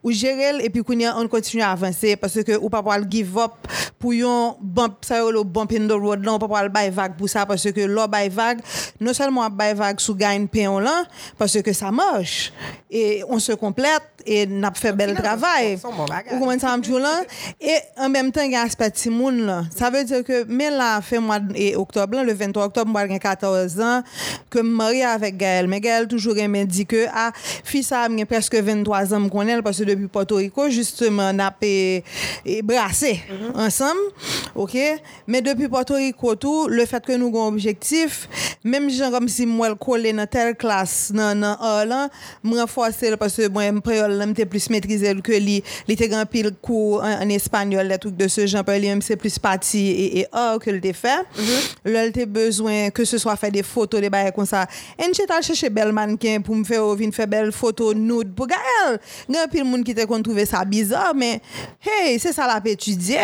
ou 0.00 0.14
jerel, 0.16 0.62
epi 0.64 0.80
kounye, 0.86 1.10
on 1.12 1.28
kontinu 1.30 1.62
avanse, 1.66 2.14
parce 2.20 2.42
ke 2.46 2.56
ou 2.56 2.72
pa 2.72 2.80
pal 2.86 3.04
give 3.10 3.36
up 3.44 3.68
pou 3.98 4.14
yon 4.14 4.56
bump, 4.60 5.02
yo 5.10 5.30
lo 5.34 5.44
bump 5.44 5.72
in 5.76 5.88
the 5.90 5.96
road 5.98 6.24
lan, 6.24 6.36
ou 6.36 6.42
pa 6.42 6.50
pal 6.50 6.70
bay 6.72 6.90
vague 6.94 7.18
pou 7.18 7.30
sa, 7.30 7.46
parce 7.48 7.72
ke 7.74 7.88
lo 7.90 8.06
bay 8.10 8.30
vague, 8.32 8.62
non 9.02 9.16
selman 9.16 9.50
bay 9.50 9.74
vague 9.78 10.02
sou 10.02 10.16
gagne 10.18 10.48
peyon 10.50 10.80
lan, 10.84 11.08
parce 11.38 11.62
ke 11.64 11.74
sa 11.74 11.90
moche, 11.94 12.52
e 12.90 13.24
on 13.28 13.42
se 13.42 13.52
complète, 13.58 14.18
e 14.28 14.44
nap 14.46 14.76
fe 14.78 14.92
bel 14.96 15.14
travay. 15.16 15.76
Son 15.80 15.94
bon 15.96 16.08
bagay. 16.08 16.34
Ou 16.34 16.42
koman 16.42 16.60
sa 16.60 16.74
amjou 16.76 17.00
lan, 17.02 17.24
e 17.60 17.78
an 17.98 18.12
menm 18.12 18.30
tan 18.34 18.50
gen 18.50 18.60
aspet 18.60 18.96
ti 18.98 19.12
moun 19.12 19.40
lan. 19.48 19.68
Sa 19.74 19.90
ve 19.94 20.04
dire 20.08 20.24
ke 20.26 20.42
men 20.48 20.76
la 20.78 20.90
fe 21.04 21.20
mwa 21.22 21.40
e 21.56 21.70
oktob 21.80 22.16
lan, 22.16 22.28
le 22.28 22.34
23 22.36 22.68
oktob 22.68 22.90
mwa 22.92 23.06
gen 23.08 23.22
14 23.22 23.78
an, 23.84 24.06
ke 24.52 24.64
m 24.64 24.72
marye 24.80 25.06
avek 25.08 25.38
Gael. 25.40 25.70
Men 25.70 25.82
Gael 25.84 26.08
toujou 26.10 26.36
remen 26.36 26.68
di 26.68 26.84
ke, 26.88 27.06
a, 27.08 27.30
fi 27.36 27.82
sa 27.86 28.04
am 28.06 28.18
gen 28.20 28.28
preske 28.28 28.62
23 28.64 29.16
an 29.16 29.26
m 29.26 29.30
konel, 29.32 29.64
parce 29.66 29.86
depi 29.88 30.10
Puerto 30.12 30.40
Rico, 30.42 30.68
justement, 30.72 31.32
nap 31.36 31.64
e, 31.64 32.02
e 32.44 32.60
brase, 32.66 33.16
ansam, 33.88 33.98
ok? 34.54 34.74
Men 35.26 35.44
depi 35.44 35.68
Puerto 35.68 35.96
Rico 35.96 36.34
tou, 36.36 36.68
le 36.68 36.84
fet 36.88 37.06
ke 37.06 37.16
nou 37.18 37.32
gon 37.34 37.52
objektif, 37.52 38.26
menm 38.66 38.88
jan 38.92 39.12
kom 39.14 39.28
si 39.30 39.46
mwel 39.48 39.76
kole 39.80 40.12
nan 40.16 40.28
tel 40.30 40.54
klas 40.58 41.10
nan 41.14 41.42
nan 41.42 41.56
a 41.60 41.72
lan, 41.88 42.14
m 42.44 42.56
renforse, 42.58 43.12
parce 43.20 43.48
mwen 43.52 43.78
m 43.78 43.82
preol 43.84 44.16
lan, 44.18 44.32
m 44.32 44.36
te 44.36 44.46
plus 44.48 44.68
metrize 44.72 45.12
l 45.14 45.22
ke 45.24 45.38
li, 45.42 45.58
li 45.88 45.98
te 45.98 46.08
gan 46.10 46.26
pil 46.30 46.50
kou 46.64 46.98
an, 47.02 47.18
an 47.24 47.34
espanyol, 47.34 47.88
le 47.88 47.98
trouk 48.00 48.16
de 48.18 48.28
se 48.32 48.46
jan, 48.48 48.66
pe 48.66 48.76
li 48.80 48.90
m 48.92 49.02
se 49.04 49.18
plus 49.20 49.38
pati 49.42 49.84
e, 49.92 50.08
e 50.22 50.26
a 50.32 50.50
ke 50.62 50.74
l 50.74 50.80
te 50.84 50.94
fe. 50.96 51.16
Lè 51.88 52.06
l 52.08 52.14
te 52.14 52.26
bezwen, 52.28 52.92
ke 52.94 53.06
se 53.08 53.20
swa 53.22 53.36
fe 53.38 53.52
de 53.54 53.64
foto, 53.66 54.02
de 54.02 54.10
baye 54.12 54.32
kon 54.36 54.48
sa. 54.48 54.66
En 55.00 55.14
che 55.16 55.26
tal 55.28 55.44
chèche 55.46 55.70
bel 55.72 55.94
manken 55.96 56.44
pou 56.44 56.56
m 56.56 56.64
fe 56.68 56.80
ou 56.82 56.96
vin 56.98 57.14
fe 57.14 57.28
bel 57.30 57.52
foto 57.54 57.92
nude 57.96 58.34
pou 58.36 58.50
gael. 58.50 58.98
Gan 59.28 59.50
pil 59.52 59.66
moun 59.68 59.84
ki 59.86 59.94
te 59.96 60.06
kon 60.08 60.24
trouve 60.24 60.44
sa 60.48 60.64
bizar, 60.68 61.14
men, 61.18 61.42
hey, 61.84 62.18
se 62.22 62.32
sa 62.34 62.48
la 62.50 62.58
pe 62.64 62.74
etudie. 62.76 63.22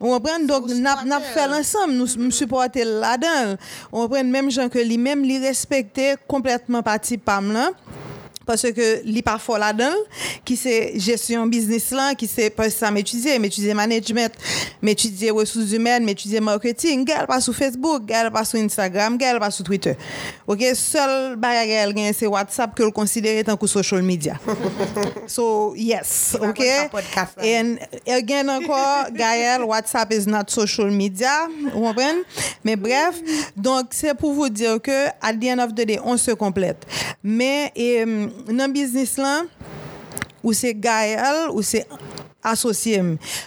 On 0.00 0.18
pren, 0.18 0.46
donc, 0.46 0.68
Faut 0.68 0.74
nap, 0.74 1.04
nap 1.04 1.22
supporter. 1.22 1.34
fè 1.34 1.46
l'ensemble, 1.46 1.94
nou 1.94 2.08
m 2.16 2.30
supporte 2.32 2.84
la-dedans. 2.84 3.58
On 3.92 4.08
pren 4.08 4.30
même 4.30 4.50
gens 4.50 4.70
que 4.72 4.78
li 4.78 4.96
même 4.96 5.22
li 5.22 5.38
respecte 5.38 6.00
complètement 6.26 6.82
parti 6.82 7.18
pam 7.18 7.52
lan. 7.52 7.76
Parce 8.50 8.66
que 8.74 8.86
li 9.06 9.22
pa 9.22 9.36
fò 9.38 9.54
la-dedans, 9.62 9.94
ki 10.42 10.56
se 10.58 10.72
gestion 10.98 11.46
business 11.46 11.92
lan, 11.94 12.16
ki 12.18 12.26
se 12.26 12.48
pas 12.50 12.72
sa 12.74 12.90
m'étudier, 12.90 13.38
m'étudier 13.38 13.74
management, 13.78 14.34
m'étudier 14.82 15.30
ressources 15.30 15.70
humaines, 15.70 16.02
m'étudier 16.02 16.40
marketing, 16.40 17.06
gel 17.06 17.28
pa 17.30 17.38
sou 17.38 17.54
Facebook, 17.54 18.08
gel 18.10 18.32
pa 18.34 18.42
sou 18.48 18.58
Instagram, 18.58 19.20
gel 19.20 19.38
pa 19.38 19.52
sou 19.54 19.62
Twitter. 19.62 19.94
Ok, 20.50 20.64
seul 20.74 21.36
bagay 21.38 21.92
gen 21.94 22.10
se 22.12 22.26
WhatsApp 22.26 22.74
que 22.74 22.82
le 22.82 22.90
considère 22.90 23.44
tant 23.44 23.56
que 23.56 23.68
social 23.68 24.02
media. 24.02 24.40
so, 25.28 25.76
yes, 25.76 26.34
pas 26.34 26.48
ok? 26.48 26.58
ça, 26.58 27.28
là. 27.36 27.60
And 27.60 27.78
again 28.08 28.48
encore, 28.48 29.12
Gaël, 29.14 29.62
WhatsApp 29.62 30.12
is 30.12 30.26
not 30.26 30.50
social 30.50 30.90
media, 30.90 31.46
vous 31.72 31.80
comprenez? 31.80 32.22
Mais 32.64 32.74
bref, 32.74 33.14
donc 33.56 33.90
c'est 33.92 34.14
pour 34.14 34.32
vous 34.32 34.48
dire 34.48 34.82
que 34.82 35.06
at 35.22 35.34
the 35.34 35.44
end 35.44 35.60
of 35.60 35.72
the 35.72 35.86
day, 35.86 36.00
on 36.02 36.16
se 36.16 36.32
complète. 36.32 36.84
Mais 37.22 37.70
et, 37.76 38.04
nan 38.48 38.72
biznis 38.72 39.16
lan, 39.20 39.48
ou 40.42 40.54
se 40.56 40.72
Gaël, 40.72 41.50
ou 41.52 41.62
se 41.62 41.84
associé. 42.42 43.02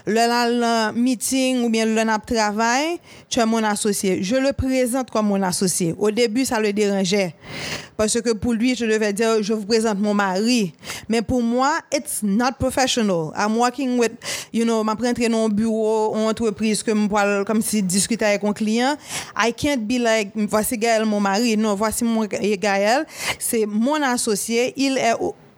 Le 0.06 0.92
meeting 0.94 1.64
ou 1.64 1.70
bien 1.70 1.86
le 1.86 2.04
travail, 2.26 3.00
tu 3.30 3.40
es 3.40 3.46
mon 3.46 3.64
associé. 3.64 4.24
Je 4.24 4.36
le 4.36 4.54
présente 4.54 5.12
comme 5.12 5.28
mon 5.28 5.42
associé. 5.42 5.96
Au 5.98 6.12
début, 6.12 6.46
ça 6.46 6.60
le 6.60 6.74
dérangeait. 6.74 7.36
Parce 7.96 8.20
que 8.22 8.34
pour 8.34 8.54
lui, 8.54 8.76
je 8.76 8.86
devais 8.86 9.14
dire, 9.14 9.42
je 9.42 9.54
vous 9.54 9.66
présente 9.66 10.00
mon 10.00 10.14
mari. 10.14 10.74
Mais 11.08 11.22
pour 11.22 11.42
moi, 11.42 11.80
it's 11.94 12.22
not 12.24 12.54
professional. 12.60 13.32
I'm 13.38 13.56
working 13.58 14.00
with, 14.00 14.12
you 14.52 14.66
know, 14.66 14.84
m'apprendre 14.84 15.28
dans 15.30 15.46
un 15.46 15.50
bureau, 15.50 16.16
une 16.16 16.28
entreprise, 16.28 16.82
comme, 16.82 17.08
comme 17.46 17.62
si 17.62 17.84
discuter 17.84 18.26
avec 18.26 18.44
un 18.44 18.54
client. 18.54 18.96
I 19.38 19.54
can't 19.54 19.88
be 19.88 20.00
like, 20.00 20.32
voici 20.36 20.78
Gaël, 20.78 21.06
mon 21.06 21.20
mari. 21.20 21.56
Non, 21.56 21.76
voici 21.76 22.04
mon 22.04 22.26
Gaël. 22.26 23.06
C'est 23.38 23.66
mon 23.66 24.02
associé. 24.02 24.74
Il 24.76 24.98
est 24.98 25.14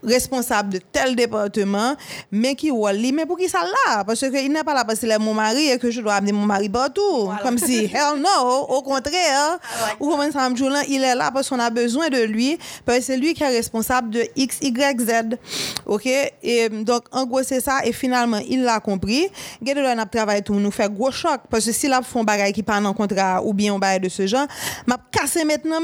responsable 0.06 0.74
de 0.74 0.78
tel 0.78 1.16
département, 1.16 1.94
mais 2.30 2.54
qui 2.54 2.70
wali, 2.70 3.12
mais 3.12 3.26
pour 3.26 3.36
qui 3.36 3.48
ça 3.48 3.62
là? 3.62 4.04
Parce 4.04 4.20
qu'il 4.20 4.52
n'est 4.52 4.64
pas 4.64 4.74
là 4.74 4.84
parce 4.84 5.00
qu'il 5.00 5.10
est 5.10 5.18
mon 5.18 5.34
mari 5.34 5.70
et 5.70 5.78
que 5.78 5.90
je 5.90 6.00
dois 6.00 6.14
amener 6.14 6.32
mon 6.32 6.46
mari 6.46 6.68
partout. 6.68 7.30
Comme 7.42 7.58
si, 7.58 7.84
hell 7.84 8.18
no, 8.18 8.66
au 8.68 8.82
contraire. 8.82 9.58
Ou 10.00 10.10
comme 10.10 10.30
ça, 10.32 10.48
il 10.88 11.02
est 11.02 11.14
là 11.14 11.30
parce 11.30 11.48
qu'on 11.48 11.58
a 11.58 11.70
besoin 11.70 12.08
de 12.08 12.22
lui, 12.22 12.58
parce 12.84 12.98
que 12.98 13.04
c'est 13.04 13.16
lui 13.16 13.34
qui 13.34 13.42
est 13.42 13.48
responsable 13.48 14.10
de 14.10 14.24
X, 14.36 14.58
Y, 14.60 15.00
Z. 15.00 15.38
OK? 15.86 16.06
Et 16.42 16.68
donc, 16.68 17.04
en 17.12 17.24
gros, 17.24 17.42
c'est 17.42 17.60
ça. 17.60 17.80
Et 17.84 17.92
finalement, 17.92 18.40
il 18.48 18.62
l'a 18.62 18.80
compris. 18.80 19.28
Gade 19.62 19.78
là, 19.78 19.94
n'a 19.94 20.06
travail 20.06 20.42
tout, 20.42 20.54
nous 20.54 20.70
fait 20.70 20.92
gros 20.92 21.10
choc. 21.10 21.40
Parce 21.50 21.66
que 21.66 21.72
si 21.72 21.88
là, 21.88 22.02
font 22.02 22.24
bagay 22.24 22.52
qui 22.52 22.62
pas 22.62 22.80
en 22.80 22.92
contrat 22.92 23.42
ou 23.44 23.52
bien 23.52 23.74
un 23.74 23.78
bagay 23.78 24.00
de 24.00 24.08
ce 24.08 24.26
genre, 24.26 24.46
m'a 24.86 24.98
cassé 25.10 25.44
maintenant, 25.44 25.80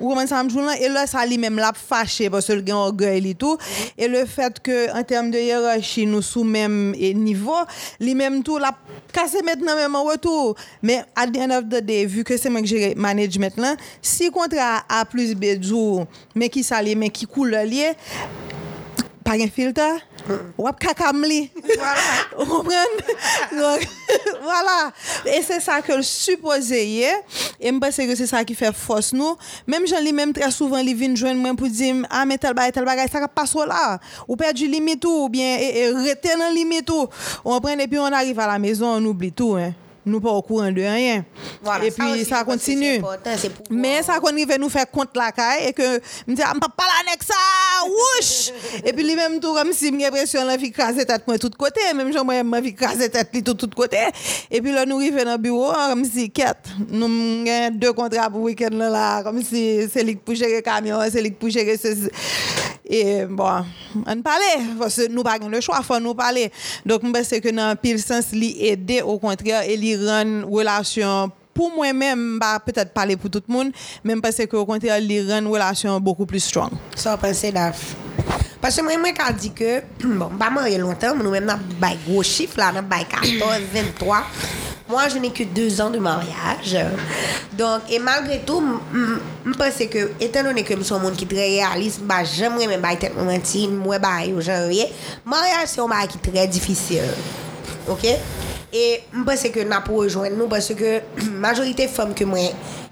ou 0.00 0.14
comme 0.14 0.26
ça, 0.26 0.42
là, 0.42 0.80
et 0.80 0.88
là, 0.88 1.06
ça 1.06 1.24
lui-même 1.26 1.56
l'a 1.56 1.72
fâché 1.74 2.30
parce 2.30 2.46
que 2.46 2.52
le 2.52 2.62
gars 2.62 2.76
orgueil 2.76 3.30
et 3.30 3.34
tout. 3.34 3.53
Et 3.98 4.08
le 4.08 4.24
fait 4.26 4.60
que, 4.60 4.96
en 4.96 5.02
termes 5.02 5.30
de 5.30 5.38
hiérarchie, 5.38 6.06
nous 6.06 6.22
sous 6.22 6.44
même 6.44 6.92
niveau, 6.92 7.54
lui-même 8.00 8.42
tout 8.42 8.58
l'a 8.58 8.76
cassé 9.12 9.42
maintenant 9.42 9.76
même 9.76 9.94
en 9.94 10.04
retour. 10.04 10.54
Mais 10.82 11.02
at 11.14 11.28
the 11.28 11.38
end 11.38 11.50
of 11.50 11.68
the 11.68 12.06
vu 12.06 12.24
que 12.24 12.36
c'est 12.36 12.50
moi 12.50 12.60
qui 12.60 12.68
gère 12.68 12.96
management 12.96 13.56
là, 13.56 13.76
si 14.02 14.30
contrat 14.30 14.84
A 14.88 15.04
plus 15.04 15.34
B 15.34 15.44
mais 16.34 16.48
qui 16.48 16.62
s'allie, 16.62 16.96
mais 16.96 17.10
qui 17.10 17.26
coule 17.26 17.50
lié, 17.50 17.92
pas 19.22 19.32
un 19.32 19.48
filtre, 19.48 19.80
wap 20.58 20.78
kakam 20.78 21.22
li. 21.22 21.50
Vous 22.38 22.46
comprenez? 22.46 22.76
Donc, 23.52 23.88
voilà. 24.42 24.92
Et 25.26 25.42
c'est 25.42 25.60
ça 25.60 25.80
que 25.82 25.92
le 25.92 26.02
supposé 26.02 26.86
y 26.86 27.02
est. 27.02 27.24
Et 27.60 27.68
je 27.70 27.78
pense 27.78 27.96
que 27.96 28.14
c'est 28.14 28.26
ça 28.26 28.44
qui 28.44 28.54
fait 28.54 28.74
force 28.74 29.12
nous. 29.12 29.36
Même 29.66 29.86
j'en 29.86 30.00
lis 30.00 30.12
même 30.12 30.32
très 30.32 30.50
souvent, 30.50 30.78
ils 30.78 30.94
viennent 30.94 31.16
joindre 31.16 31.40
moi 31.40 31.54
pour 31.54 31.68
dire, 31.68 31.94
ah, 32.10 32.24
mais 32.24 32.38
tel 32.38 32.54
bagay, 32.54 32.72
tel 32.72 32.84
bagay, 32.84 33.06
ça 33.10 33.26
passe 33.28 33.54
là. 33.54 33.98
Ou 34.28 34.36
perdu 34.36 34.66
limite 34.66 35.04
ou 35.04 35.28
bien, 35.28 35.56
et, 35.58 35.88
et 35.88 36.36
dans 36.36 36.54
limite 36.54 36.86
tout. 36.86 37.08
On 37.44 37.60
prend 37.60 37.78
et 37.78 37.86
puis 37.86 37.98
on 37.98 38.06
arrive 38.06 38.38
à 38.40 38.46
la 38.46 38.58
maison, 38.58 38.88
on 38.88 39.04
oublie 39.04 39.32
tout, 39.32 39.54
hein. 39.54 39.72
Nous 40.06 40.20
pas 40.20 40.30
au 40.30 40.42
courant 40.42 40.70
de 40.70 40.80
rien. 40.80 41.24
Voilà, 41.62 41.84
et 41.84 41.90
ça 41.90 42.04
puis 42.04 42.24
ça 42.24 42.38
c'est 42.38 42.44
continue. 42.44 43.02
c'est 43.36 43.70
Mais 43.70 44.02
ça 44.02 44.14
arrive 44.14 44.58
nous 44.58 44.68
faire 44.68 44.90
compte 44.90 45.16
la 45.16 45.32
caille 45.32 45.68
et 45.68 45.72
que 45.72 46.00
me 46.26 46.34
dit 46.34 46.42
ah 46.44 46.52
pas 46.60 46.68
pas 46.68 46.84
avec 47.06 47.22
ça 47.22 47.34
wouch 47.84 48.52
et 48.84 48.92
puis 48.92 49.04
lui 49.04 49.14
même 49.14 49.40
tout 49.40 49.52
comme 49.54 49.72
si 49.72 49.90
me 49.90 50.00
l'impression 50.00 50.44
la 50.44 50.56
vie 50.56 50.70
craser 50.70 51.04
tête 51.04 51.22
moi 51.26 51.38
tout 51.38 51.50
côté 51.50 51.80
même 51.94 52.12
genre 52.12 52.24
moi 52.24 52.42
ma 52.42 52.60
vie 52.60 52.74
craser 52.74 53.08
tête 53.08 53.30
tout 53.44 53.54
tout 53.54 53.68
côté 53.74 53.98
et 54.50 54.60
puis 54.60 54.72
là 54.72 54.86
nous 54.86 54.96
arrive 54.96 55.22
dans 55.24 55.32
le 55.32 55.38
bureau 55.38 55.70
hein, 55.70 55.90
comme 55.90 56.04
si 56.04 56.30
quatre 56.30 56.70
nous 56.88 57.44
gagne 57.44 57.78
deux 57.78 57.92
contrats 57.92 58.30
pour 58.30 58.42
week-end 58.42 58.70
là, 58.72 59.22
comme 59.22 59.42
si 59.42 59.88
c'est 59.92 60.02
lui 60.02 60.16
pour 60.16 60.34
gérer 60.34 60.62
camion 60.62 60.98
c'est 61.10 61.22
lui 61.22 61.30
pour 61.30 61.48
gérer 61.48 61.76
ceci. 61.76 62.08
et 62.86 63.24
bon 63.26 63.64
on 64.06 64.22
parlait 64.22 64.64
parce 64.78 64.96
que 64.96 65.08
nous 65.08 65.22
pas 65.22 65.38
le 65.38 65.60
choix 65.60 65.82
faut 65.82 65.98
nous 66.00 66.14
parler 66.14 66.50
donc 66.84 67.00
pense 67.12 67.28
que 67.28 67.50
dans 67.50 67.76
pile 67.76 68.00
sens 68.00 68.32
li 68.32 68.56
aider 68.60 69.02
au 69.02 69.18
contraire 69.18 69.62
et 69.68 69.76
relation 70.44 71.30
pour 71.54 71.70
moi-même, 71.74 72.38
bah, 72.38 72.58
peut-être 72.64 72.92
parler 72.92 73.16
pour 73.16 73.30
tout 73.30 73.42
le 73.48 73.54
monde, 73.54 73.72
même 74.02 74.20
parce 74.20 74.36
que 74.36 74.56
au 74.56 74.66
contraire, 74.66 75.00
les 75.00 75.22
rend 75.22 75.38
une 75.38 75.46
relation 75.46 76.00
beaucoup 76.00 76.26
plus 76.26 76.40
strong. 76.40 76.70
Ça, 76.96 77.16
pensez 77.16 77.52
daf. 77.52 77.94
Parce 78.60 78.76
que 78.76 78.82
moi, 78.82 78.96
moi, 78.98 79.10
quand 79.16 79.32
dis 79.32 79.52
que, 79.52 79.82
bon, 80.02 80.30
pas 80.38 80.50
marié 80.50 80.78
longtemps, 80.78 81.14
mais 81.14 81.22
nous-mêmes, 81.22 81.44
nous 81.44 81.86
avons 81.86 81.96
gros 82.06 82.22
chiffre, 82.22 82.58
là, 82.58 82.72
nous 82.72 82.78
avons 82.78 83.04
14, 83.10 83.60
23. 83.72 84.24
Moi, 84.88 85.08
je 85.08 85.18
n'ai 85.18 85.30
que 85.30 85.44
deux 85.44 85.80
ans 85.80 85.90
de 85.90 85.98
mariage. 85.98 86.76
Donc, 87.52 87.82
et 87.90 87.98
malgré 87.98 88.40
tout, 88.40 88.62
je 88.92 89.52
pense 89.52 89.76
que, 89.90 90.12
étant 90.20 90.42
donné 90.42 90.62
que 90.62 90.76
je 90.76 90.82
suis 90.82 90.94
un 90.94 90.98
monde 90.98 91.14
qui 91.14 91.24
est 91.24 91.28
très 91.28 91.46
réaliste, 91.60 92.00
bah, 92.02 92.24
j'aimerais 92.24 92.66
même 92.66 92.84
être 92.84 93.14
menti, 93.22 93.68
moi, 93.68 93.98
bah, 93.98 94.16
rien. 94.18 94.86
Mariage, 95.24 95.66
c'est 95.66 95.80
un 95.80 95.86
mariage 95.86 96.08
qui 96.08 96.18
est 96.28 96.32
très 96.32 96.46
difficile. 96.48 97.02
OK? 97.88 98.06
Et 98.74 99.02
je 99.14 99.22
pense 99.22 99.42
que 99.42 99.60
nous 99.60 99.80
pour 99.84 99.98
rejoindre 99.98 100.36
nous 100.36 100.48
parce 100.48 100.74
que 100.74 101.00
majorité 101.30 101.86
de 101.86 101.90
femmes 101.90 102.12
que 102.12 102.24
moi 102.24 102.40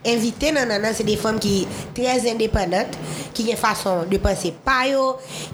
invitées 0.06 0.52
dans 0.52 0.94
c'est 0.94 1.04
des 1.04 1.16
femmes 1.16 1.38
qui 1.38 1.66
très 1.94 2.30
indépendantes, 2.30 2.96
qui 3.34 3.42
ont 3.42 3.50
une 3.50 3.56
façon 3.56 4.04
de 4.08 4.16
penser 4.18 4.54
pas 4.64 4.84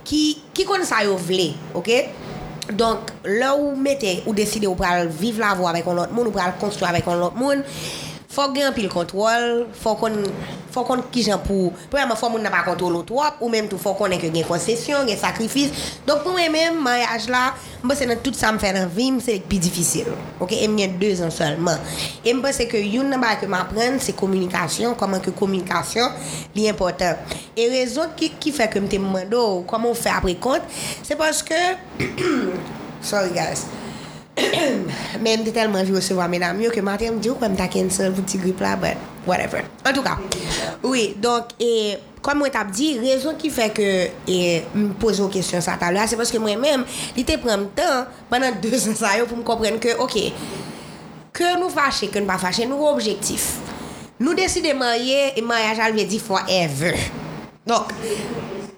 qui 0.05 0.43
qui 0.53 0.65
connaissent 0.65 0.89
ça 0.89 0.97
vle, 1.05 1.55
OK? 1.75 1.91
Donc 2.73 2.99
là 3.25 3.57
où 3.57 3.75
mettez 3.75 4.23
ou 4.27 4.35
décidez 4.35 4.67
ou 4.67 4.75
pral 4.75 5.09
vivre 5.09 5.41
la 5.41 5.55
voie 5.55 5.71
avec 5.71 5.87
un 5.87 5.97
autre 5.97 6.13
monde, 6.13 6.29
ou 6.29 6.31
pral 6.31 6.53
construire 6.61 6.91
avec 6.91 7.09
un 7.09 7.21
autre 7.21 7.37
monde, 7.37 7.65
faut 8.39 8.53
gagner 8.53 8.67
un 8.67 8.73
pile 8.73 8.89
contrôle, 8.89 9.67
faut 9.73 9.95
qu'on 9.97 10.13
faut 10.71 10.85
qu'on 10.85 11.03
qui 11.11 11.23
gens 11.23 11.39
pour 11.39 11.73
premièrement 11.91 12.15
faut 12.15 12.31
moun 12.31 12.43
n'a 12.43 12.51
pas 12.51 12.63
contrôler 12.63 13.05
trop 13.05 13.23
ou 13.41 13.49
même 13.49 13.69
tout 13.69 13.79
faut 13.79 13.95
qu'on 13.95 14.07
ait 14.07 14.19
que 14.19 14.29
gain 14.29 14.45
concession, 14.45 15.05
gain 15.05 15.17
sacrifice. 15.17 15.71
Donc 16.07 16.23
pour 16.23 16.33
moi 16.33 16.49
même 16.49 16.81
mariage 16.81 17.29
là, 17.29 17.55
moi 17.83 17.97
c'est 17.97 18.07
dans 18.07 18.17
tout 18.17 18.33
ça 18.35 18.53
me 18.53 18.59
fait 18.59 18.73
dans 18.73 18.87
vie, 18.89 19.13
c'est 19.21 19.41
plus 19.41 19.59
difficile. 19.59 20.07
OK, 20.39 20.53
et 20.53 20.71
j'ai 20.79 20.87
deux 20.87 21.21
ans 21.21 21.31
seulement. 21.31 21.77
Et 22.25 22.31
je 22.33 22.37
pense 22.39 22.59
que 22.59 22.77
une 22.77 23.11
bagay 23.21 23.41
que 23.41 23.47
m'apprendre 23.47 23.99
c'est 23.99 24.15
communication, 24.15 24.95
comment 24.95 25.19
que 25.19 25.31
communication 25.31 26.09
est 26.55 26.69
important. 26.71 27.17
Et 27.57 27.69
raison 27.69 28.03
qui 28.17 28.31
qui 28.31 28.53
fait 28.53 28.69
que 28.69 28.79
me 28.79 28.87
demande 28.87 29.35
oh, 29.35 29.65
comment 29.67 29.91
on 29.91 29.95
fait 29.95 30.11
après 30.11 30.37
compte, 30.37 30.63
c'est 31.03 31.17
parce 31.17 31.43
que 31.43 31.55
sorry 33.03 33.31
guys. 33.31 33.67
men 35.25 35.43
mte 35.43 35.53
telman 35.57 35.87
jwe 35.89 36.03
sewa 36.05 36.29
menam 36.31 36.61
yo 36.63 36.73
ke 36.75 36.83
maten 36.85 37.17
mdi 37.19 37.33
ou 37.33 37.39
kwen 37.41 37.55
mta 37.55 37.69
cancel 37.73 38.15
pou 38.17 38.27
ti 38.29 38.41
grip 38.41 38.61
la 38.65 38.77
but 38.79 38.99
whatever. 39.29 39.65
En 39.85 39.93
tout 39.93 40.07
ka. 40.07 40.19
Oui, 40.85 41.15
donk 41.21 41.55
e 41.63 41.99
kom 42.25 42.41
mwen 42.43 42.53
tap 42.55 42.73
di, 42.75 42.93
rezon 43.03 43.39
ki 43.39 43.51
fe 43.55 43.69
ke 43.75 43.89
e, 44.29 44.39
m 44.75 44.93
pozo 45.01 45.29
kesyon 45.33 45.65
sa 45.65 45.79
ta 45.81 45.93
la, 45.95 46.09
se 46.11 46.19
paske 46.19 46.41
mwen 46.43 46.61
men 46.63 46.87
li 47.17 47.25
te 47.27 47.39
prem 47.41 47.69
tan 47.77 48.09
banan 48.31 48.59
2 48.63 48.83
an 48.93 48.99
sa 48.99 49.17
yo 49.19 49.29
pou 49.31 49.39
m 49.39 49.47
kompren 49.47 49.79
ke 49.83 49.95
ok, 50.01 50.19
ke 51.39 51.55
nou 51.61 51.71
fache, 51.73 52.11
ke 52.11 52.23
nou 52.23 52.31
pa 52.31 52.41
fache, 52.43 52.67
nou 52.67 52.89
objektif. 52.91 53.57
Nou 54.19 54.35
deside 54.35 54.73
marye, 54.75 55.33
e 55.39 55.43
maryaj 55.47 55.79
alve 55.87 56.03
di 56.11 56.19
forever. 56.19 56.97
Donk, 57.69 57.93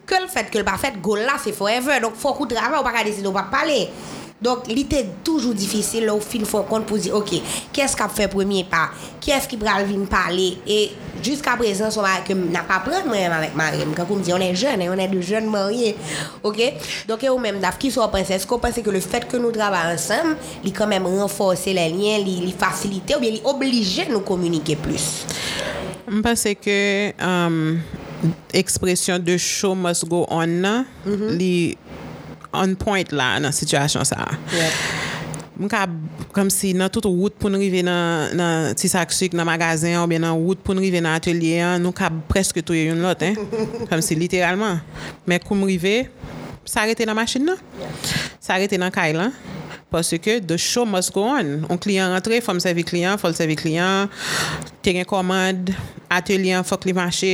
ke 0.05 0.19
l 0.21 0.27
fèt, 0.29 0.51
ke 0.53 0.61
l 0.61 0.67
pa 0.69 0.75
fèt, 0.81 0.99
go 1.01 1.15
la 1.17 1.39
se 1.41 1.55
forever. 1.57 2.03
Donk, 2.05 2.19
fòk 2.21 2.43
ou 2.43 2.51
drava 2.51 2.83
ou 2.83 2.85
pa 2.85 2.93
ka 2.93 3.05
deside 3.07 3.31
ou 3.31 3.37
pa 3.37 3.47
pale. 3.49 3.87
Donc 4.41 4.61
il 4.69 4.79
était 4.79 5.07
toujours 5.23 5.55
difficile 5.55 6.07
là, 6.07 6.15
au 6.15 6.21
fin 6.21 6.45
faut 6.45 6.63
compte 6.63 6.87
pour 6.87 6.99
dire 6.99 7.15
OK 7.15 7.31
qu'est-ce 7.73 7.97
qu'a 7.97 8.09
fait 8.09 8.29
premier 8.29 8.65
pas? 8.65 8.91
Qui 9.21 9.31
est-ce 9.31 9.47
qui 9.47 9.57
va 9.57 9.83
venir 9.83 10.09
parler? 10.09 10.59
Et 10.67 10.91
jusqu'à 11.23 11.57
présent 11.57 11.89
que 12.27 12.33
n'a 12.33 12.63
pas 12.63 12.81
prendre 12.81 13.07
moi 13.07 13.17
avec 13.17 13.55
Mariam 13.55 13.93
quand 13.95 14.07
on 14.11 14.17
me 14.17 14.23
dit 14.23 14.33
on 14.33 14.39
est 14.39 14.55
jeune 14.55 14.81
on 14.83 14.99
est 14.99 15.09
de 15.09 15.21
jeunes 15.21 15.51
mariés 15.51 15.95
OK? 16.43 16.61
Donc 17.07 17.23
et 17.23 17.39
même 17.39 17.61
d'af 17.61 17.79
qui 17.79 17.91
soit 17.91 18.09
pensé 18.09 18.35
est-ce 18.35 18.47
qu'on 18.47 18.59
pense 18.59 18.75
que 18.75 18.91
le 18.91 19.01
fait 19.01 19.27
que 19.27 19.37
nous 19.37 19.51
travaillons 19.51 19.95
ensemble 19.95 20.37
il 20.65 20.73
quand 20.73 20.87
même 20.87 21.07
renforcer 21.07 21.73
les 21.73 21.89
liens 21.91 22.19
il 22.19 22.45
il 22.45 22.55
faciliter 22.55 23.17
ou 23.17 23.21
bien 23.21 23.31
il 23.31 23.41
obliger 23.45 24.07
nous 24.11 24.21
communiquer 24.21 24.77
plus? 24.77 25.27
Je 26.13 26.21
pense 26.21 26.43
que 26.43 27.13
um, 27.23 27.81
expression 28.53 29.19
de 29.19 29.37
show 29.37 29.75
must 29.75 30.09
go 30.09 30.27
on, 30.29 30.47
là, 30.47 30.85
li 31.07 31.77
on 32.57 32.75
point 32.79 33.13
la 33.15 33.37
nan 33.43 33.55
situasyon 33.55 34.07
sa. 34.09 34.27
Yep. 34.55 34.83
Mwen 35.61 35.69
ka 35.69 35.83
kom 36.33 36.49
si 36.49 36.71
nan 36.73 36.89
tout 36.89 37.05
wout 37.05 37.35
pou 37.37 37.53
nou 37.53 37.61
rive 37.61 37.83
nan, 37.85 38.33
nan 38.39 38.77
tisak 38.81 39.13
suk 39.13 39.35
nan 39.37 39.45
magazen 39.45 39.99
ou 40.01 40.09
bien 40.09 40.23
nan 40.25 40.39
wout 40.41 40.63
pou 40.65 40.73
nou 40.73 40.81
rive 40.81 41.03
nan 41.05 41.19
atelier, 41.19 41.77
nou 41.83 41.93
ka 41.93 42.09
preske 42.31 42.65
touye 42.65 42.87
yon 42.87 43.03
lot, 43.05 43.21
hein? 43.21 43.37
kom 43.91 44.01
si 44.05 44.17
literalman. 44.17 44.81
Men 45.29 45.43
kou 45.45 45.59
mrive, 45.61 46.09
sa 46.65 46.87
arete 46.87 47.05
nan 47.05 47.19
masin 47.19 47.45
nan, 47.45 47.61
yes. 47.77 48.15
sa 48.41 48.57
arete 48.57 48.81
nan 48.81 48.95
kay 48.95 49.13
lan, 49.17 49.37
parce 49.91 50.17
que 50.19 50.39
the 50.39 50.57
show 50.57 50.87
must 50.87 51.13
go 51.13 51.25
on. 51.25 51.65
On 51.69 51.77
client 51.77 52.15
rentre, 52.15 52.39
fòm 52.45 52.61
servi 52.63 52.85
client, 52.87 53.21
fòm 53.21 53.35
servi 53.37 53.57
client, 53.59 54.09
te 54.85 54.95
gen 54.95 55.07
komand, 55.09 55.73
atelier, 56.11 56.63
fòk 56.67 56.87
li 56.89 56.95
manche, 56.97 57.33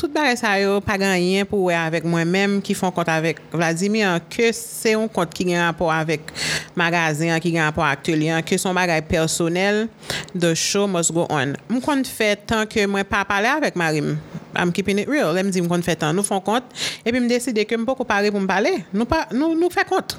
tout 0.00 0.12
bare 0.14 0.32
sa 0.40 0.54
yo 0.60 0.78
pa 0.84 0.96
ganyen 1.00 1.46
pou 1.48 1.68
wè 1.68 1.76
avèk 1.78 2.08
mwen 2.08 2.32
mèm 2.32 2.56
ki 2.64 2.74
fon 2.78 2.92
kont 2.96 3.08
avèk 3.12 3.42
Vladimir, 3.52 4.18
ke 4.32 4.50
se 4.56 4.96
yon 4.96 5.10
kont 5.12 5.32
ki 5.36 5.50
gen 5.52 5.60
rapor 5.62 5.92
avèk 5.94 6.32
magazin, 6.78 7.36
ki 7.42 7.54
gen 7.54 7.66
rapor 7.68 7.86
atelier, 7.86 8.40
ke 8.46 8.58
son 8.60 8.76
bagay 8.76 9.04
personel, 9.06 9.86
the 10.34 10.54
show 10.56 10.88
must 10.88 11.14
go 11.16 11.28
on. 11.28 11.54
Mwen 11.68 11.84
kon 11.84 12.04
fè 12.08 12.32
tan 12.48 12.64
ke 12.70 12.88
mwen 12.88 13.06
pa 13.08 13.22
pale 13.28 13.52
avèk 13.60 13.78
marim, 13.78 14.16
I'm 14.56 14.72
keeping 14.72 14.98
it 14.98 15.08
real. 15.08 15.30
Lè 15.36 15.44
m 15.46 15.52
di 15.54 15.62
m 15.62 15.68
kon 15.70 15.84
fè 15.84 15.94
tan, 16.00 16.16
nou 16.16 16.26
fon 16.26 16.42
kont, 16.42 16.66
epi 17.04 17.20
m 17.20 17.28
deside 17.30 17.64
ke 17.68 17.78
m 17.78 17.86
pou 17.86 17.98
ko 18.00 18.08
pare 18.08 18.32
pou 18.32 18.42
m 18.42 18.48
pale, 18.50 18.80
nou, 18.90 19.06
pa, 19.08 19.26
nou, 19.36 19.54
nou 19.54 19.70
fè 19.72 19.84
kont. 19.88 20.16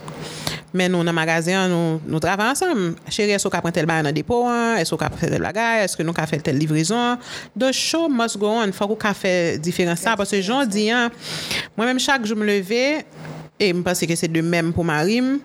Men 0.71 0.93
nou 0.93 1.03
nan 1.03 1.15
magazyan 1.15 1.67
nou, 1.71 1.99
nou 2.07 2.21
drave 2.23 2.45
ansam. 2.47 2.93
Chere, 3.11 3.35
esou 3.35 3.51
ka 3.51 3.59
pren 3.63 3.75
tel 3.75 3.87
bagay 3.89 4.05
nan 4.07 4.15
depo 4.15 4.41
an, 4.47 4.79
esou 4.79 4.99
ka 4.99 5.09
pren 5.11 5.33
tel 5.33 5.43
bagay, 5.43 5.83
esou 5.87 6.05
nou 6.07 6.15
ka 6.15 6.27
fel 6.29 6.43
tel 6.45 6.55
livrizon. 6.59 7.19
The 7.59 7.73
show 7.75 8.07
must 8.07 8.39
go 8.39 8.53
on. 8.61 8.71
Fak 8.75 8.93
ou 8.93 8.99
ka 8.99 9.11
fel 9.17 9.59
diferans 9.63 10.03
sa. 10.03 10.15
Pase 10.19 10.39
joun 10.39 10.69
diyan, 10.71 11.11
mwen 11.75 11.91
menm 11.91 12.01
chak 12.03 12.23
jou 12.27 12.39
m 12.39 12.47
leve, 12.47 13.03
et 13.61 13.73
je 13.73 13.79
pense 13.79 13.99
que 13.99 14.15
c'est 14.15 14.27
de 14.27 14.41
même 14.41 14.73
pour 14.73 14.83
Marim, 14.83 15.39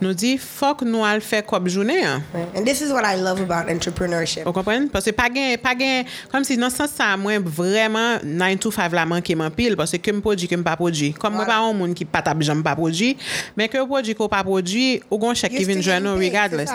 nous 0.00 0.12
dit 0.12 0.36
faut 0.36 0.74
que 0.74 0.84
nous 0.84 1.02
allons 1.02 1.20
faire 1.22 1.44
comme 1.46 1.66
journée. 1.68 2.02
Ouais. 2.34 2.46
And 2.54 2.64
this 2.64 2.82
is 2.82 2.92
what 2.92 3.02
I 3.02 3.18
love 3.18 3.40
about 3.40 3.72
entrepreneurship. 3.72 4.44
Vous 4.44 4.52
comprenez? 4.52 4.88
Parce 4.88 5.06
que 5.06 5.10
pas 5.10 5.30
gain, 5.30 5.54
pas 5.60 5.74
gain, 5.74 6.02
comme 6.30 6.44
si 6.44 6.58
dans 6.58 6.68
ce 6.68 6.76
sens, 6.76 6.90
ça, 6.90 7.16
moi, 7.16 7.38
vraiment, 7.38 8.18
9 8.22 8.58
to 8.58 8.70
5 8.70 8.92
la 8.92 9.06
manqué 9.06 9.34
mon 9.34 9.50
pile, 9.50 9.74
parce 9.74 9.92
que 9.92 9.96
que 9.96 10.10
me 10.10 10.20
produit, 10.20 10.46
que 10.46 10.54
me 10.54 10.62
pas 10.62 10.76
produit. 10.76 11.14
Comme 11.14 11.34
moi, 11.34 11.46
pas 11.46 11.60
un 11.60 11.72
monde 11.72 11.94
qui 11.94 12.04
pas 12.04 12.20
tape, 12.20 12.42
j'aime 12.42 12.62
pas 12.62 12.76
produit, 12.76 13.16
mais 13.56 13.68
que 13.68 13.82
produit, 13.86 14.14
qu'on 14.14 14.28
pas 14.28 14.44
produit, 14.44 15.00
ou 15.10 15.16
gon 15.16 15.32
chèque 15.32 15.54
qui 15.56 15.64
vient 15.64 15.80
jouer 15.80 15.98
nous, 15.98 16.14
regardless. 16.14 16.70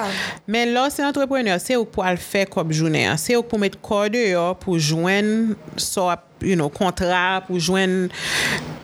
Mais 0.47 0.65
là, 0.65 0.89
c'est 0.89 1.05
entrepreneur, 1.05 1.59
c'est 1.59 1.75
pour 1.85 2.03
aller 2.03 2.17
faire 2.17 2.49
comme 2.49 2.71
journée, 2.71 3.07
c'est 3.17 3.35
pour 3.43 3.59
mettre 3.59 3.79
corps 3.79 4.09
dehors, 4.09 4.55
pour 4.55 4.79
joindre, 4.79 5.53
soit, 5.75 6.23
you 6.41 6.55
know, 6.55 6.69
contrat, 6.69 7.43
pour 7.45 7.59
joindre, 7.59 8.09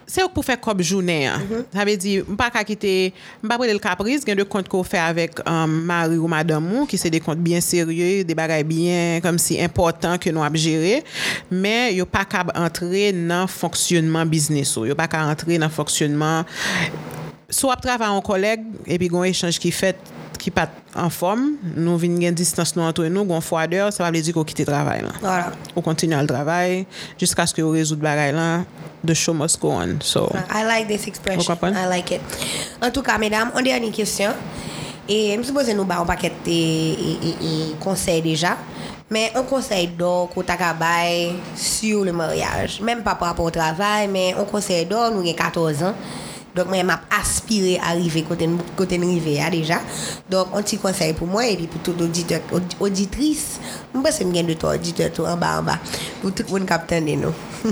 Se 0.05 0.23
ou 0.23 0.31
pou 0.33 0.43
fè 0.45 0.55
kop 0.59 0.81
jounen 0.83 1.29
an, 1.31 1.43
mm 1.43 1.49
-hmm. 1.49 1.79
avè 1.81 1.95
di, 1.97 2.13
mpa 2.27 2.49
kakite, 2.51 3.13
mpa 3.43 3.57
prele 3.57 3.75
l 3.77 3.81
kapriz, 3.83 4.25
gen 4.25 4.37
de 4.37 4.43
kont 4.43 4.67
ko 4.69 4.83
fè 4.83 4.99
avèk 4.99 5.39
um, 5.47 5.77
mari 5.87 6.17
ou 6.17 6.27
madame 6.27 6.67
mou, 6.67 6.87
ki 6.89 6.97
se 6.97 7.09
de 7.09 7.21
kont 7.23 7.39
bien 7.39 7.61
serye, 7.61 8.23
de 8.23 8.33
bagay 8.35 8.63
bien, 8.63 9.21
kom 9.23 9.37
si 9.37 9.59
important 9.63 10.19
ke 10.19 10.31
nou 10.31 10.43
ap 10.43 10.55
jere, 10.59 11.03
men 11.49 11.93
yo 11.95 12.05
pa 12.05 12.25
kab 12.25 12.51
antre 12.55 13.11
nan 13.13 13.47
fonksyonman 13.47 14.27
biznes 14.29 14.75
ou, 14.77 14.85
yo 14.85 14.95
pa 14.95 15.07
kab 15.07 15.29
antre 15.31 15.57
nan 15.57 15.71
fonksyonman, 15.71 16.45
sou 17.49 17.71
ap 17.71 17.81
trav 17.81 18.01
an 18.01 18.21
koleg, 18.21 18.59
epi 18.85 19.07
gon 19.07 19.23
echange 19.23 19.61
ki 19.61 19.71
fèt, 19.71 19.95
ki 20.41 20.53
pat 20.53 20.73
an 20.99 21.11
form, 21.13 21.53
nou 21.75 21.97
vin 22.01 22.15
gen 22.21 22.37
distans 22.37 22.75
nou 22.77 22.85
antre 22.87 23.09
nou, 23.11 23.27
gon 23.29 23.43
fwader, 23.43 23.89
sa 23.93 24.05
va 24.05 24.11
le 24.13 24.21
di 24.23 24.33
ko 24.35 24.45
kite 24.47 24.65
travay 24.69 25.03
lan. 25.05 25.15
Voilà. 25.21 25.51
Ou 25.73 25.83
kontinu 25.85 26.17
al 26.17 26.29
travay, 26.29 26.83
jiska 27.21 27.45
aske 27.47 27.63
ou 27.65 27.75
rezout 27.75 28.01
bagay 28.01 28.33
lan, 28.35 28.67
the 29.03 29.15
show 29.15 29.33
must 29.33 29.59
go 29.59 29.71
on. 29.75 29.99
So, 30.01 30.29
I 30.49 30.63
like 30.65 30.87
this 30.87 31.07
expression. 31.07 31.57
I 31.75 31.87
like 31.87 32.11
it. 32.11 32.21
En 32.81 32.91
tout 32.91 33.03
cas, 33.03 33.17
mesdames, 33.17 33.51
on 33.55 33.61
dernière 33.61 33.91
question. 33.91 34.31
Et 35.07 35.35
je 35.37 35.43
suppose 35.43 35.69
nous 35.75 35.83
ba 35.83 35.99
un 35.99 36.05
paquet 36.05 36.31
de 36.45 37.73
conseils 37.79 38.21
déjà. 38.21 38.57
Mais 39.09 39.31
un 39.35 39.43
conseil 39.43 39.87
d'or 39.87 40.29
qu'on 40.29 40.43
kabay 40.43 41.33
sur 41.55 42.05
le 42.05 42.13
mariage. 42.13 42.79
Même 42.81 43.03
pas 43.03 43.15
par 43.15 43.27
rapport 43.27 43.45
au 43.45 43.51
travail, 43.51 44.07
mais 44.07 44.33
un 44.33 44.45
conseil 44.45 44.85
d'or, 44.85 45.11
nous 45.11 45.19
avons 45.19 45.33
14 45.33 45.83
ans. 45.83 45.93
Donc, 46.55 46.67
moi, 46.67 46.99
aspiré 47.09 47.77
à 47.77 47.89
arriver 47.89 48.23
côté 48.23 48.47
côté 48.75 48.97
arrivé 48.97 49.39
déjà. 49.51 49.81
Donc, 50.29 50.47
un 50.53 50.61
petit 50.61 50.77
conseil 50.77 51.13
pour 51.13 51.27
moi 51.27 51.45
et 51.47 51.55
puis 51.55 51.67
pour 51.67 51.81
tout 51.81 51.99
auditeur 52.01 52.41
auditrice. 52.79 53.59
Je 53.93 53.99
pense 53.99 54.17
que 54.17 54.23
je 54.23 54.41
de 54.43 54.53
toi 54.53 54.75
auditeur 54.75 55.11
tout 55.11 55.23
en 55.23 55.37
bas 55.37 55.59
en 55.59 55.63
bas 55.63 55.79
pour 56.21 56.33
tout 56.33 56.43
le 56.47 56.59
monde 56.59 56.67
capter 56.67 57.01
nous. 57.01 57.33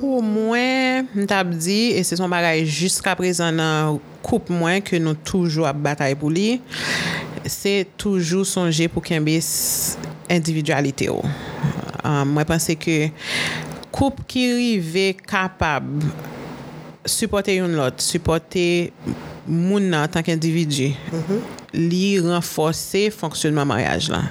pour 0.00 0.22
moi, 0.22 1.02
je 1.14 1.42
dit 1.44 1.90
et 1.92 2.02
c'est 2.02 2.16
son 2.16 2.28
bagage 2.28 2.66
jusqu'à 2.66 3.16
présent 3.16 3.52
dans 3.52 4.00
coupe 4.22 4.50
moins 4.50 4.80
que 4.80 4.96
nous 4.96 5.14
toujours 5.14 5.66
à 5.66 5.72
bataille 5.72 6.14
pour 6.14 6.30
lui. 6.30 6.60
C'est 7.46 7.86
toujours 7.96 8.46
songer 8.46 8.88
pour 8.88 9.02
qu'il 9.02 9.20
individualité. 10.30 11.08
Euh, 11.08 11.20
ah, 12.02 12.24
moi, 12.24 12.42
je 12.42 12.46
pense 12.46 12.66
que 12.78 13.08
koup 13.94 14.24
ki 14.30 14.46
rive 14.58 15.12
kapab 15.22 15.86
supporte 17.06 17.54
yon 17.54 17.76
lot, 17.76 18.00
supporte 18.02 18.64
moun 19.44 19.90
nan 19.92 20.08
tank 20.10 20.30
individji, 20.32 20.94
mm 21.12 21.20
-hmm. 21.20 21.42
li 21.90 22.20
renforse 22.20 23.10
fonksyonman 23.12 23.68
maryaj 23.68 24.08
lan. 24.10 24.30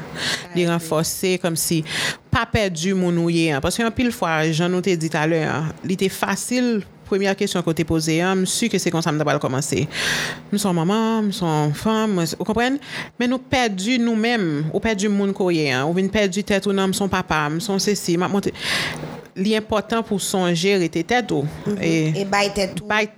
Li 0.56 0.66
renforse 0.68 1.38
kom 1.42 1.56
si 1.56 1.84
pa 2.32 2.46
perdu 2.50 2.96
moun 2.96 3.18
ou 3.18 3.30
ye 3.30 3.54
an. 3.54 3.62
Paske 3.62 3.84
yon 3.84 3.94
pil 3.94 4.12
fwa, 4.12 4.42
jan 4.52 4.72
nou 4.72 4.82
te 4.82 4.96
dit 4.98 5.16
alè 5.16 5.46
an, 5.48 5.72
li 5.84 5.96
te 5.96 6.10
fasil 6.10 6.84
première 7.14 7.36
question 7.36 7.62
que 7.62 7.72
tu 7.72 7.86
posée, 7.86 8.22
je 8.22 8.46
suis 8.46 8.70
que 8.70 8.78
c'est 8.80 8.90
comme 8.90 9.02
ça 9.02 9.12
que 9.12 9.34
nous 9.34 9.40
commencer. 9.40 9.88
Nous 10.52 10.58
sommes 10.58 10.78
maman, 10.78 11.22
nous 11.22 11.32
sommes 11.32 11.74
femmes, 11.74 12.26
vous 12.40 12.46
comprenez? 12.46 12.80
Mais 13.20 13.28
nous 13.28 13.38
perdons 13.38 14.00
nous-mêmes, 14.00 14.66
nous 14.74 14.80
perdons 14.80 15.04
le 15.04 15.10
monde 15.10 15.34
coréen, 15.34 15.86
nous 15.86 16.10
perdons 16.10 16.42
tête 16.42 16.66
ou 16.66 16.74
non, 16.74 16.92
son 16.92 17.08
papa, 17.08 17.50
son 17.60 17.78
ceci, 17.78 18.18
ma 18.18 18.30
monté. 19.36 19.50
L'important 19.50 20.04
pour 20.04 20.22
songer 20.22 20.84
était 20.84 21.04
tête 21.04 21.32
ou. 21.32 21.46
Bail 21.66 22.52
tête 22.54 22.76
tout 22.76 22.86
Bay 22.86 23.10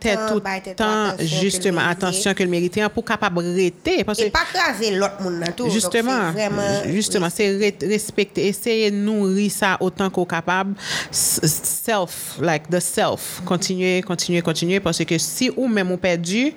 bail 0.41 0.61
tête 0.61 0.75
temps, 0.77 1.09
attention 1.09 1.17
que 1.17 1.21
le 1.23 1.27
justement, 1.27 1.81
mériter. 1.81 1.91
attention 1.91 2.33
que 2.33 2.43
le 2.43 2.49
mériter, 2.49 2.81
hein, 2.81 2.89
pour 2.89 3.05
capable 3.05 3.39
rester. 3.39 4.03
Parce 4.03 4.19
Et 4.19 4.27
que, 4.27 4.31
pas 4.31 4.39
craser 4.53 4.91
l'autre 4.95 5.21
monde 5.21 5.39
dans 5.39 5.51
tout. 5.51 5.63
Donc, 5.63 5.73
Justement, 5.73 6.31
vraiment, 6.31 6.61
justement, 6.87 7.27
c'est 7.29 7.51
re- 7.57 7.87
respecter, 7.89 8.47
essayer 8.47 8.91
de 8.91 8.95
nourrir 8.97 9.51
ça 9.51 9.77
autant 9.79 10.09
qu'on 10.09 10.25
capable. 10.25 10.75
S- 11.11 11.39
Self, 11.85 12.37
like 12.41 12.69
the 12.69 12.79
self. 12.79 13.41
Continuer, 13.45 14.01
continuer, 14.01 14.41
continuer, 14.41 14.79
parce 14.79 15.03
que 15.03 15.17
si 15.17 15.51
ou 15.55 15.67
même 15.67 15.91
ou 15.91 15.97
perdu, 15.97 16.53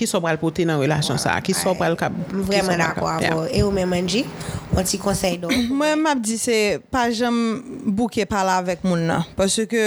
ki 0.00 0.08
so 0.08 0.20
pral 0.24 0.40
pote 0.40 0.64
nan 0.68 0.80
relasyon 0.80 1.20
sa, 1.20 1.36
ki 1.44 1.54
so 1.56 1.74
pral 1.76 1.96
kap. 2.00 2.14
Vremen 2.32 2.80
la 2.80 2.92
kwa 2.96 3.18
avon. 3.18 3.46
E 3.52 3.60
ou 3.66 3.72
men 3.74 3.88
manji, 3.90 4.24
an 4.72 4.86
ti 4.88 5.00
konsey 5.00 5.36
do? 5.40 5.50
Mwen 5.80 6.00
map 6.00 6.22
di 6.24 6.38
se, 6.40 6.56
pa 6.92 7.06
jem 7.12 7.36
bouke 7.84 8.24
pala 8.28 8.60
avek 8.62 8.86
moun 8.86 9.04
nan. 9.10 9.26
Pwese 9.36 9.66
ke, 9.68 9.84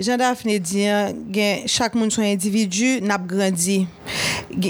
jan 0.00 0.20
da 0.20 0.34
fne 0.36 0.58
diyan, 0.60 1.22
gen, 1.32 1.64
chak 1.70 1.96
moun 1.96 2.12
son 2.12 2.28
individu, 2.28 2.98
nap 3.06 3.24
grandi. 3.30 3.82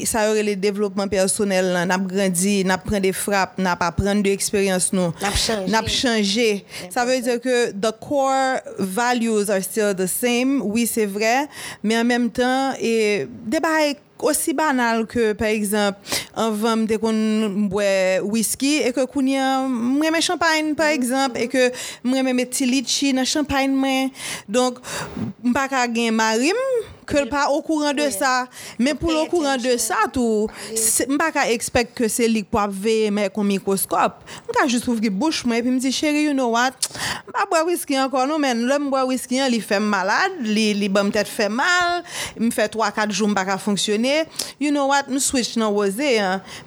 Sa 0.06 0.26
yore 0.28 0.44
le 0.44 0.54
devlopman 0.60 1.10
personel 1.10 1.72
nan, 1.74 1.90
nap 1.90 2.04
grandi, 2.10 2.60
nap 2.68 2.84
pren 2.86 3.02
de 3.02 3.10
frap, 3.16 3.56
nap 3.58 3.82
apren 3.86 4.22
de 4.22 4.34
eksperyans 4.36 4.90
nou. 4.94 5.14
Nap 5.24 5.38
chanje. 5.40 5.72
Nap 5.72 5.88
chanje. 5.90 6.48
Sa 6.92 7.06
vey 7.08 7.24
diyo 7.26 7.40
ke, 7.42 7.56
the 7.74 7.90
core 7.98 8.60
values 8.78 9.50
are 9.50 9.64
still 9.64 9.96
the 9.96 10.06
same, 10.10 10.60
oui 10.62 10.86
se 10.86 11.08
vre, 11.10 11.48
men 11.82 12.04
an 12.04 12.12
menm 12.12 12.30
tan, 12.36 12.78
e, 12.78 13.26
deba 13.50 13.72
ek, 13.88 14.04
aussi 14.22 14.52
banal 14.54 15.06
que, 15.06 15.32
par 15.32 15.48
exemple, 15.48 15.98
an 16.34 16.50
vam 16.50 16.86
de 16.86 16.96
kon 17.00 17.16
mbwe 17.66 18.20
whisky, 18.24 18.80
e 18.86 18.92
ke 18.96 19.06
kounye 19.10 19.40
mreme 19.68 20.20
champagne, 20.22 20.74
par 20.74 20.92
exemple, 20.94 21.40
e 21.40 21.48
ke 21.50 21.70
mreme 22.04 22.34
met 22.36 22.50
ti 22.54 22.66
litchi 22.68 23.12
nan 23.14 23.26
champagne. 23.26 24.10
Donc, 24.48 24.78
mpa 25.44 25.68
ka 25.70 25.86
gen 25.88 26.14
marim, 26.14 26.58
ke 27.10 27.24
l 27.24 27.28
pa 27.30 27.46
ou 27.50 27.62
kouran 27.66 27.96
de 27.96 28.06
sa. 28.14 28.46
Men 28.78 28.98
pou 28.98 29.12
l 29.12 29.20
ou 29.20 29.30
kouran 29.30 29.60
de 29.60 29.74
sa 29.82 30.06
tou, 30.12 30.48
m 31.08 31.18
pa 31.20 31.30
ka 31.34 31.46
ekspek 31.52 31.94
ke 31.98 32.10
se 32.12 32.28
lik 32.30 32.50
pou 32.50 32.62
ap 32.62 32.72
veye 32.72 33.10
mè 33.14 33.28
kon 33.34 33.46
mikroskop. 33.48 34.22
M 34.46 34.54
ka 34.56 34.66
jist 34.70 34.88
ouvri 34.90 35.10
bouch 35.12 35.44
mwen, 35.48 35.64
pi 35.66 35.74
m 35.74 35.80
di, 35.82 35.92
chéri, 35.94 36.24
you 36.28 36.34
know 36.36 36.54
what, 36.54 36.76
m 37.26 37.34
pa 37.34 37.46
bwa 37.50 37.64
whisky 37.68 37.98
ankon 38.00 38.30
nou 38.30 38.40
men, 38.42 38.64
lè 38.68 38.80
m 38.80 38.90
bwa 38.92 39.04
whisky 39.08 39.40
an 39.42 39.50
li 39.52 39.60
fèm 39.64 39.86
malade, 39.90 40.44
li, 40.46 40.70
li 40.78 40.90
bwa 40.92 41.06
m 41.08 41.12
tèt 41.14 41.30
fèm 41.30 41.58
mal, 41.60 42.00
m 42.38 42.50
fè 42.54 42.68
3-4 42.72 43.14
jou 43.16 43.30
m 43.30 43.36
pa 43.36 43.46
ka 43.48 43.58
fonksyonè, 43.60 44.16
you 44.62 44.70
know 44.70 44.86
what, 44.90 45.10
m 45.10 45.18
switch 45.22 45.56
nan 45.60 45.74
wose. 45.74 46.10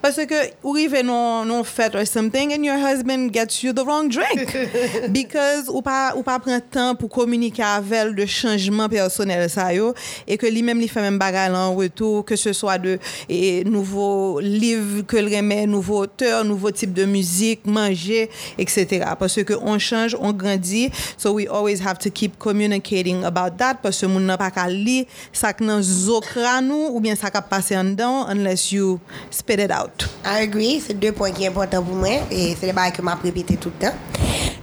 Pase 0.03 0.27
ke 0.29 0.39
ou 0.61 0.75
rive 0.77 1.03
non, 1.05 1.47
non 1.47 1.63
fèt 1.67 1.95
or 1.95 2.05
something 2.05 2.53
and 2.53 2.65
your 2.65 2.77
husband 2.77 3.31
gets 3.33 3.63
you 3.63 3.73
the 3.73 3.85
wrong 3.85 4.09
drink. 4.09 4.51
Because 5.17 5.69
ou 5.69 5.81
pa, 5.85 6.13
ou 6.17 6.23
pa 6.25 6.37
pren 6.43 6.61
tan 6.73 6.97
pou 6.99 7.11
komunike 7.11 7.63
avel 7.63 8.13
de 8.17 8.27
chanjman 8.29 8.91
personel 8.91 9.45
sa 9.51 9.69
yo, 9.75 9.93
e 10.27 10.32
et 10.33 10.37
que 10.37 10.47
lui-même 10.47 10.79
lui 10.79 10.87
fait 10.87 11.01
même 11.01 11.19
bagarre 11.19 11.53
en 11.53 11.75
retour, 11.75 12.25
que 12.25 12.35
ce 12.35 12.53
soit 12.53 12.79
de 12.79 12.97
et, 13.29 13.63
nouveaux 13.65 14.39
livres 14.39 15.03
que 15.05 15.17
le 15.17 15.35
remet, 15.35 15.67
nouveaux 15.67 15.99
auteurs, 15.99 16.43
nouveaux 16.43 16.71
types 16.71 16.93
de 16.93 17.05
musique, 17.05 17.67
manger, 17.67 18.31
etc. 18.57 19.05
Parce 19.19 19.43
que 19.43 19.53
on 19.61 19.77
change, 19.77 20.17
on 20.19 20.33
grandit, 20.33 20.89
so 21.17 21.33
we 21.33 21.47
always 21.47 21.79
have 21.85 21.99
to 21.99 22.09
keep 22.09 22.39
communicating 22.39 23.23
about 23.23 23.57
that 23.57 23.75
parce 23.83 24.01
que 24.01 24.07
moun 24.07 24.25
n'a 24.25 24.39
pas 24.39 24.49
qu'à 24.49 24.67
lire 24.67 25.05
ça 25.31 25.53
que 25.53 25.63
nan 25.63 25.81
zokra 25.83 26.61
nou 26.61 26.95
ou 26.95 26.99
bien 26.99 27.15
ça 27.15 27.29
qu'a 27.29 27.41
passé 27.41 27.77
en 27.77 27.83
dedans 27.83 28.25
unless 28.27 28.71
you 28.71 28.99
spit 29.29 29.61
it 29.61 29.71
out. 29.71 30.09
I 30.25 30.43
agree, 30.43 30.81
c'est 30.85 30.99
deux 30.99 31.11
points 31.11 31.31
qui 31.31 31.43
sont 31.43 31.49
importants 31.49 31.83
pour 31.83 31.95
moi 31.95 32.09
et 32.31 32.55
c'est 32.59 32.67
des 32.67 32.73
bails 32.73 32.91
que 32.91 33.03
m'a 33.03 33.15
répété 33.15 33.57
tout 33.57 33.71
le 33.79 33.87
temps. 33.87 33.95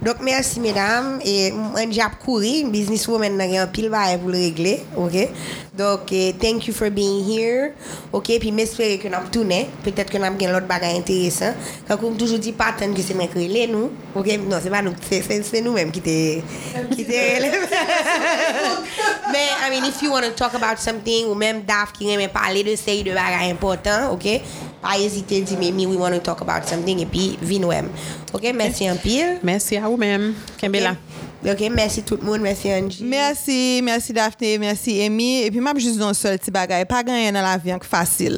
Donc 0.01 0.15
merci 0.21 0.59
mesdames 0.59 1.19
et 1.23 1.53
on 1.53 1.91
j'ai 1.91 2.01
couru 2.23 2.63
business 2.69 3.07
woman 3.07 3.37
n'a 3.37 3.43
rien 3.43 3.67
pile 3.67 3.89
bail 3.89 4.17
pour 4.17 4.29
le 4.29 4.37
régler, 4.37 4.79
OK? 4.97 5.29
Dok, 5.71 6.11
eh, 6.11 6.33
thank 6.35 6.67
you 6.67 6.73
for 6.73 6.89
being 6.91 7.23
here. 7.23 7.73
Ok, 8.11 8.35
pi 8.43 8.51
m 8.51 8.59
espere 8.63 8.97
ke 8.99 9.07
nan 9.11 9.29
toune. 9.31 9.67
Petet 9.85 10.11
ke 10.11 10.19
nan 10.19 10.35
gen 10.39 10.51
lot 10.51 10.67
bagay 10.67 10.97
enteresan. 10.99 11.55
Kakou 11.87 12.11
m 12.11 12.17
toujou 12.19 12.41
di 12.41 12.51
paten 12.51 12.95
ki 12.97 13.05
se 13.05 13.15
men 13.15 13.31
krele 13.31 13.67
nou. 13.71 13.91
Ok, 14.15 14.35
non, 14.43 14.59
se 14.59 14.71
pa 14.73 14.81
nou, 14.83 14.93
se 15.07 15.61
nou 15.63 15.75
menm 15.77 15.93
ki 15.95 16.03
te... 16.03 16.17
Ki 16.91 17.05
te 17.07 17.15
rele. 17.15 17.51
Men, 19.31 19.47
I 19.63 19.69
mean, 19.69 19.85
if 19.85 20.01
you 20.03 20.11
want 20.11 20.25
to 20.25 20.33
talk 20.35 20.53
about 20.53 20.79
something 20.79 21.29
ou 21.31 21.37
menm 21.39 21.63
daf 21.67 21.95
ki 21.95 22.11
remen 22.11 22.31
pale 22.33 22.65
de 22.67 22.75
sey 22.75 23.03
de 23.07 23.15
bagay 23.15 23.49
important, 23.53 24.11
ok? 24.11 24.41
Pa 24.81 24.97
ezite 24.99 25.39
di 25.45 25.55
me, 25.55 25.71
me, 25.71 25.85
we 25.87 25.95
want 25.95 26.15
to 26.15 26.19
talk 26.19 26.41
about 26.41 26.67
something 26.67 26.99
epi 27.05 27.37
vi 27.39 27.61
nou 27.63 27.71
em. 27.71 27.87
Ok, 28.35 28.51
mersi 28.51 28.89
anpil. 28.91 29.39
Mersi 29.45 29.79
a 29.79 29.87
ou 29.87 29.99
menm. 29.99 30.33
Kembe 30.59 30.83
la. 30.83 30.97
Ok, 31.41 31.61
mersi 31.73 32.03
tout 32.05 32.21
moun, 32.21 32.37
mersi 32.37 32.69
Anji. 32.69 33.03
Mersi, 33.03 33.81
mersi 33.81 34.13
Daphne, 34.13 34.59
mersi 34.61 35.01
Amy. 35.01 35.41
E 35.41 35.49
pi 35.49 35.61
map 35.63 35.79
jis 35.81 35.95
don 35.97 36.13
sol 36.13 36.37
ti 36.37 36.51
bagay. 36.53 36.83
Pa 36.85 36.99
gan 37.01 37.17
yon 37.17 37.33
nan 37.33 37.41
la 37.41 37.55
vyank 37.57 37.81
fasil. 37.89 38.37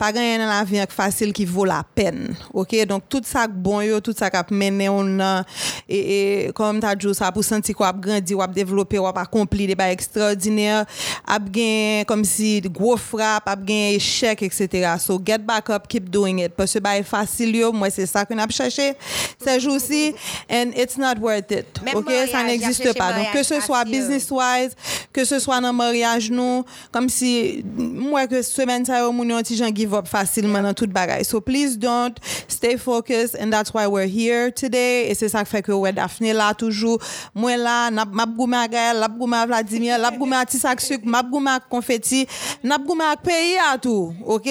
Pa 0.00 0.08
gan 0.16 0.24
yon 0.24 0.40
nan 0.40 0.48
la 0.48 0.62
vyank 0.64 0.94
fasil 0.96 1.34
ki 1.36 1.44
vò 1.44 1.66
la 1.68 1.82
pen. 1.84 2.30
Ok, 2.56 2.72
donk 2.88 3.04
tout 3.12 3.28
sa 3.28 3.44
bon 3.44 3.82
yo, 3.84 3.98
tout 4.00 4.16
sa 4.16 4.30
kap 4.32 4.48
mene 4.48 4.86
ou 4.88 5.02
nan. 5.04 5.44
E, 5.84 5.98
e 5.98 6.20
kom 6.56 6.80
ta 6.80 6.94
djou 6.96 7.12
sa 7.18 7.28
pou 7.36 7.44
senti 7.44 7.76
ko 7.76 7.84
ap 7.84 8.00
grandi, 8.00 8.32
wap 8.38 8.56
devlope, 8.56 8.96
wap 9.04 9.20
akompli 9.20 9.68
de 9.68 9.76
bay 9.76 9.92
ekstraordiner. 9.92 10.88
Ap 11.28 11.52
gen 11.52 12.08
kom 12.08 12.24
si 12.24 12.54
gwo 12.64 12.96
frap, 12.96 13.52
ap 13.52 13.68
gen 13.68 13.98
eshek, 13.98 14.46
etc. 14.48 14.96
So 15.04 15.18
get 15.20 15.44
back 15.44 15.68
up, 15.68 15.84
keep 15.92 16.08
doing 16.08 16.40
it. 16.40 16.56
Pwese 16.56 16.80
bay 16.80 17.04
fasil 17.04 17.52
yo, 17.60 17.74
mwen 17.76 17.92
se 17.92 18.08
sa 18.08 18.24
kon 18.24 18.40
ap 18.40 18.56
chache. 18.56 18.94
Se 19.36 19.60
jou 19.60 19.76
si, 19.84 20.14
and 20.48 20.72
it's 20.72 20.96
not 20.96 21.20
worth 21.20 21.52
it. 21.52 21.84
Ok, 21.92 22.08
sa. 22.32 22.37
Ça 22.40 22.44
a 22.44 22.48
n'existe 22.48 22.96
pas. 22.96 23.12
Donc, 23.12 23.32
que 23.32 23.42
ce 23.42 23.60
soit 23.60 23.84
facile. 23.84 23.92
business-wise, 23.92 24.74
que 25.12 25.24
ce 25.24 25.38
soit 25.38 25.60
dans 25.60 25.68
le 25.68 25.76
mariage, 25.76 26.30
nous, 26.30 26.64
comme 26.92 27.08
si, 27.08 27.64
moi, 27.76 28.26
que 28.26 28.42
semaine, 28.42 28.84
ça, 28.84 29.08
ti 29.44 29.56
jan 29.56 29.74
give 29.74 29.94
up 29.94 30.06
facilement 30.06 30.62
dans 30.62 30.74
toute 30.74 30.90
bagaille. 30.90 31.24
So, 31.24 31.40
please 31.40 31.76
don't 31.76 32.16
stay 32.48 32.76
focused, 32.76 33.36
and 33.40 33.50
that's 33.50 33.72
why 33.72 33.86
we're 33.86 34.08
here 34.08 34.50
today. 34.52 35.10
Et 35.10 35.14
c'est 35.14 35.28
ça 35.28 35.44
qui 35.44 35.50
fait 35.50 35.62
que, 35.62 35.72
ouais, 35.72 35.92
Daphné 35.92 36.32
là, 36.32 36.54
toujours, 36.54 36.98
moi 37.34 37.56
là, 37.56 37.86
à 37.86 38.68
Gaël, 38.68 39.06
goumé 39.18 39.36
à 39.36 39.46
Vladimir, 39.46 39.98
lap 39.98 40.18
goumé 40.18 40.36
à 40.36 40.46
Tissak 40.46 40.80
Confetti, 41.68 42.26
goumé 42.64 43.04
à 43.04 43.16
pays 43.16 43.56
à 43.72 43.78
tout, 43.78 44.14
OK? 44.26 44.48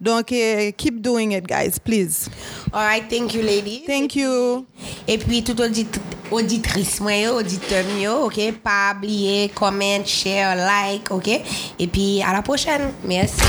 Donc, 0.00 0.32
eh, 0.32 0.72
keep 0.76 1.00
doing 1.00 1.32
it, 1.32 1.46
guys, 1.46 1.78
please. 1.82 2.28
All 2.72 2.82
right, 2.82 3.08
thank 3.08 3.34
you 3.34 3.42
ladies. 3.42 3.84
Thank 3.86 4.16
you. 4.16 4.66
Et 5.06 5.18
puis 5.18 5.42
tout 5.42 5.60
audit 5.60 5.88
auditrice 6.30 7.00
moi 7.00 7.25
auditeur 7.32 7.84
yo, 7.98 8.26
OK? 8.26 8.52
Pas 8.62 8.94
oublier 8.96 9.50
comment, 9.54 10.04
share, 10.04 10.56
like, 10.56 11.10
OK? 11.10 11.28
Et 11.78 11.86
puis 11.86 12.22
à 12.22 12.32
la 12.32 12.42
prochaine. 12.42 12.92
Merci. 13.04 13.42